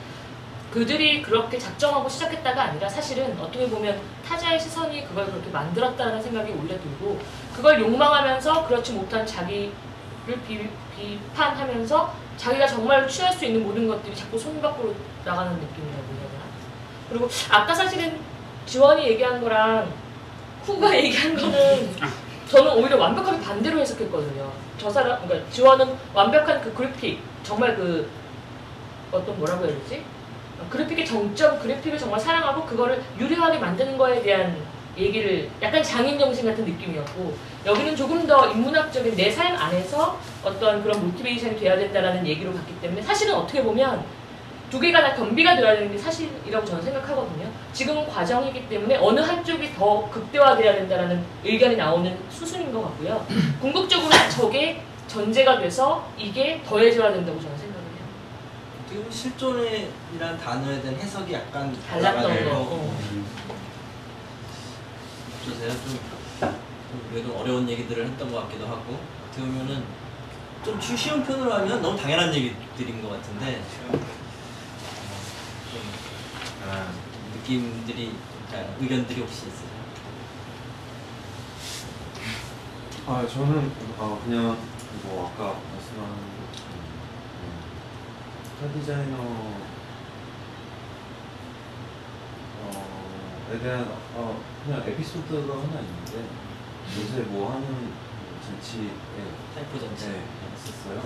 그들이 0.73 1.21
그렇게 1.21 1.57
작정하고 1.57 2.09
시작했다가 2.09 2.63
아니라 2.63 2.89
사실은 2.89 3.39
어떻게 3.39 3.65
보면 3.69 3.97
타자의 4.27 4.59
시선이 4.59 5.07
그걸 5.07 5.27
그렇게 5.27 5.49
만들었다는 5.49 6.21
생각이 6.21 6.51
오히려 6.51 6.77
들고 6.77 7.17
그걸 7.55 7.79
욕망하면서 7.79 8.67
그렇지 8.67 8.91
못한 8.91 9.25
자기를 9.25 9.71
비, 10.45 10.67
비판하면서 10.97 12.13
자기가 12.35 12.67
정말 12.67 13.07
취할 13.07 13.31
수 13.31 13.45
있는 13.45 13.63
모든 13.63 13.87
것들이 13.87 14.13
자꾸 14.13 14.37
손 14.37 14.61
밖으로 14.61 14.93
나가는 15.23 15.53
느낌이라고 15.53 16.03
해야 16.03 16.29
되나? 16.29 16.43
그리고 17.07 17.29
아까 17.49 17.73
사실은 17.73 18.19
지원이 18.65 19.07
얘기한 19.07 19.41
거랑 19.41 19.89
후가 20.63 20.93
얘기한 20.97 21.37
거는 21.37 21.95
저는 22.49 22.73
오히려 22.73 22.97
완벽하게 22.97 23.39
반대로 23.39 23.79
해석했거든요. 23.79 24.68
저 24.79 24.89
사람, 24.89 25.21
그러니까 25.27 25.51
지원은 25.51 25.95
완벽한 26.13 26.61
그 26.61 26.73
그래픽, 26.73 27.19
정말 27.43 27.75
그 27.75 28.09
어떤 29.11 29.37
뭐라고 29.37 29.65
해야 29.65 29.73
되지? 29.75 30.03
그래픽의 30.69 31.05
정점, 31.05 31.59
그래픽을 31.59 31.97
정말 31.97 32.19
사랑하고 32.19 32.65
그거를 32.65 33.01
유려하게 33.19 33.59
만드는 33.59 33.97
거에 33.97 34.21
대한 34.21 34.57
얘기를 34.97 35.49
약간 35.61 35.81
장인 35.81 36.19
정신 36.19 36.45
같은 36.45 36.65
느낌이었고 36.65 37.33
여기는 37.65 37.95
조금 37.95 38.25
더 38.27 38.47
인문학적인 38.51 39.15
내 39.15 39.33
삶 39.33 39.55
안에서 39.55 40.19
어떤 40.43 40.83
그런 40.83 41.05
모티베이션이 41.05 41.57
돼야 41.59 41.77
된다라는 41.77 42.25
얘기로 42.27 42.53
갔기 42.53 42.79
때문에 42.81 43.01
사실은 43.01 43.35
어떻게 43.35 43.63
보면 43.63 44.03
두 44.69 44.79
개가 44.79 45.01
다 45.01 45.15
겸비가 45.15 45.55
되어야 45.55 45.73
되는 45.75 45.91
게 45.91 45.97
사실이라고 45.97 46.65
저는 46.65 46.83
생각하거든요. 46.83 47.49
지금은 47.73 48.07
과정이기 48.07 48.69
때문에 48.69 48.97
어느 48.97 49.19
한쪽이 49.19 49.73
더 49.75 50.09
극대화돼야 50.09 50.73
된다라는 50.75 51.23
의견이 51.43 51.75
나오는 51.75 52.17
수순인 52.29 52.71
것 52.71 52.83
같고요. 52.83 53.25
궁극적으로 53.61 54.09
저게 54.29 54.81
전제가 55.07 55.59
돼서 55.59 56.07
이게 56.17 56.61
더해져야 56.67 57.11
된다고 57.13 57.39
저는 57.41 57.57
생각을 57.57 57.81
해요. 57.83 58.93
보면 58.93 59.11
실존이라는 59.11 60.37
단어에 60.39 60.81
대한 60.81 60.95
해석이 60.99 61.33
약간 61.33 61.75
달랐던 61.89 62.21
달라가지고 62.23 62.49
거. 62.51 62.75
어. 62.75 62.95
어쩌세요? 65.41 65.71
좀, 65.71 65.99
좀 66.39 67.09
그래도 67.11 67.35
어려운 67.37 67.67
얘기들을 67.67 68.05
했던 68.05 68.31
것 68.31 68.41
같기도 68.43 68.67
하고 68.67 68.99
어떻게 69.27 69.41
보면은 69.41 69.83
좀 70.63 70.79
쉬- 70.79 70.95
쉬운 70.97 71.23
편으로 71.23 71.51
하면 71.53 71.81
너무 71.81 71.97
당연한 71.97 72.33
얘기들인 72.33 73.01
것 73.01 73.09
같은데 73.09 73.61
아, 76.71 76.91
느낌들이 77.33 78.15
아, 78.53 78.75
의견들이 78.79 79.21
혹시 79.21 79.47
있어요? 79.47 79.69
아 83.07 83.25
저는 83.27 83.71
아 83.97 84.19
그냥 84.23 84.55
뭐 85.03 85.27
아까 85.33 85.59
말씀한 85.73 86.09
것처럼 86.51 86.79
스타 88.43 88.73
디자이너 88.73 89.17
어에 93.49 93.59
대한 93.59 93.91
어 94.13 94.39
그냥 94.63 94.83
에피소드가 94.87 95.53
하나 95.53 95.79
있는데 95.79 96.25
요새 96.99 97.21
뭐 97.29 97.51
하는 97.53 97.65
그 97.67 98.45
잔치에 98.45 98.91
타이포 99.55 99.79
잔치. 99.79 100.09
네, 100.09 100.23
했었어요. 100.53 101.01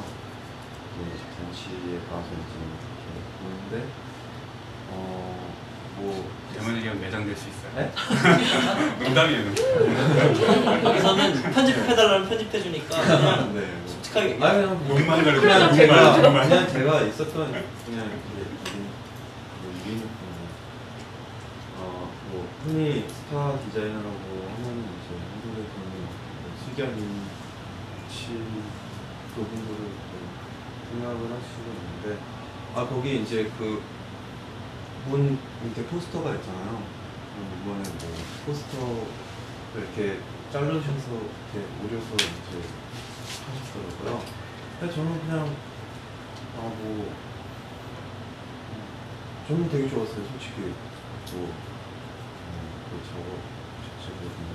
네, 1.00 1.16
잔치에 1.38 2.00
가서 2.10 2.28
이제 2.34 2.60
이렇게 2.60 3.32
보는데 3.42 3.88
어 4.92 5.53
뭐 5.98 6.30
대만이면 6.54 7.02
매장될 7.02 7.36
수 7.36 7.48
있어요. 7.50 7.72
네? 7.76 7.92
농담이에요. 9.04 9.44
농담. 9.46 10.86
여기서는 10.86 11.42
편집해달라면 11.54 12.30
편집해주니까 12.30 13.02
그냥 13.02 13.54
네, 13.56 13.62
뭐. 13.62 13.88
솔직하게 13.88 14.28
아니 14.42 14.62
그냥 14.62 14.88
뭐 14.88 15.00
욕만 15.00 15.24
가르쳐. 15.24 15.42
그냥 15.42 15.74
제가 15.74 16.24
욕만. 16.24 16.50
그냥 16.50 16.68
제가 16.68 17.02
있었던 17.02 17.34
그냥 17.86 18.12
이제 18.34 18.46
유인 18.74 18.90
뭐 19.62 19.74
유인했던 19.86 20.24
어뭐 21.80 22.48
흔히 22.66 23.06
스타 23.08 23.58
디자이너라고 23.60 24.50
하면은 24.56 24.84
이제 24.84 25.16
한국에서는 25.32 25.92
뭐 25.98 26.54
수견인 26.66 27.22
치 28.12 28.28
그분들을 29.36 29.80
뭐 29.80 30.30
생각을 30.92 31.18
할 31.18 31.40
수가 31.42 31.66
있는데 31.74 32.22
아 32.76 32.86
거기 32.88 33.22
이제 33.22 33.50
그 33.58 33.82
문 35.08 35.38
밑에 35.64 35.86
포스터가 35.86 36.36
있잖아요. 36.36 36.84
이번에 37.62 37.84
뭐 37.84 38.14
포스터를 38.46 39.04
이렇게 39.76 40.20
자르셔서 40.52 40.82
이렇게 40.84 41.68
오려서 41.82 42.16
이제 42.16 42.62
하셨더라고요. 43.48 44.24
근데 44.80 44.94
저는 44.94 45.20
그냥 45.22 45.56
아뭐 46.58 47.14
저는 49.48 49.70
되게 49.70 49.90
좋았어요, 49.90 50.24
솔직히. 50.32 50.62
뭐, 51.34 51.44
음, 51.44 51.50
그 52.90 52.92
작업 53.10 53.28
자체가 53.84 54.20
그냥. 54.20 54.54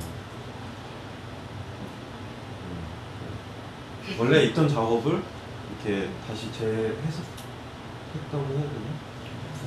음, 2.64 2.66
네. 4.06 4.16
원래 4.18 4.44
있던 4.44 4.66
작업을 4.66 5.22
이렇게 5.84 6.10
다시 6.26 6.50
재해석했다고 6.52 8.44
해야 8.48 8.62
되나? 8.62 9.07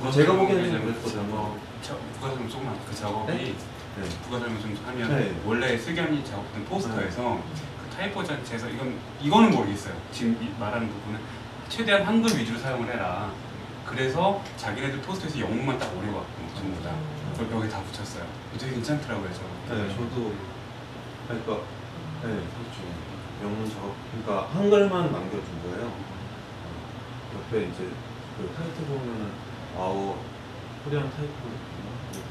뭐 0.00 0.10
제가 0.10 0.32
보기에는 0.34 0.70
좀 0.72 0.82
그랬거든요. 0.82 1.56
저 1.82 1.96
부가 2.14 2.28
설명 2.30 2.48
조금만 2.48 2.78
그 2.88 2.94
작업이 2.94 3.32
네? 3.32 3.54
네. 4.00 4.08
부가 4.24 4.38
설명 4.38 4.60
좀 4.60 4.76
하면 4.86 5.08
네. 5.08 5.34
원래 5.44 5.76
슬기언니 5.76 6.24
작업된 6.24 6.64
포스터에서 6.64 7.40
그 7.82 7.96
타이포 7.96 8.24
자체에서 8.24 8.68
이건 8.68 8.98
이거는 9.20 9.50
모르겠어요. 9.50 9.94
지금 10.12 10.38
이 10.42 10.48
말하는 10.58 10.88
부분은 10.88 11.20
최대한 11.68 12.02
한글 12.04 12.38
위주로 12.38 12.58
사용을 12.58 12.92
해라. 12.92 13.30
그래서 13.86 14.42
자기네들 14.56 15.00
포스터에서 15.02 15.40
영문만 15.40 15.78
딱 15.78 15.92
오려갖고 15.96 16.54
전부 16.54 16.82
다 16.82 16.90
그걸 17.36 17.60
여기 17.60 17.68
다 17.68 17.80
붙였어요. 17.82 18.24
되게 18.58 18.72
괜찮더라고요, 18.72 19.28
저. 19.32 19.74
네, 19.74 19.88
저도 19.88 20.32
그러니까 21.26 21.52
네, 22.22 22.28
그렇죠. 22.28 22.82
영문 23.42 23.68
작업 23.68 23.94
그러니까 24.10 24.48
한글만 24.54 25.12
남겨준 25.12 25.62
거예요. 25.64 25.92
옆에 27.34 27.66
이제 27.66 27.88
그 28.38 28.54
타이틀 28.56 28.84
보면은 28.86 29.51
아우. 29.76 30.16
Korean 30.84 31.08
이제 31.10 32.22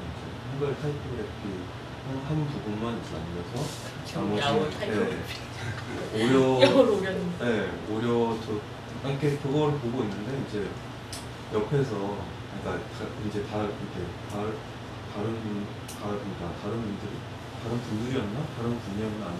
한글 0.51 0.75
타이포그래피 0.81 1.41
한, 2.07 2.17
한 2.27 2.47
부분만 2.47 2.99
남겨서 3.01 3.65
야오 4.13 4.35
나머지 4.39 4.77
타이포그래피. 4.77 5.33
네, 6.13 6.23
오려 6.25 6.61
영어로. 6.61 7.01
네, 7.39 7.71
오려 7.89 8.37
저 8.45 8.59
이렇게 9.09 9.37
그거를 9.37 9.79
보고 9.79 10.03
있는데 10.03 10.43
이제 10.47 10.67
옆에서 11.53 11.91
그러니까 12.61 12.85
다, 12.97 13.05
이제 13.27 13.43
다 13.47 13.59
이렇게 13.63 14.05
다, 14.29 14.43
다른 15.15 15.41
분, 15.41 15.65
다, 15.87 15.99
그러니까 16.09 16.53
다른 16.61 16.81
분들이 16.81 17.11
다른 17.63 17.79
분들이었나? 17.81 18.45
다른 18.57 18.79
분이었나? 18.79 19.25
아니 19.27 19.39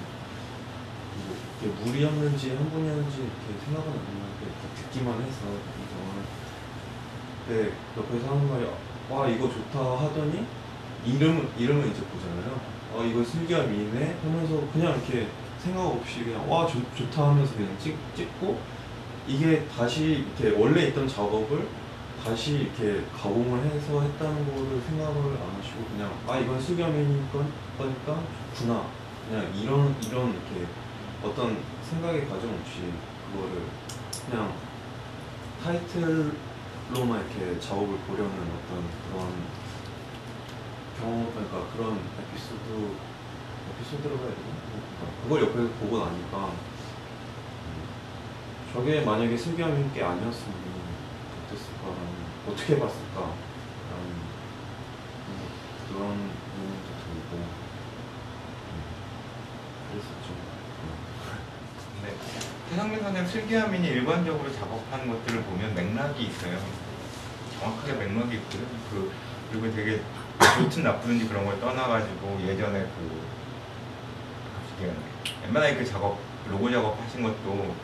뭐 1.28 1.36
이게 1.60 1.68
무리였는지 1.68 2.56
한 2.56 2.70
분이었는지 2.72 3.18
이렇게 3.18 3.66
생각은 3.66 3.92
안 3.92 3.98
나는데 3.98 4.46
이렇게 4.46 4.82
듣기만 4.82 5.22
해서 5.22 5.40
이정 5.52 6.41
말네 7.52 7.72
옆에서 7.98 8.30
하는 8.30 8.50
말이 8.50 8.66
와 9.10 9.28
이거 9.28 9.50
좋다 9.50 9.80
하더니 9.80 10.46
이름 11.06 11.50
이름을 11.58 11.88
이제 11.88 12.02
보잖아요. 12.02 12.60
아 12.96 13.04
이거 13.04 13.24
슬기야 13.24 13.64
미네 13.64 14.16
하면서 14.24 14.62
그냥 14.72 14.94
이렇게 14.94 15.28
생각 15.60 15.86
없이 15.86 16.24
그냥 16.24 16.50
와 16.50 16.66
좋, 16.66 16.82
좋다 16.96 17.30
하면서 17.30 17.54
그냥 17.56 17.76
찍, 17.80 17.98
찍고 18.16 18.58
이게 19.28 19.66
다시 19.68 20.26
이렇게 20.40 20.58
원래 20.58 20.88
있던 20.88 21.08
작업을 21.08 21.68
다시 22.24 22.54
이렇게 22.54 23.04
가공을 23.22 23.64
해서 23.66 24.02
했다는 24.02 24.46
거를 24.56 24.82
생각을 24.82 25.38
안 25.38 25.60
하시고 25.60 25.86
그냥 25.92 26.12
아 26.28 26.38
이건 26.40 26.60
슬기야미니까 26.62 27.40
거니까 27.78 28.20
좋구나 28.56 28.86
그냥 29.28 29.52
이런 29.56 29.96
이런 30.02 30.30
이렇게 30.30 30.68
어떤 31.24 31.58
생각의 31.90 32.28
과정 32.28 32.50
없이 32.52 32.82
그거를 33.32 33.64
그냥 34.30 34.54
타이틀 35.64 36.34
로만 36.94 37.22
이렇게 37.22 37.58
작업을 37.60 37.98
보려는 38.00 38.32
어떤 38.32 38.84
그런 39.08 39.32
경험, 41.00 41.32
그러니까 41.32 41.72
그런 41.74 41.98
에피소드, 42.20 42.92
에피소드라고 43.72 44.20
해야 44.20 44.36
되나? 44.36 44.48
그러니까 45.00 45.24
그걸 45.24 45.42
옆에서 45.44 45.70
보고 45.80 46.00
나니까 46.06 46.48
음, 46.48 47.88
저게 48.74 49.02
만약에 49.02 49.38
슬기함인 49.38 49.94
게 49.94 50.04
아니었으면 50.04 50.54
어땠을까라는, 51.48 52.12
어떻게 52.50 52.78
봤을까라는 52.78 53.32
음, 55.30 55.48
그런 55.88 56.02
의문도 56.10 56.90
들고 57.00 57.38
음, 58.68 58.84
그랬었죠. 59.92 60.41
음. 62.72 62.76
배상민 62.76 63.02
선생님 63.02 63.30
슬기야민이 63.30 63.88
일반적으로 63.90 64.52
작업하는 64.54 65.08
것들을 65.08 65.44
보면 65.44 65.76
맥락이 65.76 66.24
있어요. 66.24 66.58
정확하게 67.60 67.94
맥락이 67.94 68.36
있고요. 68.36 68.62
그 68.90 69.12
그리고 69.52 69.76
되게 69.76 70.02
좋든 70.40 70.84
나쁘든지 70.84 71.28
그런 71.28 71.46
걸 71.46 71.60
떠나가지고 71.60 72.40
예전에 72.48 72.80
그. 72.80 73.32
웬만하게 75.44 75.76
그 75.76 75.86
작업 75.86 76.18
로고 76.50 76.72
작업 76.72 77.00
하신 77.00 77.22
것도 77.22 77.76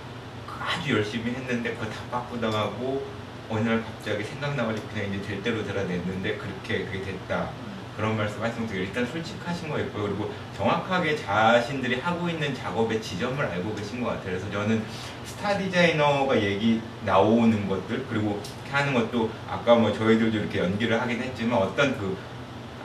아주 0.60 0.96
열심히 0.96 1.32
했는데 1.32 1.76
그거 1.76 1.86
다 1.86 2.02
바꾸다가고 2.10 3.06
어느 3.50 3.70
날 3.70 3.84
갑자기 3.84 4.24
생각나가지고 4.24 4.88
그냥 4.88 5.14
이제 5.14 5.22
될 5.22 5.44
대로 5.44 5.64
드러냈는데 5.64 6.38
그렇게 6.38 6.86
그게 6.86 7.04
됐다. 7.04 7.52
그런 7.98 8.16
말씀 8.16 8.42
하시면 8.44 8.70
일단 8.74 9.06
솔직하신 9.08 9.70
거 9.70 9.80
있고요. 9.80 10.04
그리고 10.04 10.32
정확하게 10.56 11.18
자신들이 11.18 12.00
하고 12.00 12.30
있는 12.30 12.54
작업의 12.54 13.02
지점을 13.02 13.44
알고 13.44 13.74
계신 13.74 14.04
것 14.04 14.10
같아요. 14.10 14.38
그래서 14.38 14.52
저는 14.52 14.84
스타 15.26 15.58
디자이너가 15.58 16.40
얘기 16.42 16.80
나오는 17.04 17.68
것들 17.68 18.06
그리고 18.08 18.40
이렇게 18.62 18.72
하는 18.72 18.94
것도 18.94 19.32
아까 19.50 19.74
뭐 19.76 19.92
저희들도 19.92 20.38
이렇게 20.38 20.60
얘기를 20.60 21.02
하긴 21.02 21.22
했지만 21.24 21.58
어떤 21.60 21.98
그 21.98 22.16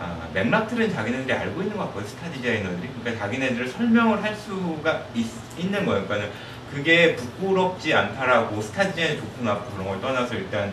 아, 0.01 0.27
맥락들은 0.33 0.93
자기네들이 0.93 1.33
알고 1.33 1.61
있는 1.61 1.77
것 1.77 1.85
같거든요. 1.85 2.09
스타 2.09 2.31
디자이너들이. 2.31 2.89
그러니까 2.99 3.25
자기네들 3.25 3.69
설명을 3.69 4.23
할 4.23 4.35
수가 4.35 5.03
있, 5.15 5.27
는 5.71 5.85
거예요. 5.85 6.07
그러니까 6.07 6.33
그게 6.73 7.15
부끄럽지 7.15 7.93
않다라고 7.93 8.61
스타 8.63 8.89
디자인 8.89 9.19
좋고 9.19 9.45
나쁘고 9.45 9.73
그런 9.77 9.89
걸 9.89 10.01
떠나서 10.01 10.35
일단 10.35 10.73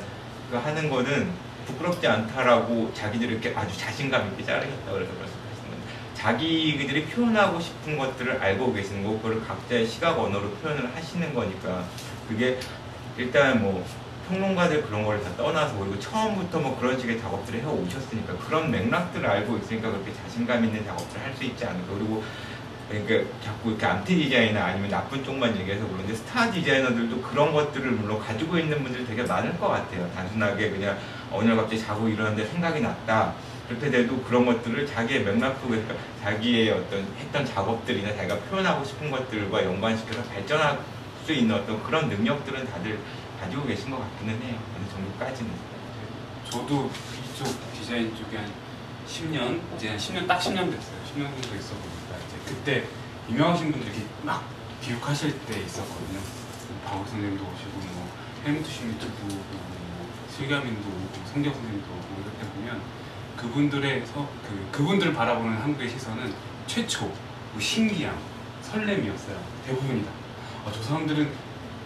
그 0.50 0.56
하는 0.56 0.90
거는 0.90 1.30
부끄럽지 1.70 2.08
않다라고 2.08 2.92
자기들이 2.94 3.34
이렇게 3.34 3.54
아주 3.56 3.78
자신감 3.78 4.28
있게 4.32 4.44
자르겠다 4.46 4.92
그래서 4.92 5.12
말씀하시는 5.20 5.80
자기들이 6.16 7.06
표현하고 7.06 7.60
싶은 7.60 7.98
것들을 7.98 8.42
알고 8.42 8.74
계시는 8.74 9.04
거고 9.04 9.20
그걸 9.20 9.46
각자의 9.46 9.86
시각 9.88 10.20
언어로 10.20 10.50
표현을 10.56 10.94
하시는 10.96 11.34
거니까 11.34 11.84
그게 12.28 12.60
일단 13.18 13.62
뭐 13.62 13.86
평론가들 14.30 14.84
그런 14.84 15.04
걸 15.06 15.20
다 15.24 15.36
떠나서 15.36 15.78
그리고 15.80 16.00
처음부터 16.00 16.60
뭐 16.60 16.80
그런 16.80 17.00
식의 17.00 17.20
작업들을 17.20 17.62
해 17.62 17.66
오셨으니까 17.66 18.38
그런 18.38 18.70
맥락들을 18.70 19.28
알고 19.28 19.58
있으니까 19.58 19.90
그렇게 19.90 20.14
자신감 20.14 20.64
있는 20.66 20.86
작업들을 20.86 21.24
할 21.26 21.34
수 21.36 21.44
있지 21.46 21.66
않을까 21.66 21.94
그리고 21.94 22.24
그러니까 22.90 23.30
자꾸 23.44 23.70
이렇게 23.70 23.86
안티 23.86 24.16
디자이너 24.16 24.60
아니면 24.60 24.90
나쁜 24.90 25.24
쪽만 25.24 25.56
얘기해서 25.60 25.86
그런데 25.88 26.14
스타 26.16 26.50
디자이너들도 26.52 27.22
그런 27.22 27.54
것들을 27.54 27.92
물론 27.92 28.20
가지고 28.20 28.58
있는 28.58 28.82
분들이 28.84 29.06
되게 29.06 29.24
많을 29.24 29.58
것 29.60 29.68
같아요. 29.68 30.10
단순하게 30.16 30.72
그냥 30.72 30.98
어느 31.32 31.48
날 31.48 31.58
갑자기 31.58 31.82
자고 31.82 32.08
일어났는데 32.08 32.50
생각이 32.50 32.82
났다. 32.82 33.34
그렇게 33.68 33.92
돼도 33.92 34.24
그런 34.24 34.46
것들을 34.46 34.88
자기의 34.88 35.24
맥락 35.24 35.60
속에서 35.62 35.84
그러니까 35.84 35.96
자기의 36.24 36.72
어떤 36.72 37.06
했던 37.20 37.46
작업들이나 37.46 38.16
자기가 38.16 38.40
표현하고 38.40 38.84
싶은 38.84 39.12
것들과 39.12 39.64
연관시켜서 39.64 40.24
발전할 40.24 40.80
수 41.24 41.34
있는 41.34 41.56
어떤 41.56 41.82
그런 41.84 42.10
능력들은 42.10 42.66
다들 42.68 43.00
가지고 43.40 43.66
계신 43.68 43.92
것 43.92 44.00
같기는 44.00 44.42
해요. 44.42 44.56
어느 44.76 44.90
정도까지는. 44.90 45.52
저도 46.50 46.90
이쪽 47.24 47.48
디자인 47.74 48.16
쪽에 48.16 48.38
한 48.38 48.52
10년, 49.08 49.62
이제 49.76 49.90
한 49.90 49.98
10년, 49.98 50.28
딱 50.28 50.40
10년 50.40 50.72
됐어요. 50.72 50.98
10년 51.14 51.42
정도 51.42 51.56
있어 51.56 51.76
보니까 51.76 52.18
이제 52.28 52.38
그때 52.48 52.84
유명하신 53.30 53.72
분들이 53.72 54.06
막 54.24 54.50
비약하실 54.82 55.46
때 55.46 55.60
있었거든요. 55.60 56.20
박우 56.86 57.06
선생님도 57.08 57.44
오시고, 57.44 57.80
뭐, 57.94 58.10
헬무트 58.46 58.70
슈미트도 58.70 59.26
오고, 59.26 59.36
뭐, 59.36 60.10
슬기와 60.36 60.69
민도 60.69 60.90
성경 61.32 61.54
선생님도 61.54 61.88
오고, 61.88 62.30
때 62.40 62.48
보면 62.56 62.82
그분들의 63.38 64.06
서, 64.06 64.28
그, 64.44 64.68
그분들을 64.72 65.14
바라보는 65.14 65.58
한국의 65.58 65.90
시선은 65.90 66.34
최초, 66.68 67.06
뭐 67.06 67.60
신기함, 67.60 68.16
설렘이었어요. 68.62 69.38
대부분이 69.66 70.04
다. 70.04 70.12
아, 70.66 70.72
저 70.72 70.82
사람들은 70.82 71.30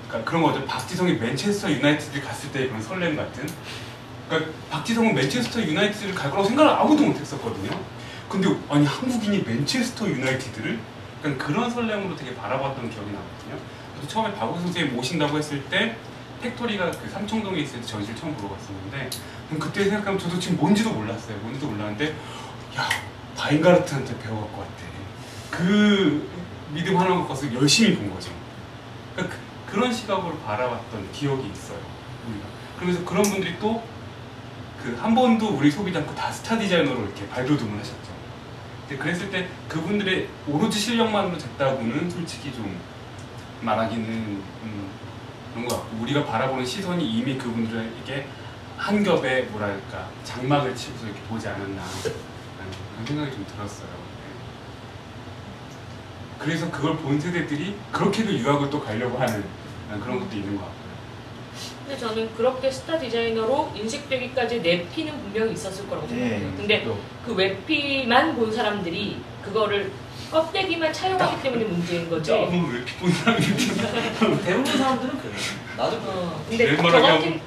그러니까 0.08 0.30
그런 0.30 0.44
거죠. 0.44 0.66
박지성이 0.66 1.14
맨체스터 1.14 1.72
유나이티드 1.72 2.22
갔을 2.22 2.52
때 2.52 2.68
그런 2.68 2.82
설렘 2.82 3.16
같은. 3.16 3.48
그러니까 4.28 4.52
박지성은 4.70 5.14
맨체스터 5.14 5.62
유나이티드를 5.62 6.16
갈 6.16 6.30
거라고 6.30 6.48
생각을 6.48 6.72
아무도 6.72 7.04
못했었거든요. 7.04 7.80
근데 8.30 8.50
아니 8.70 8.86
한국인이 8.86 9.44
맨체스터 9.44 10.08
유나이티드를 10.08 10.80
약간 11.20 11.38
그런 11.38 11.70
설렘으로 11.70 12.16
되게 12.16 12.36
바라봤던 12.36 12.90
기억이 12.90 13.12
나거든요. 13.12 13.60
그래서 13.94 14.08
처음에 14.08 14.34
박우 14.36 14.60
선생님 14.60 14.96
모신다고 14.96 15.38
했을 15.38 15.64
때 15.66 15.96
팩토리가 16.44 16.92
그 16.92 17.10
삼청동에 17.10 17.62
있을 17.62 17.80
때 17.82 17.88
전시를 17.88 18.16
처음 18.16 18.36
보러 18.36 18.50
갔었는데 18.56 19.10
그때 19.60 19.86
생각하면 19.86 20.20
저도 20.20 20.38
지금 20.40 20.58
뭔지도 20.58 20.92
몰랐어요. 20.92 21.38
뭔지도 21.38 21.68
몰랐는데 21.68 22.10
야 22.78 22.90
바인가르트한테 23.36 24.20
배워갖고 24.20 24.60
왔대. 24.60 24.84
그 25.52 26.30
믿음 26.72 26.98
하나 26.98 27.16
갖고 27.16 27.30
와서 27.30 27.54
열심히 27.54 27.96
본 27.96 28.14
거죠. 28.14 28.32
그러니까 29.16 29.36
그, 29.66 29.72
그런 29.72 29.94
시각으로 29.94 30.38
바라봤던 30.40 31.12
기억이 31.14 31.50
있어요. 31.52 31.80
우리가. 32.28 32.46
그러면서 32.78 33.06
그런 33.06 33.24
분들이 33.24 33.58
또 33.60 33.82
그 34.84 34.98
한 35.02 35.16
번도 35.16 35.56
우리 35.56 35.72
속이지 35.72 35.98
않고 35.98 36.14
다 36.14 36.30
스타 36.30 36.60
디자이너로 36.60 37.04
이렇게 37.04 37.26
발돋움을 37.30 37.80
하셨죠. 37.80 38.12
근데 38.82 39.02
그랬을 39.02 39.32
때 39.32 39.48
그분들의 39.70 40.28
오로지 40.46 40.78
실력만으로 40.78 41.38
됐다고는 41.38 42.10
솔직히 42.10 42.52
좀 42.52 42.78
말하기는 43.62 44.06
음, 44.06 44.90
그런 45.54 45.68
것 45.68 45.76
같고 45.78 45.98
우리가 46.02 46.26
바라보는 46.26 46.66
시선이 46.66 47.06
이미 47.06 47.38
그분들에게 47.38 48.28
한 48.78 49.04
겹의 49.04 49.46
뭐랄까 49.46 50.10
장막을 50.24 50.76
치고서 50.76 51.06
이렇게 51.06 51.22
보지 51.30 51.48
않았나 51.48 51.82
그런 52.02 53.06
생각이 53.06 53.32
좀 53.32 53.46
들었어요. 53.46 53.88
네. 53.88 54.24
그래서 56.40 56.70
그걸 56.72 56.98
본 56.98 57.20
세대들이 57.20 57.76
그렇게도 57.92 58.34
유학을 58.34 58.70
또 58.70 58.84
가려고 58.84 59.18
하는 59.18 59.44
그런 60.02 60.20
것도 60.20 60.36
있는 60.36 60.58
것 60.58 60.64
같고요. 60.64 60.84
근데 61.86 61.98
저는 62.00 62.34
그렇게 62.36 62.72
스타 62.72 62.98
디자이너로 62.98 63.72
인식되기까지 63.76 64.62
내 64.62 64.90
피는 64.90 65.14
분명히 65.22 65.54
있었을 65.54 65.88
거라고 65.88 66.08
생각해요. 66.08 66.40
네. 66.40 66.54
근데 66.58 66.88
그 67.26 67.34
웹피만 67.34 68.36
본 68.36 68.52
사람들이 68.52 69.22
그거를 69.44 69.92
껍데기만 70.32 70.92
차용하기 70.92 71.42
때문에 71.44 71.64
문제인 71.66 72.10
거지. 72.10 72.32
너무 72.32 72.74
웹피 72.74 72.96
본 72.98 73.12
사람이 73.12 73.46
대부분 74.44 74.66
사람들은 74.66 75.18
그래요. 75.20 75.36
나도 75.78 75.98
어, 76.06 76.44
근데 76.50 76.72
내저 76.72 76.84
같은 76.84 77.40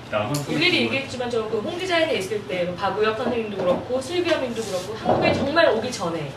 일일이 0.49 0.77
얘기했지만 0.83 1.29
저 1.31 1.49
그 1.49 1.59
홍디자인에 1.59 2.14
있을 2.14 2.47
때 2.47 2.75
박우혁 2.77 3.17
선생님도 3.17 3.57
그렇고 3.57 4.01
슬기아민도 4.01 4.62
그렇고 4.62 4.95
한국에 4.95 5.33
정말 5.33 5.69
오기 5.71 5.91
전에 5.91 6.31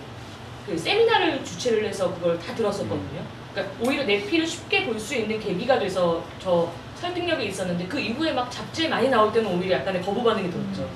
그 0.66 0.78
세미나를 0.78 1.44
주최를 1.44 1.86
해서 1.88 2.14
그걸 2.16 2.38
다 2.40 2.54
들었었거든요. 2.56 3.22
그러니까 3.54 3.76
오히려 3.82 4.04
내 4.06 4.24
피를 4.26 4.46
쉽게 4.46 4.86
볼 4.86 5.00
수 5.00 5.16
있는 5.16 5.40
계기가 5.40 5.80
돼서 5.80 6.24
저 6.40 6.72
설득력이 7.00 7.46
있었는데 7.48 7.88
그 7.88 8.00
이후에 8.00 8.34
막 8.34 8.52
잡지에 8.52 8.88
많이 8.88 9.10
나올 9.10 9.32
때는 9.32 9.50
오히려 9.58 9.78
약간의 9.78 10.02
거부 10.02 10.24
반응이 10.24 10.50
들었죠. 10.52 10.88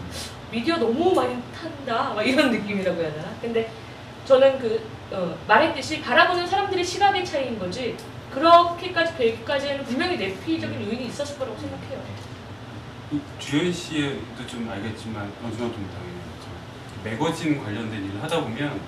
미디어 0.52 0.78
너무 0.78 1.14
많이 1.14 1.36
탄다 1.56 2.14
막 2.14 2.22
이런 2.28 2.52
느낌이라고 2.52 3.02
해야 3.02 3.12
되나? 3.14 3.26
근데 3.42 3.72
저는 4.26 4.60
그 4.60 4.80
어, 5.14 5.38
말했듯이 5.48 6.02
바라보는 6.02 6.48
사람들의 6.48 6.84
시각의 6.84 7.24
차이인 7.24 7.60
거지 7.60 7.96
그렇게까지 8.32 9.16
되기까지는 9.16 9.84
분명히 9.86 10.18
내피적인 10.18 10.82
요인이 10.82 11.06
있었을 11.06 11.38
거라고 11.38 11.56
생각해요. 11.60 12.02
주현 13.38 13.72
씨도 13.72 14.48
좀 14.48 14.68
알겠지만 14.68 15.32
좀 15.40 15.70
당연히 15.70 16.24
매거진 17.04 17.64
관련된 17.64 18.06
일을 18.06 18.24
하다 18.24 18.42
보면 18.42 18.80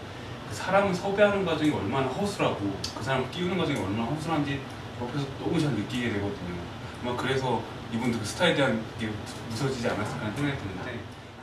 그 0.49 0.55
사람을 0.55 0.95
섭외하는 0.95 1.45
과정이 1.45 1.69
얼마나 1.71 2.07
허술하고 2.07 2.75
그 2.97 3.03
사람을 3.03 3.29
끼우는 3.29 3.57
과정이 3.57 3.79
얼마나 3.79 4.09
허술한지 4.11 4.61
옆에서 5.01 5.25
너무 5.39 5.59
잘 5.59 5.71
느끼게 5.73 6.09
되거든요. 6.13 6.55
막 7.03 7.17
그래서 7.17 7.61
이분도 7.93 8.19
그 8.19 8.25
스타에 8.25 8.55
대한 8.55 8.81
게 8.99 9.09
무서지지 9.49 9.87
않았을까 9.87 10.25
하는 10.25 10.35
생각이 10.35 10.57
드는데 10.57 10.84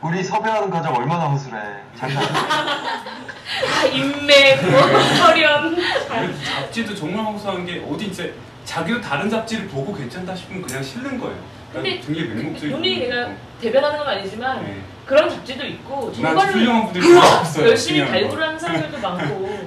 우리 0.03 0.23
섭외하는 0.23 0.69
과정 0.71 0.95
얼마나 0.97 1.29
허술해. 1.29 1.57
장난. 1.97 2.25
다 2.33 3.87
인맥, 3.93 4.63
뭐. 4.71 4.81
그래서 4.87 6.45
잡지도 6.45 6.95
정말 6.95 7.25
허술한 7.27 7.65
게 7.65 7.85
어디 7.89 8.07
이제 8.07 8.35
자기도 8.65 9.01
다른 9.01 9.31
잡지를 9.31 9.69
보고 9.69 9.95
괜찮다 9.95 10.35
싶으면 10.35 10.63
그냥 10.63 10.83
실는 10.83 11.19
거예요. 11.21 11.37
근데 11.73 12.01
굉장히 12.01 12.29
맹목적이고 12.29 12.77
눈이 12.77 12.99
내가 13.09 13.31
대변하는 13.61 13.99
건 13.99 14.09
아니지만 14.09 14.63
네. 14.65 14.83
그런 15.07 15.29
잡지도 15.31 15.65
있고 15.67 16.13
난 16.21 16.35
정말로 16.37 16.53
훌륭한 16.53 16.85
분들이 16.85 17.15
많았어요. 17.15 17.69
열심히 17.71 17.99
중요한 18.01 18.13
거. 18.13 18.21
발굴 18.21 18.43
하는 18.45 18.59
사람들도 18.59 18.99
많고 18.99 19.59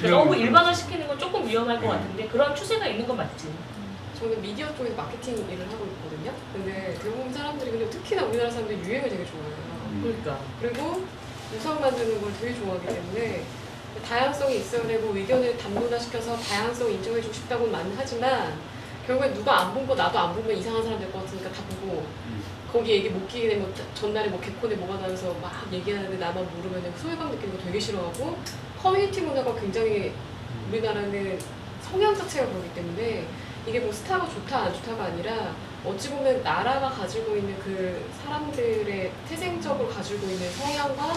너무. 0.02 0.36
일반화시키는 0.36 1.08
건 1.08 1.18
조금 1.18 1.46
위험할 1.46 1.76
것 1.80 1.82
네. 1.82 1.88
같은데 1.88 2.26
그런 2.28 2.54
추세가 2.54 2.86
있는 2.86 3.06
건 3.06 3.16
맞지. 3.18 3.48
저는 4.18 4.40
미디어 4.40 4.74
쪽에서 4.76 4.94
마케팅 4.96 5.34
일을 5.34 5.66
하고 5.70 5.84
있거든요. 5.84 6.15
근데 6.52 6.94
대부분 7.02 7.32
사람들이 7.32 7.70
근데 7.70 7.90
특히나 7.90 8.24
우리나라 8.24 8.50
사람들이 8.50 8.78
유행을 8.80 9.08
되게 9.08 9.24
좋아해요. 9.24 9.56
그러니까. 10.02 10.38
그리고 10.60 11.04
우상 11.56 11.80
만드는 11.80 12.20
걸 12.20 12.32
되게 12.40 12.54
좋아하기 12.54 12.86
때문에 12.86 13.42
다양성이 14.06 14.58
있어야 14.58 14.86
되고 14.86 15.14
의견을 15.16 15.56
담론화시켜서 15.56 16.36
다양성 16.36 16.90
인정해주고 16.92 17.32
싶다고는 17.32 17.72
많이 17.72 17.92
하지만 17.96 18.54
결국에 19.06 19.32
누가 19.32 19.60
안 19.60 19.74
본 19.74 19.86
거 19.86 19.94
나도 19.94 20.18
안 20.18 20.34
보면 20.34 20.56
이상한 20.56 20.82
사람 20.82 20.98
될 20.98 21.10
것 21.12 21.24
같으니까 21.24 21.50
다 21.52 21.62
보고 21.80 22.04
거기 22.72 22.90
얘기 22.92 23.08
못 23.08 23.26
끼게 23.28 23.48
되면 23.50 23.72
전날에 23.94 24.28
뭐 24.28 24.40
개콘에 24.40 24.74
뭐가 24.74 25.00
나와서 25.00 25.32
막 25.40 25.66
얘기하는데 25.72 26.18
나만 26.18 26.44
모르면 26.56 26.92
소외감 26.98 27.30
느끼는 27.30 27.56
거 27.56 27.62
되게 27.64 27.78
싫어하고 27.80 28.36
커뮤니티 28.82 29.20
문화가 29.22 29.54
굉장히 29.54 30.12
우리나라는 30.70 31.38
성향 31.82 32.14
자체가 32.14 32.46
그렇기 32.48 32.74
때문에 32.74 33.26
이게 33.66 33.80
뭐 33.80 33.92
스타가 33.92 34.28
좋다 34.28 34.58
안 34.64 34.74
좋다가 34.74 35.04
아니라 35.04 35.54
어찌 35.86 36.10
보면 36.10 36.42
나라가 36.42 36.88
가지고 36.90 37.36
있는 37.36 37.56
그 37.58 38.04
사람들의 38.22 39.12
태생적으로 39.28 39.88
가지고 39.88 40.26
있는 40.26 40.50
성향과 40.50 41.14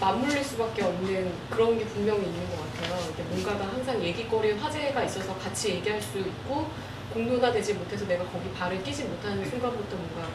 맞물릴 0.00 0.42
수밖에 0.42 0.82
없는 0.82 1.32
그런 1.48 1.78
게 1.78 1.84
분명히 1.84 2.24
있는 2.26 2.40
것 2.50 2.56
같아요. 2.74 3.00
뭔가가 3.30 3.66
항상 3.72 4.02
얘기거리 4.02 4.52
화제가 4.52 5.04
있어서 5.04 5.34
같이 5.38 5.70
얘기할 5.76 6.00
수 6.02 6.18
있고 6.18 6.68
공론화 7.12 7.52
되지 7.52 7.74
못해서 7.74 8.04
내가 8.06 8.24
거기 8.24 8.50
발을 8.50 8.82
끼지 8.82 9.04
못하는 9.04 9.48
순간부터 9.48 9.96
뭔가 9.96 10.28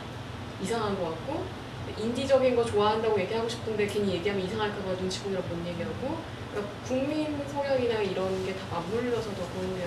이상한 0.61 0.97
것 0.97 1.05
같고 1.09 1.43
인디적인 1.97 2.55
거 2.55 2.63
좋아한다고 2.63 3.19
얘기하고 3.19 3.49
싶은데 3.49 3.85
괜히 3.87 4.13
얘기하면 4.13 4.45
이상할까봐 4.45 4.95
눈치 4.97 5.19
보느라 5.21 5.41
못 5.41 5.67
얘기하고 5.67 6.17
그러니까 6.51 6.73
국민 6.87 7.43
성향이나 7.51 7.95
이런 8.01 8.45
게 8.45 8.53
다 8.53 8.59
맞물려서 8.71 9.29
더 9.31 9.41
그런 9.53 9.75
게 9.77 9.83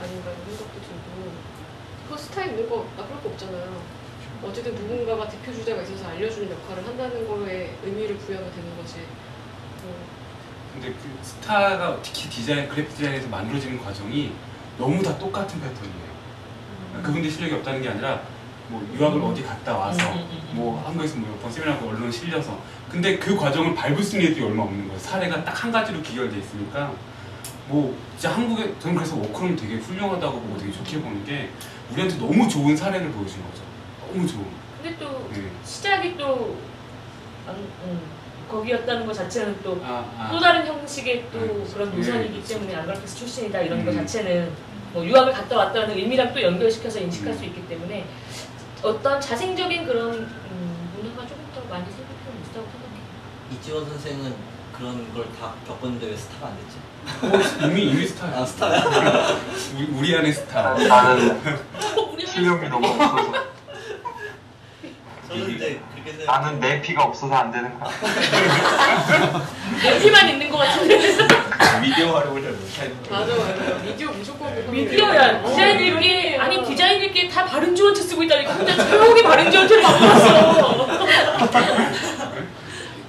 아닌가 0.00 0.30
이런 0.30 0.56
생각도 0.56 0.80
들고 0.80 1.59
그 2.10 2.18
스타일 2.18 2.50
있는 2.50 2.68
거 2.68 2.84
나쁠 2.96 3.22
거 3.22 3.28
없잖아요. 3.28 3.80
어쨌든 4.42 4.74
누군가가 4.74 5.28
대표 5.28 5.52
주자가 5.52 5.82
있어서 5.82 6.08
알려주는 6.08 6.50
역할을 6.50 6.84
한다는 6.84 7.28
거에 7.28 7.76
의미를 7.84 8.16
부여가 8.16 8.50
되는 8.50 8.76
거지. 8.76 8.96
뭐 9.84 9.94
근데 10.72 10.88
그 10.92 11.08
스타가 11.22 11.98
특히 12.02 12.28
디자인, 12.28 12.68
그래픽 12.68 12.96
디자인에서 12.96 13.28
만들어지는 13.28 13.78
과정이 13.82 14.32
너무 14.78 15.02
다 15.02 15.16
똑같은 15.18 15.60
패턴이에요. 15.60 16.10
그러니까 16.88 17.06
그분들 17.08 17.30
실력이 17.30 17.54
없다는 17.56 17.82
게 17.82 17.88
아니라 17.90 18.22
뭐 18.68 18.86
유학을 18.96 19.20
어디 19.22 19.42
갔다 19.42 19.76
와서 19.76 20.00
음, 20.12 20.18
음, 20.18 20.28
음, 20.30 20.42
음. 20.50 20.56
뭐 20.56 20.82
한국에서 20.86 21.16
뭐몇번 21.18 21.52
세미나 21.52 21.74
하고 21.74 21.88
언론 21.88 22.10
실려서 22.10 22.58
근데 22.88 23.18
그 23.18 23.36
과정을 23.36 23.74
밟을 23.74 24.02
수 24.02 24.16
있는 24.16 24.30
애들이 24.30 24.44
얼마 24.44 24.62
없는 24.64 24.86
거예요. 24.88 24.98
사례가 24.98 25.44
딱 25.44 25.60
한 25.60 25.70
가지로 25.70 26.00
기결돼 26.00 26.38
있으니까 26.38 26.92
뭐 27.70 27.96
진짜 28.18 28.34
한국에 28.34 28.74
저는 28.80 28.96
그래서 28.96 29.16
워크룸 29.16 29.54
되게 29.56 29.76
훌륭하다고 29.76 30.40
보고 30.40 30.58
되게 30.58 30.72
좋게 30.72 31.00
보는 31.00 31.24
게 31.24 31.50
우리한테 31.92 32.16
너무 32.18 32.48
좋은 32.48 32.76
사례를 32.76 33.10
보여준 33.12 33.42
거죠. 33.44 33.62
너무 34.12 34.26
좋은. 34.26 34.44
근데 34.82 34.96
또 34.98 35.28
네. 35.32 35.48
시작이 35.64 36.16
또 36.16 36.56
안, 37.46 37.54
음, 37.54 38.00
거기였다는 38.50 39.06
것 39.06 39.12
자체는 39.12 39.62
또또 39.62 39.80
아, 39.84 40.04
아. 40.18 40.40
다른 40.40 40.66
형식의 40.66 41.26
또 41.32 41.38
네, 41.38 41.64
그런 41.72 41.90
네, 41.92 41.96
노선이기 41.98 42.32
그렇죠. 42.34 42.48
때문에 42.54 42.74
안가르피스 42.74 43.16
출신이다 43.18 43.60
이런 43.60 43.84
것 43.84 43.92
음. 43.92 43.96
자체는 43.98 44.50
뭐 44.92 45.04
유학을 45.04 45.32
갔다 45.32 45.56
왔다는 45.56 45.96
의미랑 45.96 46.34
또 46.34 46.42
연결시켜서 46.42 46.98
인식할 46.98 47.32
음. 47.32 47.38
수 47.38 47.44
있기 47.44 47.68
때문에 47.68 48.04
어떤 48.82 49.20
자생적인 49.20 49.86
그런 49.86 50.12
음, 50.14 50.90
문화가 50.96 51.22
조금 51.28 51.44
더 51.54 51.60
많이 51.70 51.84
생길 51.84 52.06
필요는 52.06 52.40
있다고 52.50 52.66
생각해요. 52.66 53.00
이지원 53.52 53.88
선생은 53.88 54.34
그런 54.76 55.14
걸 55.14 55.24
다 55.38 55.54
겪었는데 55.66 56.06
왜 56.06 56.16
스타가 56.16 56.48
안 56.48 56.56
됐지? 56.56 56.78
어, 57.22 57.66
이미 57.66 57.82
이미 57.90 58.06
스타야. 58.06 58.40
아 58.40 58.44
스타야? 58.46 58.82
우리, 59.76 59.84
우리 59.92 60.16
안에 60.16 60.32
스타. 60.32 60.74
나는 60.74 61.40
우리 62.12 62.26
실력이 62.26 62.68
너무 62.68 62.86
없어서 62.86 63.50
저는 65.28 65.58
그렇게 65.58 66.12
생각. 66.16 66.40
나는 66.40 66.60
내 66.60 66.80
피가 66.82 67.04
없어서 67.04 67.34
안 67.34 67.50
되는 67.52 67.78
거야. 67.78 67.90
내피만 69.82 70.28
있는 70.30 70.50
것 70.50 70.58
같은데 70.58 70.98
미디어 71.80 72.16
활용을 72.16 72.42
잘 72.74 72.88
못하는 72.90 73.26
거예요. 73.26 73.44
맞아 73.44 73.62
맞아. 73.62 73.74
미디어 73.84 74.10
무조건 74.10 74.54
그거 74.54 74.72
미디어야 74.72 75.40
어, 75.42 75.48
디자인일기 75.48 76.36
아니 76.36 76.64
디자인일기 76.64 77.28
다 77.28 77.44
바른 77.44 77.74
지원체 77.76 78.02
쓰고 78.02 78.22
있다니까 78.24 78.52
혼자 78.54 78.88
조용히 78.88 79.22
바른 79.22 79.50
지원체를 79.50 79.82
바꿨어 79.82 80.86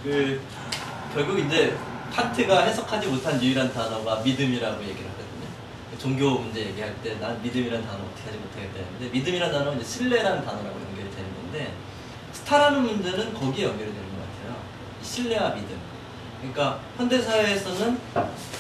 그 0.04 0.42
결국 1.14 1.40
이제 1.40 1.76
파트가 2.12 2.64
해석하지 2.64 3.08
못한 3.08 3.42
유일한 3.42 3.72
단어가 3.74 4.22
믿음이라고 4.22 4.82
얘기를 4.84 5.10
하거든요. 5.10 5.98
종교 5.98 6.40
문제 6.40 6.62
얘기할 6.68 6.96
때 7.04 7.16
난 7.20 7.42
믿음이라는 7.42 7.86
단어 7.86 8.00
어떻게 8.00 8.26
하지 8.30 8.38
못하겠다 8.40 8.80
했는데 8.80 9.10
믿음이라는 9.18 9.54
단어는 9.54 9.80
이제 9.82 9.88
신뢰라는 9.90 10.44
단어라고 10.44 10.80
연결이 10.90 11.10
되는 11.16 11.30
건데 11.36 11.74
스타라는 12.34 12.82
문제는 12.84 13.34
거기에 13.34 13.66
연결이 13.66 13.92
되는 13.92 14.04
것 14.10 14.18
같아요. 14.18 14.56
이 15.02 15.06
신뢰와 15.06 15.50
믿음. 15.52 15.78
그러니까 16.40 16.80
현대 16.98 17.22
사회에서는 17.22 18.00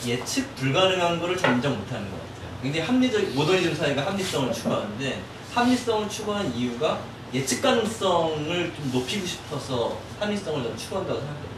예측 0.06 0.56
불가능한 0.56 1.20
거를 1.20 1.36
잘 1.36 1.54
인정 1.56 1.78
못하는 1.78 2.10
것 2.12 2.18
같아요. 2.18 2.62
굉장히 2.62 2.86
합리적 2.86 3.22
모더니즘 3.34 3.74
사회가 3.76 4.06
합리성을 4.06 4.54
추구하는데 4.54 5.22
합리성을 5.56 6.10
추구하는 6.10 6.56
이유가 6.56 7.00
예측 7.34 7.62
가능성을 7.62 8.74
좀 8.76 8.92
높이고 8.94 9.26
싶어서 9.26 9.98
합리성을 10.20 10.62
좀 10.64 10.78
추구한다고 10.78 11.20
생각하거든요. 11.20 11.51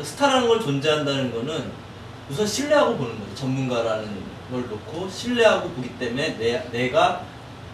그래서 0.00 0.12
스타라는 0.12 0.48
걸 0.48 0.60
존재한다는 0.60 1.30
거는 1.30 1.70
우선 2.30 2.46
신뢰하고 2.46 2.96
보는 2.96 3.18
거죠. 3.20 3.34
전문가라는 3.34 4.08
걸 4.50 4.66
놓고 4.68 5.08
신뢰하고 5.10 5.68
보기 5.70 5.90
때문에 5.98 6.38
내, 6.38 6.66
내가 6.70 7.22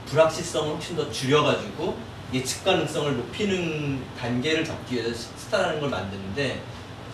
불확실성을 0.06 0.74
훨씬 0.74 0.96
더 0.96 1.08
줄여가지고 1.10 1.96
예측 2.34 2.64
가능성을 2.64 3.16
높이는 3.16 4.02
단계를 4.18 4.64
잡기 4.64 4.96
위해서 4.96 5.14
스- 5.14 5.28
스타라는 5.36 5.78
걸 5.78 5.88
만드는데 5.88 6.60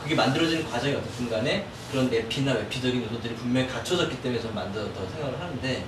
그게 0.03 0.15
만들어지는 0.15 0.69
과정이 0.71 0.95
어떻든 0.95 1.29
간에 1.29 1.67
그런 1.91 2.09
내피나 2.09 2.53
외피적인 2.55 3.05
요소들이 3.05 3.35
분명히 3.35 3.69
갖춰졌기 3.69 4.23
때문에 4.23 4.41
저는 4.41 4.55
만들어졌다고 4.55 5.09
생각을 5.11 5.39
하는데 5.39 5.85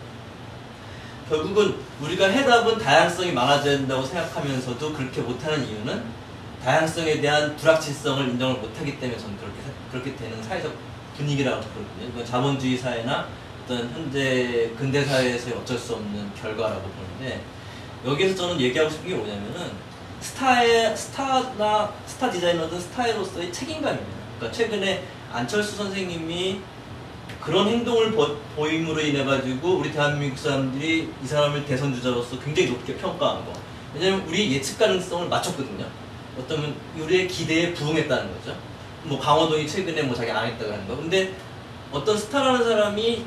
결국은 1.30 1.76
우리가 2.02 2.26
해답은 2.26 2.78
다양성이 2.78 3.32
많아져야 3.32 3.78
된다고 3.78 4.02
생각하면서도 4.04 4.92
그렇게 4.92 5.22
못하는 5.22 5.66
이유는 5.66 6.04
다양성에 6.64 7.20
대한 7.20 7.54
불확실성을 7.56 8.26
인정을 8.30 8.54
못하기 8.56 8.98
때문에 8.98 9.18
저는 9.18 9.36
그렇게 9.36 9.60
사- 9.62 9.90
그렇게 9.92 10.16
되는 10.16 10.42
사회적 10.42 10.72
분위기라고 11.16 11.60
보거든요. 11.60 12.24
자본주의 12.24 12.78
사회나 12.78 13.28
어떤 13.64 13.88
현재 13.92 14.70
근대 14.76 15.04
사회에서의 15.04 15.54
어쩔 15.56 15.78
수 15.78 15.94
없는 15.94 16.30
결과라고 16.34 16.82
보는데 16.88 17.42
여기에서 18.04 18.34
저는 18.34 18.60
얘기하고 18.60 18.90
싶은 18.90 19.08
게 19.08 19.14
뭐냐면은 19.14 19.72
스타의 20.20 20.96
스타나 20.96 21.92
스타 22.06 22.30
디자이너든 22.30 22.80
스타로서의 22.80 23.52
책임감입니다. 23.52 24.16
그러니까 24.38 24.56
최근에 24.56 25.04
안철수 25.32 25.76
선생님이 25.76 26.60
그런 27.42 27.68
행동을 27.68 28.12
보, 28.12 28.36
보임으로 28.56 29.00
인해 29.02 29.22
가지고 29.22 29.76
우리 29.78 29.92
대한민국 29.92 30.38
사람들이 30.38 31.10
이 31.22 31.26
사람을 31.26 31.66
대선 31.66 31.94
주자로서 31.94 32.38
굉장히 32.40 32.70
높게 32.70 32.96
평가한 32.96 33.44
거. 33.44 33.52
왜냐면 33.94 34.24
우리 34.26 34.52
예측 34.54 34.78
가능성을 34.78 35.28
맞췄거든요. 35.28 35.84
어쩌면 36.38 36.74
우리의 36.98 37.28
기대에 37.28 37.72
부응했다는 37.74 38.32
거죠. 38.34 38.56
뭐 39.04 39.18
강호동이 39.18 39.66
최근에 39.66 40.02
뭐 40.02 40.14
자기 40.14 40.30
안 40.30 40.46
했다고 40.46 40.72
하는 40.72 40.88
거. 40.88 40.96
근데 40.96 41.34
어떤 41.92 42.16
스타라는 42.16 42.64
사람이 42.64 43.24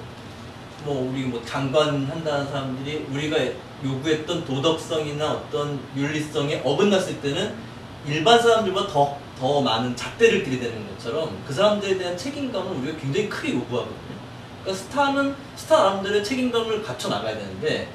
뭐 0.84 1.10
우리 1.12 1.24
뭐 1.24 1.41
장관 1.45 2.05
한다는 2.05 2.47
사람들이 2.47 3.05
우리가 3.12 3.38
요구했던 3.84 4.45
도덕성이나 4.45 5.34
어떤 5.34 5.80
윤리성에 5.95 6.62
어긋났을 6.64 7.22
때는 7.22 7.55
일반 8.08 8.41
사람들보다 8.41 8.88
더, 8.88 9.18
더 9.39 9.62
많은 9.62 9.95
잣대를 9.95 10.43
들이대는 10.43 10.88
것처럼 10.89 11.38
그 11.45 11.53
사람들에 11.53 11.97
대한 11.97 12.18
책임감을 12.18 12.78
우리가 12.78 12.97
굉장히 12.99 13.30
크게 13.30 13.53
요구하거든요. 13.53 14.18
그러니까 14.64 14.84
스타는 14.84 15.36
스타 15.55 15.84
나름대로의 15.84 16.24
책임감을 16.24 16.84
갖춰 16.84 17.10
나가야 17.10 17.38
되는데 17.38 17.88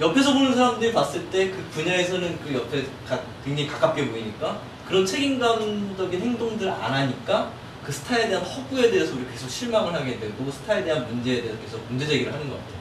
옆에서 0.00 0.32
보는 0.32 0.54
사람들이 0.54 0.92
봤을 0.92 1.24
때 1.30 1.50
그 1.50 1.62
분야에서는 1.72 2.38
그 2.44 2.54
옆에 2.54 2.84
가- 3.08 3.20
굉장히 3.44 3.68
가깝게 3.68 4.08
보이니까 4.10 4.58
그런 4.88 5.06
책임감적인 5.06 6.20
행동들을 6.20 6.70
안 6.70 6.92
하니까 6.92 7.50
그 7.84 7.92
스타에 7.92 8.28
대한 8.28 8.42
허구에 8.42 8.90
대해서 8.90 9.14
우리 9.14 9.24
계속 9.30 9.48
실망을 9.48 9.94
하게 9.94 10.18
되고 10.18 10.50
스타에 10.50 10.84
대한 10.84 11.06
문제에 11.08 11.42
대해서 11.42 11.58
계속 11.60 11.80
문제 11.88 12.06
제기를 12.06 12.32
하는 12.32 12.48
것 12.48 12.56
같아요. 12.56 12.74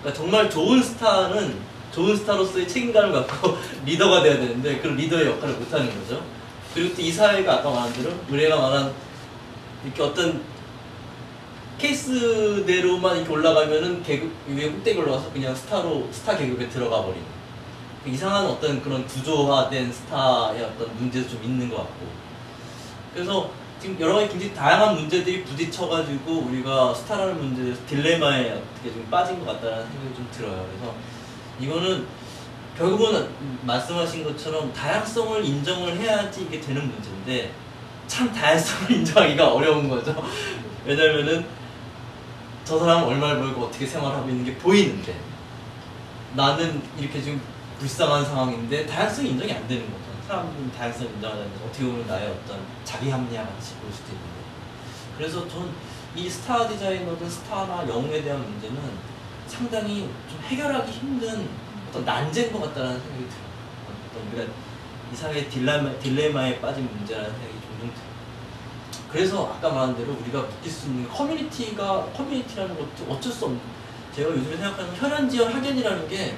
그러니까 0.00 0.22
정말 0.22 0.50
좋은 0.50 0.82
스타는 0.82 1.56
좋은 1.92 2.16
스타로서의 2.16 2.66
책임감을 2.66 3.12
갖고 3.12 3.56
리더가 3.84 4.22
돼야 4.22 4.34
되는데 4.36 4.78
그런 4.78 4.96
리더의 4.96 5.26
역할을 5.26 5.54
못 5.54 5.72
하는 5.72 5.86
거죠. 6.00 6.24
그리고 6.72 6.94
또 6.94 7.02
이 7.02 7.12
사회가 7.12 7.54
아까 7.54 7.70
말한 7.70 7.92
대로 7.92 8.10
우리가 8.30 8.56
말한 8.56 8.92
이렇게 9.84 10.02
어떤 10.02 10.40
케이스대로만 11.84 13.18
이렇게 13.18 13.30
올라가면은 13.30 14.02
계급 14.02 14.32
위에 14.48 14.70
꼭대기 14.70 14.98
올라가서 15.00 15.30
그냥 15.32 15.54
스타로 15.54 16.08
스타 16.10 16.34
계급에 16.36 16.68
들어가 16.68 17.02
버리는 17.02 17.26
이상한 18.06 18.46
어떤 18.46 18.82
그런 18.82 19.06
구조화된 19.06 19.92
스타의 19.92 20.62
어떤 20.62 20.96
문제도 20.96 21.28
좀 21.28 21.44
있는 21.44 21.68
것 21.68 21.76
같고 21.76 22.06
그래서 23.12 23.50
지금 23.78 24.00
여러 24.00 24.14
가지 24.14 24.28
굉장히 24.28 24.54
다양한 24.54 24.94
문제들이 24.94 25.44
부딪혀가지고 25.44 26.32
우리가 26.32 26.94
스타라는 26.94 27.38
문제에서 27.38 27.80
딜레마에 27.86 28.52
어떻게 28.52 28.90
좀 28.90 29.06
빠진 29.10 29.44
것 29.44 29.46
같다는 29.46 29.86
생각이 29.90 30.14
좀 30.16 30.28
들어요. 30.32 30.66
그래서 30.70 30.94
이거는 31.60 32.06
결국은 32.78 33.28
말씀하신 33.62 34.24
것처럼 34.24 34.72
다양성을 34.72 35.44
인정을 35.44 35.98
해야지 35.98 36.46
이게 36.48 36.60
되는 36.60 36.90
문제인데 36.90 37.52
참 38.06 38.32
다양성을 38.32 38.90
인정하기가 39.00 39.52
어려운 39.52 39.88
거죠. 39.88 40.14
왜냐면은 40.86 41.44
저 42.64 42.78
사람은 42.78 43.04
얼마를 43.04 43.40
벌고 43.40 43.64
어떻게 43.66 43.86
생활하고 43.86 44.28
있는 44.28 44.44
게 44.44 44.56
보이는데 44.56 45.18
나는 46.34 46.82
이렇게 46.98 47.20
지금 47.22 47.40
불쌍한 47.78 48.24
상황인데 48.24 48.86
다양성이 48.86 49.30
인정이 49.30 49.52
안 49.52 49.68
되는 49.68 49.84
거죠. 49.84 50.04
사람들은 50.26 50.72
다양성을 50.72 51.12
인정하자면 51.14 51.50
어떻게 51.66 51.84
보면 51.84 52.06
나의 52.06 52.28
어떤 52.28 52.58
자기 52.84 53.10
합리화 53.10 53.42
같이 53.44 53.74
볼 53.76 53.92
수도 53.92 54.12
있는데 54.12 54.40
그래서 55.16 55.46
전 55.48 55.94
이 56.16 56.30
스타 56.30 56.68
디자이너든 56.68 57.28
스타나 57.28 57.84
영웅에 57.88 58.22
대한 58.22 58.40
문제는 58.40 58.78
상당히 59.48 60.08
좀 60.30 60.40
해결하기 60.44 60.92
힘든 60.92 61.48
어떤 61.88 62.04
난제인 62.04 62.52
것 62.52 62.60
같다는 62.62 63.00
생각이 63.00 63.26
들어요. 63.28 63.44
어떤 64.10 64.28
우리가 64.28 64.52
이 65.12 65.16
사회의 65.16 65.48
딜레마, 65.50 65.90
딜레마에 65.98 66.60
빠진 66.60 66.88
문제라는 66.88 67.30
생각이. 67.30 67.53
그래서 69.14 69.46
아까 69.56 69.70
말한 69.70 69.96
대로 69.96 70.12
우리가 70.20 70.48
느낄 70.48 70.72
수 70.72 70.86
있는 70.88 71.08
커뮤니티가 71.08 72.06
커뮤니티라는 72.16 72.76
것도 72.76 73.12
어쩔 73.12 73.30
수 73.32 73.44
없는 73.44 73.60
제가 74.14 74.28
요즘에 74.30 74.56
생각하는 74.56 74.96
혈연 74.96 75.30
지연 75.30 75.52
학연이라는 75.52 76.08
게 76.08 76.36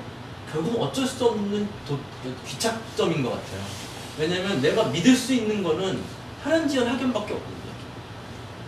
결국 0.53 0.83
어쩔 0.83 1.07
수 1.07 1.25
없는 1.25 1.67
도- 1.89 1.99
귀착점인 2.47 3.23
것 3.23 3.31
같아요. 3.31 3.61
왜냐면 4.19 4.61
내가 4.61 4.85
믿을 4.85 5.17
수 5.17 5.33
있는 5.33 5.63
거는 5.63 6.03
혈연 6.45 6.69
지연 6.69 6.87
학연밖에 6.87 7.33
없거든요. 7.33 7.57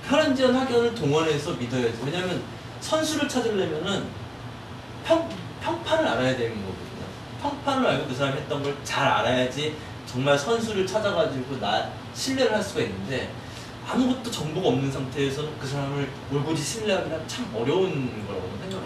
혈연 0.09 0.35
지연 0.35 0.57
학연을 0.57 0.95
동원해서 0.95 1.53
믿어야지. 1.53 1.99
왜냐면 2.03 2.43
선수를 2.81 3.29
찾으려면은 3.29 4.07
평, 5.05 5.29
평판을 5.63 6.07
알아야 6.09 6.35
되는 6.35 6.57
거거든요. 6.57 6.79
평판을 7.43 7.87
알고 7.87 8.09
그 8.09 8.15
사람이 8.15 8.39
했던 8.41 8.63
걸 8.63 8.75
잘 8.85 9.07
알아야지 9.07 9.77
정말 10.07 10.39
선수를 10.39 10.87
찾아가지고 10.87 11.61
나 11.61 11.91
신뢰를 12.15 12.55
할 12.55 12.63
수가 12.63 12.81
있는데 12.81 13.31
아무것도 13.89 14.30
정보가 14.30 14.68
없는 14.68 14.93
상태에서는 14.93 15.59
그 15.59 15.66
사람을 15.66 16.09
올곧이 16.30 16.57
신뢰하기가 16.57 17.26
참 17.26 17.51
어려운 17.55 18.26
거라고 18.26 18.47
합니다. 18.49 18.78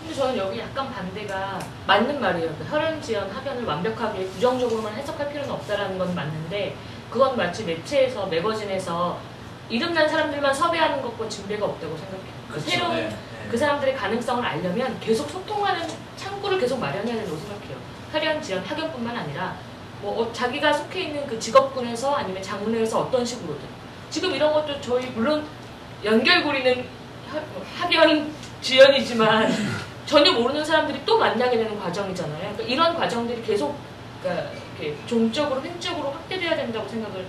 근데 0.00 0.14
저는 0.14 0.36
여기 0.36 0.60
약간 0.60 0.92
반대가 0.92 1.58
맞는 1.86 2.20
말이에요. 2.20 2.54
그 2.56 2.64
혈연지연 2.64 3.30
학연을 3.30 3.64
완벽하게 3.64 4.26
부정적으로만 4.26 4.94
해석할 4.94 5.30
필요는 5.30 5.50
없다라는 5.50 5.98
건 5.98 6.14
맞는데 6.14 6.76
그건 7.10 7.36
마치 7.36 7.64
매체에서 7.64 8.26
매거진에서 8.26 9.18
이름난 9.68 10.08
사람들만 10.08 10.54
섭외하는 10.54 11.02
것과 11.02 11.28
진배가 11.28 11.66
없다고 11.66 11.96
생각해요. 11.96 12.32
그렇죠. 12.48 12.70
새로운 12.70 12.96
네, 12.96 13.08
네. 13.08 13.48
그 13.50 13.56
사람들의 13.56 13.96
가능성을 13.96 14.44
알려면 14.44 14.98
계속 15.00 15.28
소통하는 15.28 15.86
창구를 16.16 16.58
계속 16.60 16.78
마련해야 16.78 17.16
된다고 17.16 17.36
생각해요. 17.36 17.76
혈연 18.12 18.40
지연 18.40 18.64
학연뿐만 18.64 19.16
아니라 19.16 19.56
뭐 20.00 20.22
어, 20.22 20.32
자기가 20.32 20.72
속해 20.72 21.02
있는 21.02 21.26
그 21.26 21.38
직업군에서 21.38 22.14
아니면 22.14 22.40
장문에서 22.42 23.00
어떤 23.00 23.24
식으로든 23.24 23.77
지금 24.10 24.34
이런 24.34 24.52
것도 24.52 24.80
저희 24.80 25.06
물론 25.08 25.44
연결고리는 26.04 26.84
하- 27.30 27.84
학연 27.84 28.32
지연이지만 28.60 29.52
전혀 30.06 30.32
모르는 30.32 30.64
사람들이 30.64 31.00
또 31.04 31.18
만나게 31.18 31.58
되는 31.58 31.78
과정이잖아요. 31.78 32.38
그러니까 32.38 32.62
이런 32.64 32.94
과정들이 32.96 33.42
계속 33.42 33.76
그러니까 34.22 34.50
이렇게 34.80 34.96
종적으로 35.06 35.62
횡적으로 35.62 36.10
확대돼야 36.10 36.56
된다고 36.56 36.88
생각을 36.88 37.26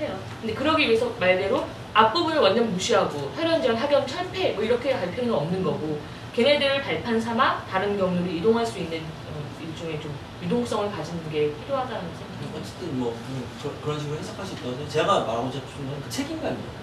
해요. 0.00 0.18
근데 0.40 0.54
그러기 0.54 0.86
위해서 0.88 1.10
말대로 1.18 1.66
앞부분을 1.92 2.38
완전 2.38 2.72
무시하고 2.72 3.32
혈연지연 3.36 3.76
학연 3.76 4.06
철폐 4.06 4.52
뭐 4.52 4.62
이렇게 4.64 4.92
갈 4.92 5.10
필요는 5.10 5.34
없는 5.34 5.62
거고 5.62 6.00
걔네들을 6.34 6.82
발판 6.82 7.20
삼아 7.20 7.66
다른 7.70 7.98
경로로 7.98 8.26
이동할 8.26 8.64
수 8.64 8.78
있는 8.78 8.98
어, 9.00 9.60
일종의 9.60 10.00
좀 10.00 10.14
유동성을 10.42 10.90
가지는 10.90 11.30
게 11.30 11.52
필요하다는 11.64 12.00
생각이 12.00 12.31
어쨌든 12.54 12.98
뭐 12.98 13.12
음, 13.12 13.44
그, 13.62 13.80
그런 13.82 13.98
식으로 13.98 14.18
해석할 14.18 14.44
수 14.46 14.54
생각- 14.56 14.88
제가 14.88 15.20
말하고 15.20 15.50
싶은 15.50 15.86
건 15.88 16.00
그 16.02 16.10
책임감이에요. 16.10 16.82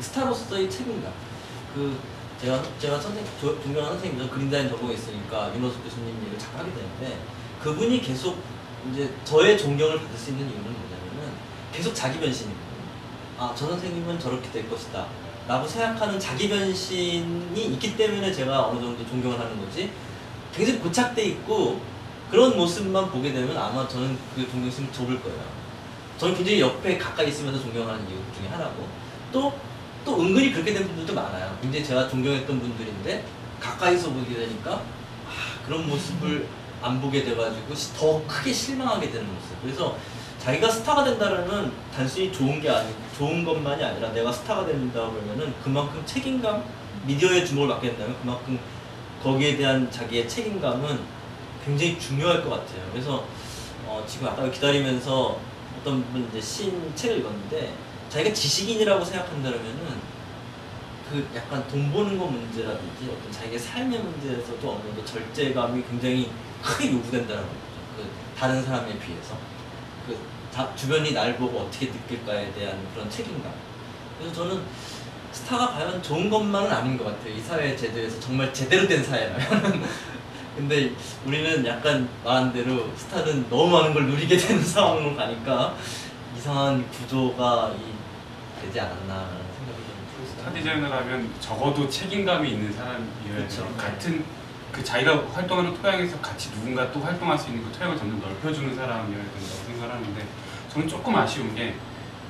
스타로서의 0.00 0.70
책임감. 0.70 1.12
그 1.74 1.98
제가 2.40 2.62
제가 2.78 3.00
선생 3.00 3.24
조- 3.40 3.60
존경하는 3.62 3.98
선생님이 3.98 4.28
그린다인 4.28 4.68
전공에 4.68 4.94
있으니까 4.94 5.52
윤호숙 5.54 5.82
교수님 5.84 6.16
얘기를 6.20 6.38
자꾸 6.38 6.58
하게 6.58 6.70
되는데 6.72 7.18
그분이 7.62 8.00
계속 8.02 8.36
이제 8.92 9.10
저의 9.24 9.56
존경을 9.58 9.98
받을 10.00 10.16
수 10.18 10.30
있는 10.30 10.44
이유는 10.46 10.62
뭐냐면은 10.64 11.32
계속 11.72 11.94
자기 11.94 12.18
변신이거든요. 12.20 12.66
아, 13.38 13.54
저 13.56 13.66
선생님은 13.68 14.18
저렇게 14.20 14.50
될 14.50 14.68
것이다. 14.68 15.06
라고 15.48 15.66
생각하는 15.66 16.18
자기 16.20 16.48
변신이 16.48 17.54
있기 17.56 17.96
때문에 17.96 18.32
제가 18.32 18.66
어느 18.68 18.80
정도 18.80 19.06
존경을 19.06 19.38
하는 19.38 19.58
거지. 19.64 19.90
굉장히 20.54 20.78
고착돼 20.80 21.22
있고 21.24 21.80
그런 22.30 22.56
모습만 22.56 23.10
보게 23.10 23.32
되면 23.32 23.56
아마 23.56 23.86
저는 23.86 24.16
그 24.34 24.48
존경심을 24.50 24.92
접을 24.92 25.20
거예요. 25.22 25.38
저는 26.18 26.34
굉장히 26.34 26.60
옆에 26.60 26.98
가까이 26.98 27.28
있으면서 27.28 27.60
존경하는 27.60 28.00
이유 28.08 28.16
중에 28.36 28.48
하나고 28.48 28.86
또, 29.32 29.52
또 30.04 30.20
은근히 30.20 30.52
그렇게 30.52 30.72
된 30.72 30.86
분들도 30.86 31.14
많아요. 31.14 31.56
굉장히 31.60 31.84
제가 31.84 32.08
존경했던 32.08 32.58
분들인데 32.60 33.24
가까이서 33.60 34.10
보게 34.10 34.34
되니까 34.34 34.72
아, 34.72 35.66
그런 35.66 35.86
모습을 35.88 36.46
안 36.82 37.00
보게 37.00 37.22
돼가지고 37.24 37.74
시- 37.74 37.94
더 37.94 38.22
크게 38.26 38.52
실망하게 38.52 39.10
되는 39.10 39.26
모습. 39.26 39.62
그래서 39.62 39.96
자기가 40.38 40.70
스타가 40.70 41.04
된다라는 41.04 41.72
단순히 41.94 42.32
좋은 42.32 42.60
게 42.60 42.70
아니고 42.70 42.94
좋은 43.18 43.44
것만이 43.44 43.82
아니라 43.82 44.12
내가 44.12 44.30
스타가 44.30 44.64
된다 44.66 45.10
그러면은 45.10 45.52
그만큼 45.62 46.02
책임감 46.06 46.62
미디어의 47.06 47.44
주목을 47.46 47.68
받게 47.68 47.88
된다면 47.90 48.16
그만큼 48.20 48.58
거기에 49.22 49.56
대한 49.56 49.90
자기의 49.90 50.28
책임감은 50.28 51.15
굉장히 51.66 51.98
중요할 51.98 52.42
것 52.44 52.50
같아요. 52.50 52.88
그래서 52.92 53.26
어, 53.84 54.04
지금 54.08 54.28
아까 54.28 54.48
기다리면서 54.50 55.38
어떤 55.80 56.02
분 56.12 56.26
이제 56.30 56.40
신 56.40 56.92
책을 56.94 57.18
읽었는데 57.18 57.74
자기가 58.08 58.32
지식인이라고 58.32 59.04
생각한다면은 59.04 60.16
그 61.10 61.28
약간 61.36 61.66
돈 61.68 61.92
버는 61.92 62.18
거 62.18 62.26
문제라든지 62.26 63.10
어떤 63.10 63.30
자기의 63.32 63.58
삶의 63.58 63.98
문제에서도 63.98 64.70
어느 64.70 64.82
정도 64.82 65.04
절제감이 65.04 65.82
굉장히 65.88 66.30
크게 66.62 66.92
요구된다는 66.92 67.42
거죠. 67.42 67.56
그 67.96 68.04
다른 68.38 68.64
사람에 68.64 68.98
비해서 68.98 69.36
그 70.06 70.16
다- 70.52 70.74
주변이 70.74 71.12
날 71.12 71.36
보고 71.36 71.60
어떻게 71.60 71.86
느낄까에 71.86 72.52
대한 72.54 72.78
그런 72.94 73.08
책임감. 73.10 73.52
그래서 74.18 74.34
저는 74.34 74.62
스타가 75.32 75.68
과연 75.74 76.02
좋은 76.02 76.30
것만은 76.30 76.70
아닌 76.72 76.96
것 76.96 77.04
같아요. 77.04 77.34
이 77.34 77.40
사회 77.40 77.76
제도에서 77.76 78.18
정말 78.20 78.52
제대로 78.54 78.88
된 78.88 79.04
사회라면. 79.04 79.84
근데 80.56 80.92
우리는 81.26 81.64
약간 81.66 82.08
말한 82.24 82.52
대로 82.52 82.90
스타는 82.96 83.48
너무 83.50 83.70
많은 83.70 83.94
걸 83.94 84.06
누리게 84.06 84.36
되는 84.36 84.62
상황으로 84.64 85.14
가니까 85.14 85.74
이상한 86.36 86.88
구조가 86.90 87.74
이, 87.78 88.62
되지 88.64 88.80
않았나라는 88.80 89.28
생각이 89.58 89.82
좀 90.16 90.26
스타. 90.38 90.52
디자이너라면 90.52 91.30
적어도 91.40 91.88
책임감이 91.88 92.50
있는 92.50 92.72
사람이어야 92.72 93.46
그쵸. 93.48 93.62
돼요. 93.62 93.74
같은 93.76 94.24
그 94.72 94.82
자기가 94.82 95.24
활동하는 95.32 95.74
토양에서 95.80 96.18
같이 96.20 96.50
누군가 96.52 96.90
또 96.90 97.00
활동할 97.00 97.38
수 97.38 97.48
있는 97.48 97.64
그 97.64 97.78
토양을 97.78 97.96
점점 97.96 98.20
넓혀주는 98.20 98.74
사람이어야 98.74 99.22
된다고 99.22 99.64
생각하는데 99.66 100.26
저는 100.70 100.88
조금 100.88 101.14
아쉬운 101.16 101.54
게 101.54 101.74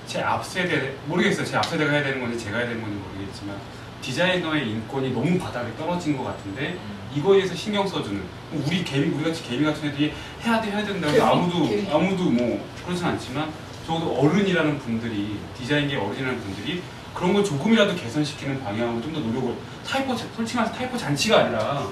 제 0.06 0.22
앞세대 0.22 0.94
모르겠어요. 1.06 1.44
제 1.44 1.56
앞세대가 1.56 1.90
해야 1.90 2.04
되는 2.04 2.20
건지 2.20 2.38
제가 2.38 2.58
해야 2.58 2.68
되는 2.68 2.80
건지 2.80 2.96
모르겠지만 2.96 3.56
디자이너의 4.00 4.70
인권이 4.70 5.10
너무 5.12 5.36
바닥에 5.38 5.74
떨어진 5.76 6.16
것 6.16 6.22
같은데 6.24 6.78
이거에 7.16 7.38
대해서 7.38 7.54
신경 7.54 7.86
써주는 7.86 8.20
우리 8.52 8.84
개미 8.84 9.06
우리 9.14 9.24
같이 9.24 9.42
개미 9.42 9.64
같은 9.64 9.88
애들이 9.88 10.12
해야 10.44 10.60
돼 10.60 10.70
해야 10.70 10.84
된다고 10.84 11.12
해서 11.12 11.26
아무도 11.26 11.68
개미. 11.68 11.88
아무도 11.90 12.24
뭐 12.30 12.64
그렇진 12.84 13.06
않지만 13.06 13.48
적어도 13.86 14.12
어른이라는 14.20 14.78
분들이 14.78 15.36
디자인계 15.58 15.96
어른이라는 15.96 16.40
분들이 16.40 16.82
그런 17.14 17.32
걸 17.32 17.44
조금이라도 17.44 17.94
개선시키는 17.96 18.62
방향으로 18.62 19.00
좀 19.00 19.12
더 19.14 19.20
노력을 19.20 19.54
타이포 19.86 20.14
자- 20.14 20.24
솔직히 20.36 20.58
말해서 20.58 20.76
타이포 20.76 20.98
잔치가 20.98 21.38
아니라 21.38 21.86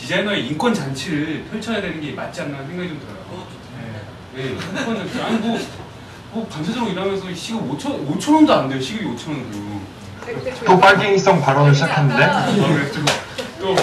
디자이너의 0.00 0.46
인권 0.48 0.74
잔치를 0.74 1.44
펼쳐야 1.50 1.80
되는 1.80 2.00
게 2.00 2.12
맞지 2.12 2.40
않나 2.42 2.58
생각이 2.66 2.88
좀 2.88 3.00
들어요. 3.00 3.46
네, 4.34 4.42
네. 4.42 4.50
인권 4.50 4.96
잔치 4.96 5.20
아니 5.22 5.38
뭐, 5.38 5.58
뭐 6.32 6.46
밤새도록 6.48 6.90
일하면서 6.90 7.32
시급 7.34 7.78
5천 7.78 8.06
5천 8.18 8.34
원도 8.34 8.52
안 8.52 8.68
돼요. 8.68 8.80
시급이 8.80 9.04
5천 9.16 9.28
원도. 9.28 9.76
또 10.66 10.80
빨갱이성 10.80 11.40
발언을 11.40 11.72
시작했는데 11.72 12.24
아, 12.24 12.46
왜 12.48 12.90
또, 13.60 13.76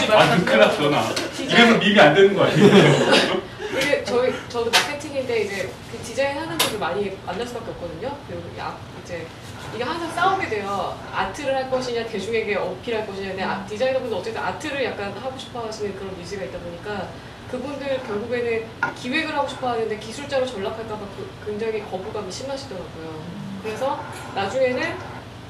지금 0.00 0.16
아, 0.16 0.36
큰일 0.44 0.58
났어 0.58 0.90
나. 0.90 1.04
이래서 1.38 1.78
밈이 1.78 2.00
안 2.00 2.14
되는 2.14 2.34
거 2.34 2.44
아니에요? 2.44 3.42
이게 3.78 4.04
저희 4.04 4.32
저도 4.48 4.70
마케팅인데 4.70 5.40
이제 5.42 5.72
그 5.90 5.98
디자인 5.98 6.36
하는 6.38 6.58
분들 6.58 6.78
많이 6.78 7.16
만날 7.24 7.46
수밖에 7.46 7.70
없거든요. 7.70 8.16
그리고 8.28 8.42
야, 8.58 8.76
이제 9.02 9.26
이게 9.74 9.84
항상 9.84 10.10
싸우게 10.12 10.48
돼요. 10.48 10.98
아트를 11.14 11.54
할 11.54 11.70
것이냐 11.70 12.04
대중에게 12.06 12.56
어필할 12.56 13.06
것이냐. 13.06 13.28
근데 13.28 13.42
아, 13.44 13.64
디자이너분들 13.68 14.16
어쨌든 14.18 14.42
아트를 14.42 14.84
약간 14.84 15.12
하고 15.16 15.38
싶어하시는 15.38 15.94
그런 15.96 16.14
니즈가 16.18 16.44
있다 16.44 16.58
보니까 16.58 17.08
그분들 17.50 18.00
결국에는 18.06 18.64
기획을 19.00 19.34
하고 19.36 19.46
싶어 19.48 19.68
하는데 19.70 19.96
기술자로 19.98 20.44
전락할까봐 20.46 21.00
그- 21.16 21.46
굉장히 21.46 21.82
거부감이 21.90 22.30
심하시더라고요. 22.32 23.22
그래서 23.62 24.02
나중에는 24.34 24.82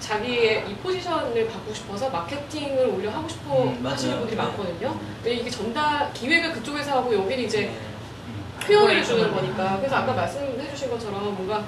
자기의 0.03 0.65
이 0.69 0.75
포지션을 0.75 1.47
받고 1.47 1.73
싶어서 1.73 2.11
마케팅을 2.11 2.87
오히려 2.89 3.11
하고 3.11 3.29
싶어 3.29 3.65
음. 3.65 3.87
하시는 3.87 4.19
분들이 4.19 4.37
네. 4.37 4.43
많거든요. 4.43 4.99
근데 5.23 5.35
이게 5.35 5.49
전달 5.49 6.13
기획을 6.13 6.53
그쪽에서 6.55 6.99
하고 6.99 7.15
여기는 7.15 7.45
이제 7.45 7.61
네. 7.63 8.67
표현을 8.67 8.97
해주는 8.99 9.33
거니까. 9.33 9.79
그래서 9.79 9.97
아까 9.97 10.13
말씀해주신 10.13 10.91
것처럼 10.91 11.35
뭔가 11.37 11.65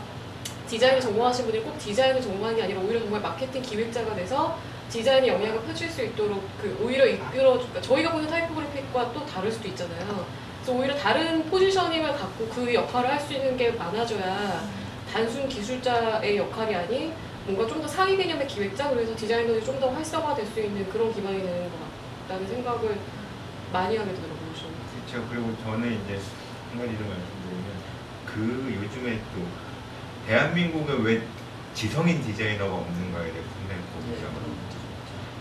디자인을 0.68 1.00
전공하신 1.00 1.44
분들이 1.44 1.62
꼭 1.62 1.78
디자인을 1.78 2.20
전공하는 2.20 2.56
게 2.56 2.64
아니라 2.64 2.80
오히려 2.80 2.98
정말 3.00 3.20
마케팅 3.20 3.62
기획자가 3.62 4.14
돼서 4.16 4.58
디자인의 4.90 5.28
영향을 5.30 5.60
펼칠 5.62 5.88
수 5.88 6.02
있도록 6.04 6.42
그 6.60 6.76
오히려 6.82 7.06
이끌어 7.06 7.52
그러니까 7.54 7.80
저희가 7.80 8.12
보는 8.12 8.28
타이포그래픽과 8.28 9.12
또 9.12 9.24
다를 9.26 9.50
수도 9.50 9.68
있잖아요. 9.68 10.26
그래서 10.62 10.78
오히려 10.78 10.96
다른 10.96 11.44
포지셔닝을 11.50 12.12
갖고 12.12 12.48
그 12.48 12.74
역할을 12.74 13.10
할 13.10 13.20
수 13.20 13.32
있는 13.32 13.56
게 13.56 13.70
많아져야 13.70 14.62
단순 15.12 15.48
기술자의 15.48 16.36
역할이 16.36 16.74
아닌 16.74 17.12
뭔가 17.46 17.66
좀 17.66 17.80
더 17.82 17.88
상위 17.88 18.16
개념의 18.16 18.46
기획자 18.48 18.88
그래서 18.90 19.14
디자이너들이 19.14 19.64
좀 19.64 19.78
더 19.80 19.90
활성화될 19.90 20.46
수 20.46 20.60
있는 20.60 20.88
그런 20.90 21.12
기반이 21.12 21.38
되는 21.42 21.70
것 21.70 21.76
라는 22.28 22.46
생각을 22.46 22.98
많이 23.72 23.96
하게 23.96 24.10
되더라고요. 24.10 24.52
그렇죠. 24.54 25.28
그리고 25.30 25.54
저는 25.62 25.92
이제 25.92 26.18
한 26.70 26.78
가지 26.78 26.96
좀 26.96 27.08
말씀드리면 27.08 27.74
그 28.26 28.74
요즘에 28.82 29.20
또 29.34 29.42
대한민국에 30.26 30.94
왜 31.02 31.22
지성인 31.74 32.22
디자이너가 32.22 32.72
없는가에 32.74 33.24
대해서 33.30 33.48
상당히 33.58 33.82
고민하거든요. 33.92 34.74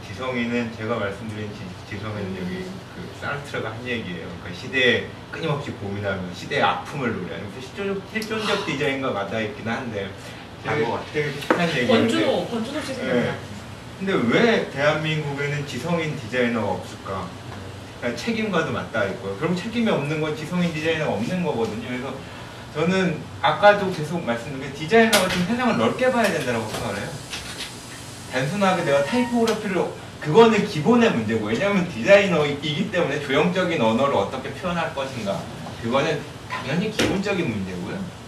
지성인은 0.08 0.74
제가 0.76 0.98
말씀드린 1.00 1.50
지, 1.54 1.98
성인은 1.98 2.38
여기 2.42 2.66
그 2.96 3.20
사르트르가 3.22 3.72
한 3.72 3.88
얘기예요. 3.88 4.28
그러니까 4.42 4.54
시대에 4.60 5.08
끊임없이 5.32 5.72
고민하며 5.72 6.34
시대의 6.34 6.62
아픔을 6.64 7.14
노래하는 7.14 7.48
실존, 7.62 8.02
실존적 8.12 8.66
디자인과 8.66 9.12
맞닿아 9.12 9.40
있긴 9.42 9.68
한데 9.68 10.10
되게, 10.64 10.86
되게 11.14 11.32
비슷한 11.34 11.70
얘기인데 11.70 11.88
권준호, 11.88 12.48
권준호 12.48 12.82
씨 12.82 12.94
생각나. 12.94 13.22
네. 13.22 13.38
근데 14.00 14.14
왜 14.14 14.70
대한민국에는 14.72 15.68
지성인 15.68 16.18
디자이너가 16.18 16.72
없을까? 16.72 17.28
그러니까 18.00 18.22
책임과도 18.22 18.72
맞닿아 18.72 19.06
있고요. 19.06 19.38
결국 19.38 19.56
책임이 19.56 19.90
없는 19.90 20.20
건 20.20 20.36
지성인 20.36 20.74
디자이너가 20.74 21.14
없는 21.14 21.44
거거든요. 21.44 21.88
그래서 21.88 22.14
저는 22.74 23.22
아까도 23.42 23.92
계속 23.92 24.24
말씀드린 24.26 24.72
게 24.72 24.78
디자이너가 24.78 25.28
좀 25.30 25.46
세상을 25.46 25.78
넓게 25.78 26.12
봐야 26.12 26.24
된다고 26.24 26.68
생각을 26.70 26.98
해요. 26.98 27.10
단순하게 28.32 28.84
내가 28.84 29.04
타이포그래피를 29.04 29.86
그거는 30.20 30.66
기본의 30.66 31.12
문제고 31.12 31.48
왜냐하면 31.48 31.88
디자이너이기 31.90 32.90
때문에 32.92 33.22
조형적인 33.22 33.80
언어를 33.80 34.16
어떻게 34.16 34.50
표현할 34.52 34.96
것인가 34.96 35.40
그거는 35.82 36.20
당연히 36.50 36.90
기본적인 36.92 37.50
문제고요. 37.50 38.23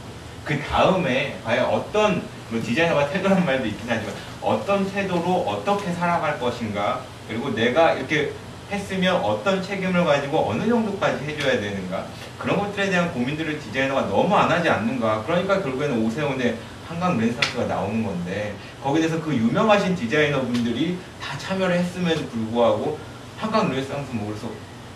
그 0.45 0.61
다음에 0.61 1.37
과연 1.43 1.65
어떤 1.65 2.21
뭐 2.49 2.61
디자이너가 2.61 3.09
태도란 3.09 3.43
말도 3.43 3.65
있긴 3.65 3.85
하지만 3.89 4.13
어떤 4.41 4.89
태도로 4.89 5.41
어떻게 5.47 5.91
살아갈 5.91 6.39
것인가? 6.39 7.01
그리고 7.27 7.49
내가 7.49 7.93
이렇게 7.93 8.31
했으면 8.71 9.15
어떤 9.15 9.61
책임을 9.61 10.05
가지고 10.05 10.49
어느 10.49 10.67
정도까지 10.67 11.25
해줘야 11.25 11.59
되는가? 11.59 12.05
그런 12.37 12.59
것들에 12.59 12.91
대한 12.91 13.11
고민들을 13.11 13.59
디자이너가 13.59 14.01
너무 14.07 14.35
안 14.35 14.51
하지 14.51 14.69
않는가? 14.69 15.23
그러니까 15.23 15.61
결국에는 15.61 16.05
오세훈의 16.05 16.57
한강 16.87 17.17
르네상스가 17.17 17.65
나오는 17.65 18.03
건데 18.03 18.53
거기에 18.83 19.01
대해서 19.01 19.19
그 19.19 19.33
유명하신 19.33 19.95
디자이너분들이 19.95 20.99
다 21.19 21.35
참여를 21.39 21.75
했음에도 21.77 22.27
불구하고 22.27 22.99
한강 23.39 23.69
르네상스 23.69 24.11
뭐 24.11 24.27
그래서 24.27 24.47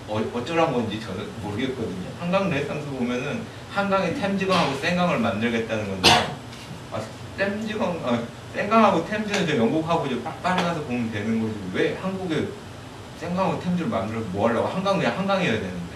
어, 0.08 0.24
어쩌란 0.34 0.72
건지 0.72 1.00
저는 1.02 1.28
모르겠거든요. 1.42 2.08
한강 2.20 2.50
르네상스 2.50 2.86
보면은 2.88 3.42
한강에 3.72 4.14
템즈강하고 4.14 4.78
센강을 4.80 5.20
만들겠다는 5.20 5.88
건데 5.88 6.10
아, 6.92 7.02
템즈강, 7.38 8.02
아, 8.04 8.22
센강하고 8.54 9.06
템즈는 9.06 9.48
저 9.48 9.58
영국하고 9.58 10.08
빨리 10.42 10.64
가서 10.64 10.82
보면 10.82 11.12
되는 11.12 11.42
거지 11.42 11.56
왜 11.74 11.96
한국에 11.96 12.48
센강하고 13.20 13.60
템즈를 13.60 13.90
만들어 13.90 14.20
뭐 14.32 14.48
하려고 14.50 14.68
한강 14.68 14.98
그냥 14.98 15.18
한강이어야 15.18 15.54
되는데 15.54 15.96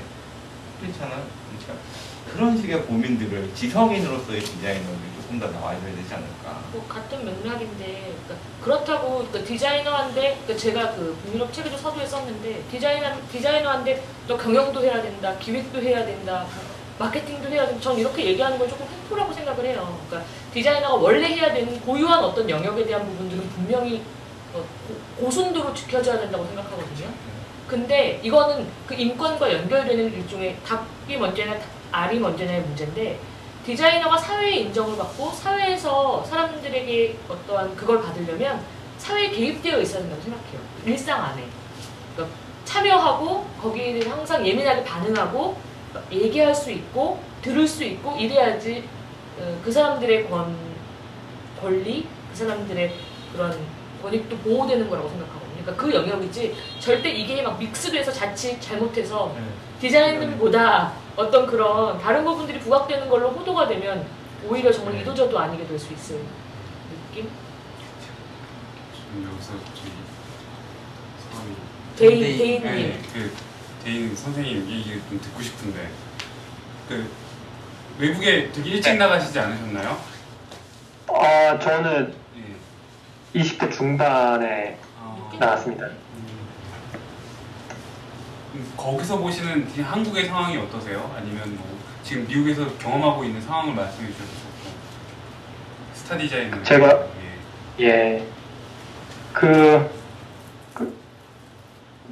그렇잖아요. 0.81 1.23
그러니까 1.47 1.85
그런 2.31 2.57
식의 2.57 2.83
고민들을 2.83 3.53
지성인으로서의 3.55 4.41
디자이너들이 4.41 5.13
조금 5.21 5.39
더 5.39 5.47
나와줘야 5.47 5.95
되지 5.95 6.13
않을까. 6.13 6.61
뭐 6.71 6.85
같은 6.87 7.25
맥락인데 7.25 8.13
그러니까 8.25 8.47
그렇다고 8.61 9.27
그 9.31 9.43
디자이너한데 9.43 10.43
그 10.45 10.57
제가 10.57 10.91
그 10.91 11.17
북유럽 11.23 11.51
책에도 11.53 11.77
서두에 11.77 12.05
썼는데 12.05 12.63
디자이너 12.69 13.07
디자이너한데 13.31 14.03
또 14.27 14.37
경영도 14.37 14.81
해야 14.83 15.01
된다, 15.01 15.35
기획도 15.39 15.81
해야 15.81 16.05
된다, 16.05 16.45
마케팅도 17.07 17.49
해야 17.49 17.65
된다. 17.67 17.81
전 17.81 17.97
이렇게 17.97 18.25
얘기하는 18.25 18.57
건 18.57 18.67
조금 18.69 18.85
횡포라고 18.87 19.33
생각을 19.33 19.65
해요. 19.65 19.97
그러니까 20.07 20.29
디자이너가 20.53 20.95
원래 20.95 21.27
해야 21.27 21.53
되는 21.53 21.79
고유한 21.81 22.23
어떤 22.23 22.49
영역에 22.49 22.85
대한 22.85 23.05
부분들은 23.05 23.49
분명히 23.49 24.01
어, 24.53 24.57
고- 24.87 25.25
고순도로 25.25 25.73
지켜져야 25.73 26.19
된다고 26.19 26.45
생각하거든요. 26.45 27.07
근데 27.67 28.19
이거는 28.23 28.67
그 28.87 28.93
인권과 28.93 29.51
연결되는 29.51 30.13
일종의 30.13 30.57
닭이 30.65 31.17
먼저냐 31.17 31.59
알이 31.91 32.19
먼저냐의 32.19 32.61
문제인데 32.61 33.19
디자이너가 33.65 34.17
사회의 34.17 34.61
인정을 34.63 34.97
받고 34.97 35.31
사회에서 35.31 36.23
사람들에게 36.25 37.17
어떠한 37.29 37.75
그걸 37.75 38.01
받으려면 38.01 38.61
사회에 38.97 39.29
개입되어 39.29 39.79
있어야 39.81 40.01
된다고 40.01 40.21
생각해요. 40.21 40.59
일상 40.85 41.23
안에. 41.23 41.43
그러니까 42.15 42.37
참여하고 42.65 43.45
거기에 43.61 44.01
항상 44.07 44.45
예민하게 44.45 44.83
반응하고 44.83 45.57
얘기할 46.11 46.53
수 46.55 46.71
있고 46.71 47.19
들을 47.41 47.67
수 47.67 47.83
있고 47.83 48.15
이래야지 48.17 48.83
어, 49.39 49.59
그 49.63 49.71
사람들의 49.71 50.29
권, 50.29 50.55
권리, 51.61 52.07
그 52.31 52.37
사람들의 52.37 52.93
그런 53.33 53.57
권익도 54.01 54.37
보호되는 54.37 54.89
거라고 54.89 55.09
생각하거든요. 55.09 55.61
그러니까 55.63 55.75
그 55.83 55.93
영역이지 55.93 56.55
절대 56.79 57.09
이게 57.09 57.41
막 57.41 57.57
믹스돼서 57.57 58.11
자칫 58.11 58.59
잘못해서 58.61 59.35
디자인보다 59.79 60.93
어떤 61.15 61.45
그런 61.47 61.97
다른 61.99 62.23
부분들이 62.23 62.59
부각되는 62.59 63.09
걸로 63.09 63.29
호도가 63.29 63.67
되면 63.67 64.05
오히려 64.47 64.71
정말 64.71 64.99
이도저도 65.01 65.37
아니게 65.39 65.65
될 65.67 65.79
수 65.79 65.93
있을 65.93 66.19
느낌? 67.09 67.29
좀 69.13 69.29
여기서 69.31 69.51
좀 69.73 69.91
사람이 71.31 71.55
대인, 71.95 72.63
네. 72.63 72.71
네, 72.71 72.99
그 73.13 73.31
대인 73.83 74.15
선생님 74.15 74.69
얘기 74.69 75.01
좀 75.09 75.19
듣고 75.19 75.41
싶은데 75.41 75.89
그 76.87 77.09
외국에 77.99 78.51
되게 78.51 78.69
일찍 78.71 78.95
나가시지 78.95 79.37
않으셨나요? 79.39 79.97
아, 81.09 81.59
저는 81.59 82.13
예. 83.35 83.39
20대 83.41 83.71
중반에 83.71 84.77
나왔습니다. 85.37 85.85
음, 88.55 88.73
거기서 88.77 89.17
보시는 89.17 89.67
이 89.75 89.81
한국의 89.81 90.25
상황이 90.25 90.57
어떠세요? 90.57 91.13
아니면 91.17 91.55
뭐 91.57 91.77
지금 92.03 92.25
미국에서 92.27 92.65
경험하고 92.77 93.23
있는 93.23 93.41
상황을 93.41 93.73
말씀해 93.73 94.07
주셔도 94.11 94.29
좋고 94.31 94.71
스타 95.93 96.17
디자인은 96.17 96.63
제가- 96.63 97.05
예. 97.79 98.25
그, 99.33 99.89
그, 100.73 100.95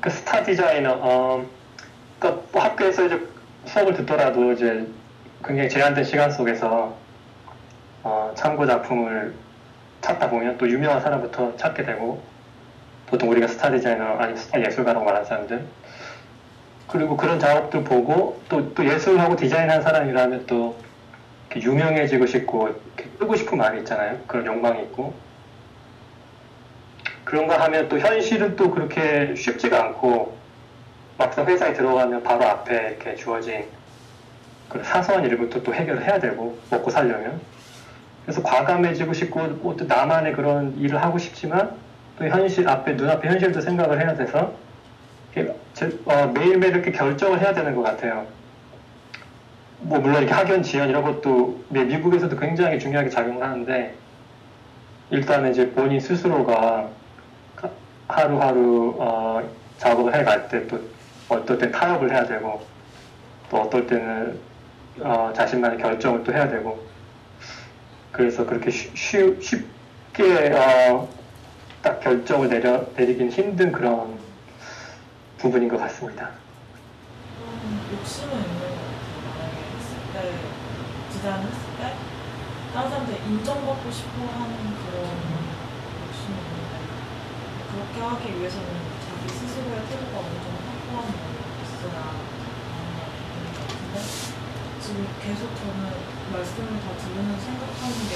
그 0.02 0.10
스타 0.10 0.44
디자이너, 0.44 0.94
어, 1.00 1.46
그뭐 2.22 2.46
학교에서 2.54 3.08
이제 3.08 3.28
수업을 3.66 3.96
듣더라도 3.96 4.52
이제 4.52 4.88
굉장히 5.44 5.70
제한된 5.70 6.04
시간 6.04 6.30
속에서 6.30 6.96
어, 8.04 8.32
참고 8.36 8.66
작품을 8.66 9.34
찾다 10.02 10.30
보면 10.30 10.58
또 10.58 10.70
유명한 10.70 11.02
사람부터 11.02 11.58
찾게 11.58 11.84
되고 11.84 12.22
보통 13.08 13.30
우리가 13.32 13.48
스타 13.48 13.72
디자이너 13.72 14.06
아니 14.20 14.38
스타 14.38 14.64
예술가라고 14.64 15.04
말하는 15.04 15.28
사람들 15.28 15.66
그리고 16.88 17.18
그런 17.18 17.40
작업들 17.40 17.84
보고 17.84 18.40
또, 18.50 18.72
또 18.76 18.86
예술하고 18.86 19.36
디자인한 19.36 19.82
사람이라면 19.82 20.46
또 20.46 20.78
유명해지고 21.56 22.28
싶고 22.28 22.70
뜨고 23.20 23.36
싶은 23.36 23.58
마음이 23.58 23.80
있잖아요. 23.80 24.20
그런 24.28 24.46
욕망이 24.46 24.84
있고 24.84 25.14
그런 27.24 27.48
거 27.48 27.56
하면 27.56 27.90
또 27.90 27.98
현실은 27.98 28.56
또 28.56 28.72
그렇게 28.72 29.34
쉽지가 29.36 29.84
않고 29.86 30.41
막상 31.22 31.46
회사에 31.46 31.74
들어가면 31.74 32.24
바로 32.24 32.46
앞에 32.46 32.88
이렇게 32.90 33.16
주어진 33.16 33.66
그런 34.70 34.84
사소한 34.84 35.24
일부터 35.26 35.62
또 35.62 35.72
해결을 35.74 36.04
해야 36.04 36.20
되고 36.20 36.58
먹고 36.72 36.90
살려면 36.90 37.40
그래서 38.26 38.42
과감해지고 38.42 39.14
싶고 39.14 39.40
뭐또 39.62 39.86
나만의 39.86 40.34
그런 40.34 40.76
일을 40.80 41.02
하고 41.04 41.18
싶지만 41.20 41.72
또 42.18 42.26
현실 42.28 42.68
앞에 42.68 42.94
눈앞에 42.94 43.28
현실도 43.30 43.62
생각을 43.62 44.00
해야 44.00 44.16
돼서 44.16 44.54
어, 46.06 46.26
매일매일 46.34 46.74
이렇게 46.76 46.92
결정을 46.92 47.40
해야 47.40 47.54
되는 47.54 47.76
것 47.76 47.84
같아요. 47.84 48.26
뭐 49.80 50.00
물론 50.00 50.18
이렇게 50.24 50.34
학연 50.34 50.62
지연 50.64 50.90
이런 50.90 51.04
것도 51.04 51.64
미- 51.70 51.86
미국에서도 51.86 52.36
굉장히 52.38 52.78
중요하게 52.80 53.10
작용을 53.10 53.42
하는데 53.44 53.94
일단은 55.10 55.52
이제 55.52 55.70
본인 55.72 56.00
스스로가 56.00 56.90
하- 57.56 57.70
하루하루 58.08 58.96
어, 59.00 59.42
작업을 59.78 60.14
해갈 60.16 60.48
때 60.50 60.68
또 60.68 60.80
어떨 61.36 61.58
땐 61.58 61.72
타협을 61.72 62.12
해야 62.12 62.26
되고 62.26 62.66
또 63.50 63.62
어떨 63.62 63.88
때는 63.88 64.40
어, 65.00 65.32
자신만의 65.36 65.78
결정을 65.80 66.24
또 66.24 66.34
해야 66.34 66.48
되고 66.50 66.86
그래서 68.12 68.46
그렇게 68.46 68.70
쉬, 68.70 68.92
쉬- 68.96 69.38
쉽게 69.42 70.52
어, 70.54 71.08
딱 71.82 72.00
결정을 72.02 72.50
내려 72.50 72.86
내리긴 72.96 73.30
힘든 73.32 73.72
그런 73.72 74.20
부분인 75.38 75.70
것 75.70 75.78
같습니다. 75.78 76.30
음, 77.42 77.98
욕심은 77.98 78.34
있는 78.34 78.60
것 78.60 78.66
같아요. 78.68 79.50
했을 79.78 79.98
때, 80.14 80.36
디자인 81.12 81.42
했을 81.42 81.62
때, 81.80 81.94
다른 82.74 82.90
사람들 82.90 83.16
인정받고 83.26 83.90
싶어 83.90 84.22
하는 84.22 84.56
그런 84.86 85.06
욕심이 86.06 86.38
있는데, 86.38 86.76
그렇게 87.72 88.02
하기 88.02 88.40
위해서는 88.40 88.68
자기 89.08 89.34
스스로의 89.34 89.82
태도가 89.90 90.20
어느 90.20 90.36
정도 90.46 90.61
면이 90.92 91.12
있어야 91.64 91.98
같은데, 93.58 93.96
지금 94.82 95.08
계속 95.24 95.56
저는 95.56 95.82
말씀을 96.32 96.68
다 96.82 96.86
들으면 96.98 97.40
생각하는 97.40 97.96
게, 98.10 98.14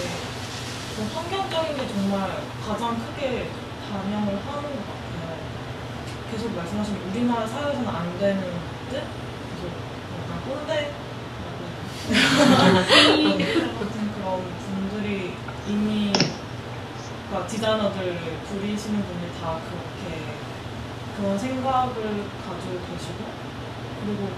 그 0.96 0.98
환경적인 1.14 1.78
게 1.78 1.88
정말 1.88 2.44
가장 2.66 2.98
크게 2.98 3.50
반영을 3.92 4.28
하는 4.46 4.64
것 4.64 4.86
같아요. 4.88 5.38
계속 6.32 6.56
말씀하신 6.56 6.98
우리나라 7.10 7.48
사회에서는 7.48 7.88
안 7.88 8.20
되는 8.20 8.42
듯? 8.90 8.92
계속 8.92 9.72
약간 10.20 10.42
꼰대? 10.46 10.92
같은 13.80 14.14
그런 14.14 14.44
분들이 14.60 15.34
이미 15.68 16.14
그러니까 17.28 17.48
디자이너들 17.48 17.98
부리시는 18.48 19.04
분들이 19.04 19.32
다 19.42 19.60
그렇게 19.60 20.24
그런 21.18 21.38
생각을 21.38 22.26
가지고 22.44 22.80
계시고 22.92 23.24
그리고 24.04 24.30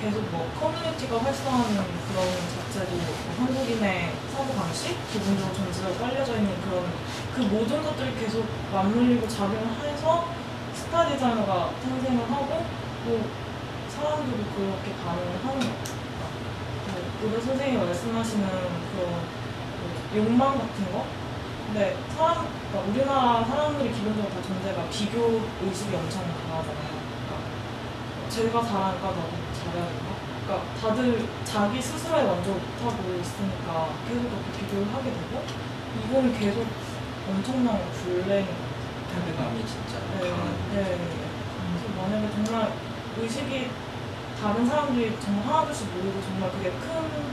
계속 0.00 0.20
뭐 0.30 0.50
커뮤니티가 0.60 1.18
활성화하는 1.18 1.76
그런 1.76 2.26
자체도 2.52 2.96
뭐 2.96 3.34
한국인의 3.38 4.12
사고방식, 4.32 5.12
기본적으로 5.12 5.54
전체적으로 5.54 5.98
깔려져 5.98 6.36
있는 6.36 6.60
그런 6.62 6.92
그 7.34 7.40
모든 7.42 7.82
것들이 7.82 8.14
계속 8.18 8.44
맞물리고 8.72 9.26
작용해서 9.28 10.28
스타 10.74 11.08
디자이너가 11.08 11.70
탄생을 11.82 12.30
하고 12.30 12.66
뭐 13.04 13.30
사람들도 13.88 14.44
그렇게 14.56 14.92
반응을 15.04 15.38
하는 15.44 15.60
것 15.60 15.78
같아요. 15.78 16.04
뭐 16.90 17.30
의료 17.30 17.40
선생님이 17.40 17.86
말씀하시는 17.86 18.46
그런 18.48 19.10
뭐 19.80 20.16
욕망 20.16 20.58
같은 20.58 20.92
거 20.92 21.06
근데 21.66 21.96
사람, 22.16 22.46
그러니까 22.70 22.90
우리나라 22.90 23.44
사람들이 23.44 23.92
기본적으로 23.92 24.32
다 24.32 24.42
존재가 24.42 24.88
비교 24.90 25.40
의식이 25.64 25.94
엄청 25.96 26.22
강하잖아요. 26.22 26.94
그러니까 27.24 28.28
제가 28.28 28.62
잘하니까 28.62 29.06
나도 29.08 29.30
잘해야 29.54 29.86
된다. 29.88 30.14
그러니까 30.44 30.64
다들 30.80 31.26
자기 31.44 31.80
스스로에 31.80 32.22
만족하고 32.22 33.14
있으니까 33.20 33.88
계속 34.06 34.22
그렇게 34.28 34.60
비교를 34.60 34.94
하게 34.94 35.10
되고 35.10 35.42
이거는 36.04 36.38
계속 36.38 36.66
엄청난 37.28 37.80
굴레인 37.92 38.46
것 38.46 38.52
같아요. 38.52 38.74
패배감이 39.14 39.64
진짜 39.66 39.98
네, 40.20 40.30
강한. 40.30 40.52
네. 40.74 40.98
그래서 40.98 41.84
만약에 41.96 42.30
정말 42.34 42.72
의식이 43.16 43.70
다른 44.42 44.66
사람들이 44.66 45.16
정말 45.20 45.46
하나둘씩 45.46 45.88
모이고 45.94 46.20
정말 46.20 46.50
그게 46.50 46.70
큰 46.70 46.88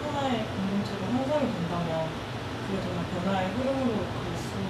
하나의 0.06 0.46
공동체로 0.46 1.00
형성이 1.12 1.52
된다면 1.52 2.08
그게 2.72 2.82
정말 2.84 3.04
변화의 3.06 3.50
흐름으로 3.52 4.06
갔으면, 4.16 4.70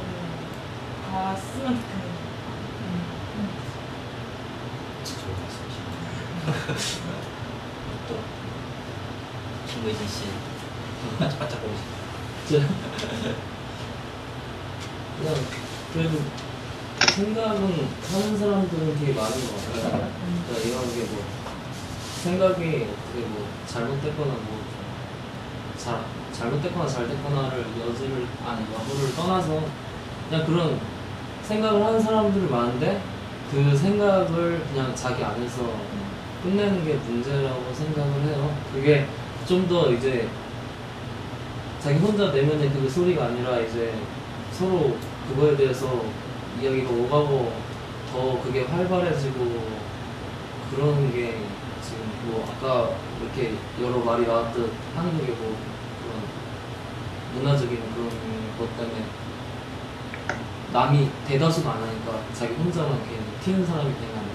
갔으면 1.12 1.68
좋겠는 1.76 2.06
음. 3.38 3.40
좋은 5.04 5.36
말씀이시네요. 5.40 5.92
또 8.08 8.10
김의진 9.68 10.02
씨 10.08 10.18
반짝반짝 11.20 11.62
보이시네요. 11.62 12.68
그냥 15.20 15.36
그래도 15.94 16.14
생각은 17.14 17.62
하는 18.12 18.38
사람들은 18.38 18.82
되게 19.00 19.14
많은 19.14 19.32
것 19.32 19.48
같아요. 19.74 20.10
그러니까 20.48 20.68
이런 20.68 20.76
게 20.96 20.98
뭐 21.12 21.24
생각이 22.24 22.62
어떻게 22.88 23.20
뭐 23.28 23.48
잘못됐거나 23.68 24.32
뭐 24.32 24.62
잘, 25.78 26.04
잘못됐거나 26.32 26.88
잘됐거나를 26.88 27.66
여지를 27.88 28.26
아니 28.46 28.66
여부를 28.74 29.16
떠나서 29.16 29.62
그냥 30.30 30.46
그런 30.46 30.80
생각을 31.44 31.84
하는 31.86 32.00
사람들이 32.00 32.50
많은데 32.50 33.02
그 33.52 33.76
생각을 33.76 34.64
그냥 34.72 34.96
자기 34.96 35.24
안에서 35.24 35.62
끝내는 36.44 36.86
게 36.86 36.94
문제라고 36.96 37.74
생각을 37.74 38.22
해요. 38.24 38.56
그게 38.74 39.06
좀 39.48 39.68
더 39.68 39.92
이제 39.92 40.28
자기 41.80 41.98
혼자 42.00 42.32
내면의 42.32 42.70
그 42.70 42.90
소리가 42.90 43.26
아니라 43.26 43.60
이제 43.60 43.94
서로 44.52 44.96
그거에 45.28 45.58
대해서 45.58 46.04
이야기가 46.62 46.90
오가고 46.90 47.52
더 48.12 48.42
그게 48.44 48.64
활발해지고 48.64 49.62
그런 50.74 51.12
게 51.12 51.40
지금 51.82 52.00
뭐 52.26 52.46
아까 52.48 52.92
이렇게 53.22 53.56
여러 53.82 53.98
말이 54.00 54.26
나왔듯 54.28 54.72
한국의 54.96 55.36
뭐 55.36 55.56
그런 55.58 55.71
문화적인 57.34 57.78
그런 57.94 58.10
것 58.58 58.78
때문에 58.78 59.06
남이 60.74 61.10
대다수가 61.28 61.74
안 61.74 61.84
하니까 61.84 62.22
자기 62.34 62.54
혼자만 62.54 62.96
이렇게 62.96 63.20
튀는 63.44 63.66
사람이 63.66 63.94
되면 63.94 64.18
안 64.18 64.24
돼. 64.26 64.32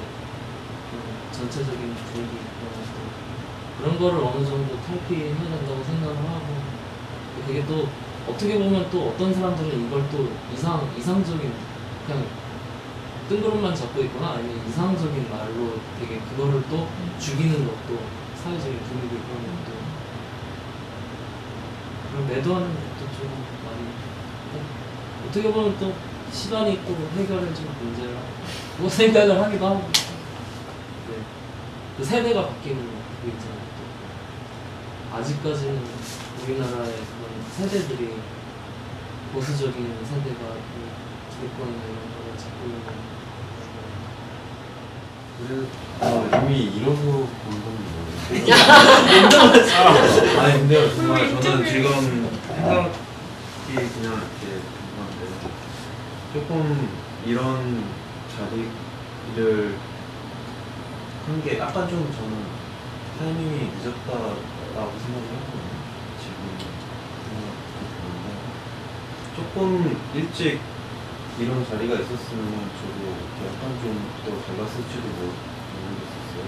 전체적인 1.32 1.94
분위기 1.94 2.36
그런 2.58 2.72
것들 2.72 2.96
그런 3.78 3.98
거를 3.98 4.24
어느 4.24 4.44
정도 4.44 4.80
탈피해야 4.80 5.34
된다고 5.34 5.84
생각을 5.84 6.16
하고. 6.16 6.76
그게 7.46 7.64
또 7.66 7.88
어떻게 8.28 8.58
보면 8.58 8.90
또 8.90 9.10
어떤 9.10 9.32
사람들은 9.32 9.86
이걸 9.86 10.08
또 10.10 10.30
이상 10.52 10.90
이상적인 10.96 11.52
그냥 12.06 12.26
뜬구름만 13.28 13.74
잡고 13.74 14.00
있거나 14.02 14.32
아니면 14.32 14.66
이상적인 14.66 15.30
말로 15.30 15.78
되게 16.00 16.18
그거를 16.20 16.62
또 16.68 16.88
죽이는 17.18 17.66
것도 17.66 18.00
사회적인 18.42 18.80
분위기 18.80 19.08
그런 19.08 19.42
것도 19.42 19.75
그런 22.10 22.28
매도하는 22.28 22.66
것도 22.68 23.12
좀 23.18 23.28
많이 23.64 23.82
해- 23.86 25.28
어떻게 25.28 25.52
보면 25.52 25.78
또 25.78 25.94
시간이 26.32 26.80
또 26.86 26.96
해결해 27.16 27.54
줄 27.54 27.66
문제라고 27.80 28.88
생각을 28.88 29.40
하기도 29.42 29.66
하고 29.66 29.88
네. 29.92 31.14
그 31.96 32.04
세대가 32.04 32.46
바뀌는 32.48 32.76
거 32.76 33.28
있잖아요 33.28 33.60
또 35.10 35.16
아직까지는 35.16 35.80
우리나라의 36.44 36.92
그런 36.92 37.42
세대들이 37.56 38.14
보수적인 39.32 40.04
세대가 40.04 40.38
그 40.54 40.90
기득권이나 41.30 41.82
이런 41.84 41.96
거를 41.96 42.36
그래 42.36 43.15
아, 46.00 46.40
이미 46.46 46.64
이러고 46.76 46.96
본 46.96 47.28
건지 47.62 47.82
모르겠는데. 47.92 48.52
아, 49.74 50.42
아니 50.42 50.52
근데 50.60 50.72
정말 50.96 51.22
왜 51.22 51.40
저는 51.40 51.64
지금 51.66 51.84
생각이 52.46 52.90
그냥 53.66 54.12
이렇게 54.14 54.44
궁금한데 54.72 55.20
조금 56.32 56.88
이런 57.26 57.84
자리를 58.34 59.76
한게 61.26 61.58
약간 61.58 61.76
좀 61.88 62.10
저는 62.16 62.34
타이밍이 63.18 63.70
늦었다라고 63.76 64.92
생각을 64.98 65.26
했거든요. 65.36 65.76
지금 66.18 66.36
드는데 68.00 68.28
조금 69.36 70.00
일찍 70.14 70.60
이런 71.38 71.64
자리가 71.66 71.94
있었으면 71.94 72.70
저도 72.80 73.00
약간 73.44 73.78
좀 73.82 74.06
더 74.24 74.30
달랐을지도 74.46 75.06
모르- 75.08 75.36
모르겠었어요. 75.76 76.44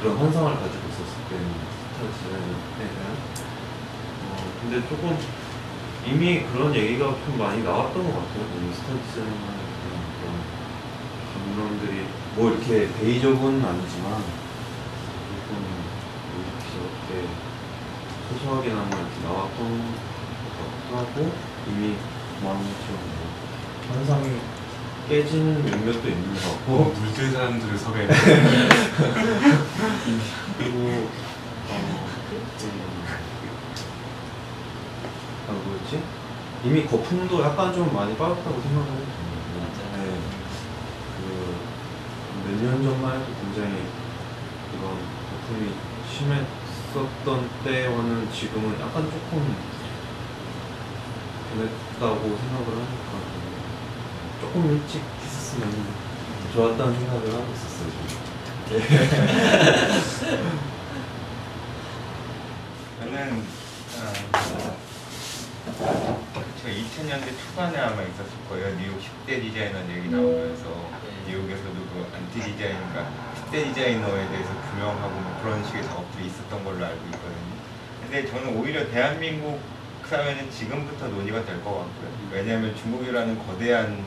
그런 0.00 0.16
환상을 0.18 0.54
가지고 0.54 0.82
있었을 0.88 1.14
때는 1.30 1.46
스타 1.72 1.98
디자인에 2.12 2.78
대한. 2.78 3.16
어, 4.28 4.52
근데 4.60 4.88
조금 4.88 5.16
이미 6.06 6.42
그런 6.52 6.74
얘기가 6.74 7.06
좀 7.24 7.38
많이 7.38 7.62
나왔던 7.62 8.02
것 8.04 8.12
같아요. 8.12 8.44
이 8.44 8.74
스타 8.74 8.88
디자인에 8.92 9.30
대한 9.32 10.02
그런 10.20 11.56
감론들이 11.56 12.06
뭐 12.36 12.50
이렇게 12.50 12.88
대의적은 12.92 13.64
아니지만 13.64 14.22
조금 15.28 15.82
이렇게 16.74 17.28
소소하게나마 18.28 18.86
이렇게 18.88 19.16
나왔던 19.24 19.58
것 20.58 20.96
같기도 20.98 20.98
하고 20.98 21.32
이미 21.68 21.96
마음처럼 22.42 23.21
뭐 23.92 23.98
환상이 23.98 24.40
깨진 25.08 25.62
몇몇도 25.64 26.08
있는 26.08 26.34
것 26.34 26.40
같고 26.42 26.94
물들 26.98 27.30
사람들을 27.30 27.76
섭외. 27.76 28.06
그리고 30.58 30.78
어, 31.68 32.08
음, 32.62 33.04
아 35.48 35.52
뭐였지? 35.52 36.02
이미 36.64 36.86
거품도 36.86 37.42
약간 37.42 37.74
좀 37.74 37.92
많이 37.92 38.16
빠졌다고 38.16 38.60
생각을 38.62 38.88
했거든요. 38.88 39.66
네. 39.96 40.18
그몇 42.44 42.62
년 42.62 42.82
전만 42.82 43.20
해도 43.20 43.26
굉장히 43.42 43.84
그런 44.70 44.96
거품이 45.30 45.74
심했었던 46.08 47.50
때와는 47.64 48.30
지금은 48.32 48.80
약간 48.80 49.04
조금 49.10 49.54
변했다고 51.50 52.22
생각을 52.38 52.66
하니까 52.66 53.41
조금 54.52 54.70
일찍 54.72 55.00
했었으면 55.02 55.86
좋았다는 56.52 56.98
생각을 56.98 57.32
하고 57.32 57.46
있었어요. 57.54 57.88
지금. 57.90 58.20
네. 58.68 58.72
저는 63.00 63.42
어, 63.98 64.12
저 66.62 66.68
2000년대 66.68 67.26
초반에 67.42 67.78
아마 67.78 68.02
있었을 68.02 68.32
거예요. 68.50 68.76
뉴욕 68.78 68.98
스타 69.00 69.40
디자이너 69.40 69.78
얘기 69.90 70.08
나오면서 70.10 70.90
뉴욕에서도 71.26 71.72
그 71.72 72.06
안티 72.14 72.40
디자인과 72.52 73.08
스타 73.50 73.64
디자이너에 73.64 74.28
대해서 74.28 74.50
규명하고 74.70 75.14
뭐 75.18 75.40
그런 75.42 75.64
식의 75.66 75.82
작업들이 75.84 76.26
있었던 76.26 76.62
걸로 76.64 76.84
알고 76.84 77.04
있거든요. 77.06 77.52
근데 78.02 78.26
저는 78.30 78.56
오히려 78.58 78.86
대한민국 78.90 79.60
사회는 80.06 80.50
지금부터 80.50 81.08
논의가 81.08 81.42
될 81.46 81.56
것 81.64 81.70
같고요. 81.78 82.10
왜냐하면 82.30 82.76
중국이라는 82.76 83.38
거대한 83.46 84.04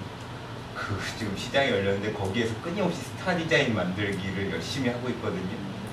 그 0.76 1.00
지금 1.18 1.36
시장이 1.38 1.72
열렸는데 1.72 2.14
거기에서 2.14 2.54
끊임없이 2.62 3.02
스타 3.02 3.36
디자인 3.36 3.74
만들기를 3.74 4.52
열심히 4.52 4.90
하고 4.90 5.10
있거든요. 5.10 5.42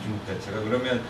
중국 0.03 0.27
자체가 0.27 0.61
그러면 0.61 1.03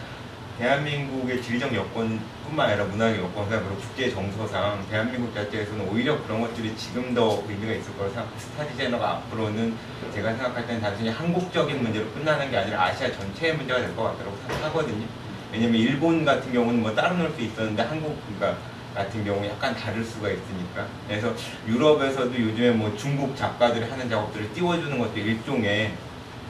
대한민국의 0.59 1.43
지리적 1.43 1.75
여건뿐만 1.75 2.69
아니라 2.71 2.85
문화적 2.85 3.19
여건상 3.25 3.65
그리고 3.65 3.81
국제 3.81 4.11
정서상 4.11 4.87
대한민국 4.91 5.35
자체에서는 5.35 5.89
오히려 5.89 6.23
그런 6.25 6.43
것들이 6.43 6.77
지금 6.77 7.15
더 7.15 7.43
의미가 7.49 7.73
있을 7.73 7.93
거라고 7.97 8.13
생각하고 8.13 8.39
스타 8.39 8.67
디자이너가 8.69 9.11
앞으로는 9.13 9.75
제가 10.15 10.35
생각할 10.35 10.67
때는 10.67 10.83
단순히 10.83 11.09
한국적인 11.09 11.83
문제로 11.83 12.07
끝나는 12.11 12.51
게 12.51 12.59
아니라 12.59 12.83
아시아 12.85 13.11
전체의 13.11 13.57
문제가 13.57 13.81
될 13.81 13.97
것 13.97 14.03
같다고 14.05 14.37
생각하거든요. 14.47 15.07
왜냐면 15.51 15.75
일본 15.77 16.25
같은 16.25 16.53
경우는 16.53 16.83
뭐 16.83 16.95
따로 16.95 17.17
놀 17.17 17.33
수 17.35 17.41
있었는데 17.41 17.83
한국 17.83 18.19
그러니까 18.39 18.61
같은 18.95 19.25
경우 19.25 19.45
약간 19.47 19.75
다를 19.75 20.05
수가 20.05 20.29
있으니까 20.29 20.87
그래서 21.07 21.35
유럽에서도 21.67 22.35
요즘에 22.35 22.71
뭐 22.73 22.95
중국 22.97 23.37
작가들이 23.37 23.85
하는 23.89 24.09
작업들을 24.09 24.53
띄워주는 24.53 24.99
것도 24.99 25.19
일종의 25.19 25.95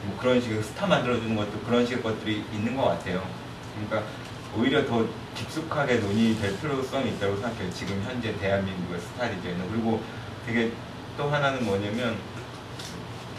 뭐 0.05 0.17
그런 0.19 0.41
식의 0.41 0.61
스타 0.61 0.85
만들어주는 0.87 1.35
것도 1.35 1.59
그런 1.65 1.85
식의 1.85 2.03
것들이 2.03 2.43
있는 2.53 2.75
것 2.75 2.83
같아요. 2.83 3.25
그러니까 3.73 4.09
오히려 4.55 4.85
더 4.85 5.05
깊숙하게 5.35 5.95
논의될 5.95 6.59
필요성이 6.59 7.11
있다고 7.11 7.35
생각해요. 7.37 7.71
지금 7.71 8.01
현재 8.05 8.37
대한민국의 8.37 8.99
스타 8.99 9.29
디자이너 9.29 9.65
그리고 9.71 10.01
되게 10.45 10.71
또 11.17 11.29
하나는 11.29 11.65
뭐냐면 11.65 12.17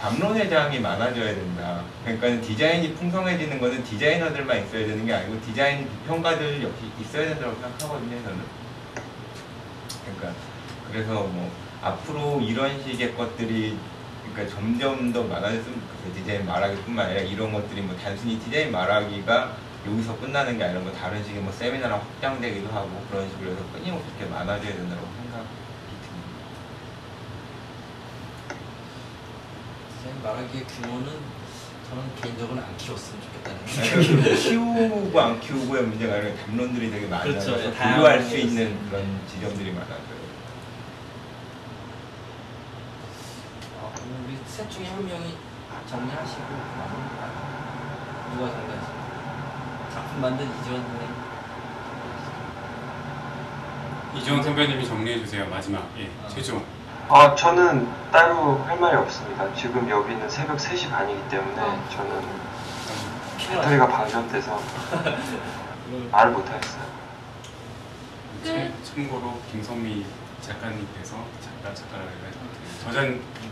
담론의 0.01 0.50
장이 0.50 0.81
많아져야 0.81 1.35
된다. 1.35 1.83
그러니까 2.05 2.41
디자인이 2.47 2.95
풍성해지는 2.95 3.61
거는 3.61 3.85
디자이너들만 3.85 4.65
있어야 4.65 4.87
되는 4.87 5.07
게 5.07 5.15
아니고 5.15 5.41
디자인 5.41 5.89
비평가들 5.89 6.63
역시 6.63 6.91
있어야 7.01 7.29
된다고 7.29 7.55
생각하거든요. 7.55 8.23
저는. 8.23 8.64
그러니까 10.25 10.91
그래서 10.91 11.13
뭐 11.25 11.51
앞으로 11.83 12.41
이런 12.41 12.83
식의 12.83 13.17
것들이 13.17 13.77
그러니까 14.33 14.55
점점 14.55 15.13
더 15.13 15.23
많아졌으면 15.25 15.81
좋겠어요. 15.81 16.15
디자인 16.15 16.47
말하기뿐만 16.47 17.07
아니라 17.07 17.21
이런 17.23 17.53
것들이 17.53 17.83
뭐 17.83 17.97
단순히 17.97 18.39
디자인 18.39 18.73
말하기가 18.73 19.57
여기서 19.87 20.17
끝나는 20.19 20.57
게 20.57 20.65
아니라 20.65 20.81
뭐 20.81 20.93
다른 20.93 21.23
식의 21.23 21.43
뭐 21.43 21.53
세미나랑 21.53 22.01
확장되기도 22.01 22.69
하고 22.69 22.89
그런 23.11 23.29
식으로 23.29 23.53
해서 23.53 23.63
끊임없이 23.73 24.09
이렇게 24.17 24.33
많아져야 24.33 24.73
된다고 24.73 25.03
생각이 25.03 25.49
듭니다. 26.03 26.39
디자인 29.99 30.23
말하기의 30.23 30.65
규모는 30.65 31.44
저는 31.95 32.15
개인적으로 32.21 32.61
안 32.61 32.77
키웠으면 32.77 33.23
좋겠다는 33.23 33.61
그러니까 33.67 34.25
그 34.25 34.35
키우고 34.35 35.21
안 35.21 35.41
키우고의 35.41 35.83
문제가 35.85 36.15
아니라 36.15 36.35
담론들이 36.35 36.91
되게 36.91 37.07
많아서 37.07 37.29
그렇죠. 37.31 37.61
예, 37.61 37.73
분류할 37.73 38.23
수 38.23 38.37
있는. 38.37 38.91
그런 38.91 39.21
지점들이 39.29 39.71
많아서요. 39.73 40.25
아, 43.81 43.93
그럼 43.95 44.25
우리 44.27 44.37
셋 44.45 44.69
중에 44.71 44.87
한 44.89 45.07
명이 45.07 45.37
정리하시고 45.89 46.43
누가 48.33 48.51
정리하시죠? 48.51 48.95
작품 49.93 50.21
만든 50.21 50.47
이지원 50.47 50.83
선생님 50.83 51.15
이지원 54.17 54.43
선배님이 54.43 54.85
정리해 54.87 55.19
주세요 55.21 55.47
마지막 55.49 55.89
예 55.99 56.11
최종 56.29 56.65
아, 57.09 57.35
저는 57.35 57.89
따로 58.11 58.63
할 58.67 58.79
말이 58.79 58.97
없습니다. 58.97 59.53
지금 59.55 59.89
여기는 59.89 60.29
새벽 60.29 60.57
3시 60.57 60.91
반이기 60.91 61.21
때문에 61.29 61.57
저는 61.91 62.23
배터리가 63.39 63.87
방전돼서 63.89 64.61
말을 66.11 66.33
못하겠어요. 66.33 66.83
참- 68.45 68.73
참고로 68.85 69.41
김선미 69.51 70.05
작가님께서 70.41 71.17
작가 71.43 71.75
작가라고 71.75 72.09
해야 72.11 72.31
되나? 72.31 72.45
저자 72.85 73.01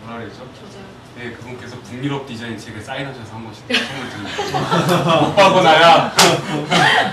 뭐라 0.02 0.18
그랬죠? 0.18 0.40
저자. 0.54 0.78
네 1.16 1.30
그분께서 1.32 1.76
북유럽 1.80 2.26
디자인 2.26 2.58
책에 2.58 2.80
사인하셔서 2.80 3.34
한 3.34 3.44
번씩 3.44 3.64
선물 3.72 4.10
드립니다. 4.10 5.20
못 5.20 5.34
봐고 5.36 5.60
나야. 5.62 6.12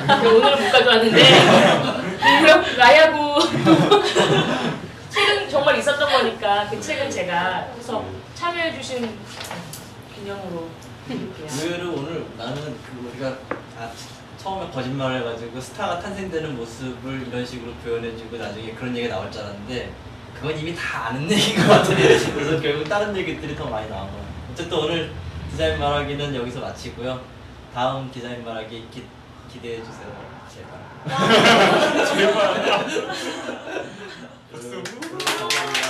오늘은 0.10 0.64
못 0.64 0.72
가져왔는데 0.72 1.24
분명 2.20 2.78
나야구 2.78 3.40
정말 5.50 5.78
있었던 5.80 6.10
거니까 6.12 6.68
그 6.70 6.80
책은 6.80 7.10
제가 7.10 7.72
해서 7.76 8.06
참여해 8.36 8.74
주신 8.80 9.18
기념으로 10.16 10.70
드릴게요. 11.08 11.48
의외로 11.52 11.94
오늘 11.94 12.26
나는 12.38 12.56
그 12.84 13.10
우리가 13.12 13.36
아, 13.78 13.90
처음에 14.38 14.70
거짓말을 14.72 15.22
해가지고 15.22 15.60
스타가 15.60 16.00
탄생되는 16.00 16.56
모습을 16.56 17.28
이런 17.28 17.46
식으로 17.46 17.74
표현해주고 17.84 18.38
나중에 18.38 18.74
그런 18.74 18.96
얘기가 18.96 19.16
나올 19.16 19.32
줄 19.32 19.42
알았는데 19.42 19.92
그건 20.36 20.58
이미 20.58 20.76
다 20.76 21.08
아는 21.08 21.30
얘기인 21.32 21.58
것 21.58 21.68
같아요. 21.68 21.96
그래서 21.98 22.62
결국 22.62 22.88
다른 22.88 23.16
얘기들이 23.18 23.56
더 23.56 23.66
많이 23.66 23.90
나온 23.90 24.08
거예요. 24.08 24.26
어쨌든 24.52 24.78
오늘 24.78 25.12
디자인 25.52 25.80
말하기는 25.80 26.36
여기서 26.36 26.60
마치고요. 26.60 27.20
다음 27.74 28.10
디자인 28.12 28.46
말하기 28.46 28.88
기, 28.92 29.04
기대해 29.52 29.78
주세요. 29.84 30.08
제발. 30.54 30.80
제발. 32.06 32.70
감사합니다. 34.52 35.89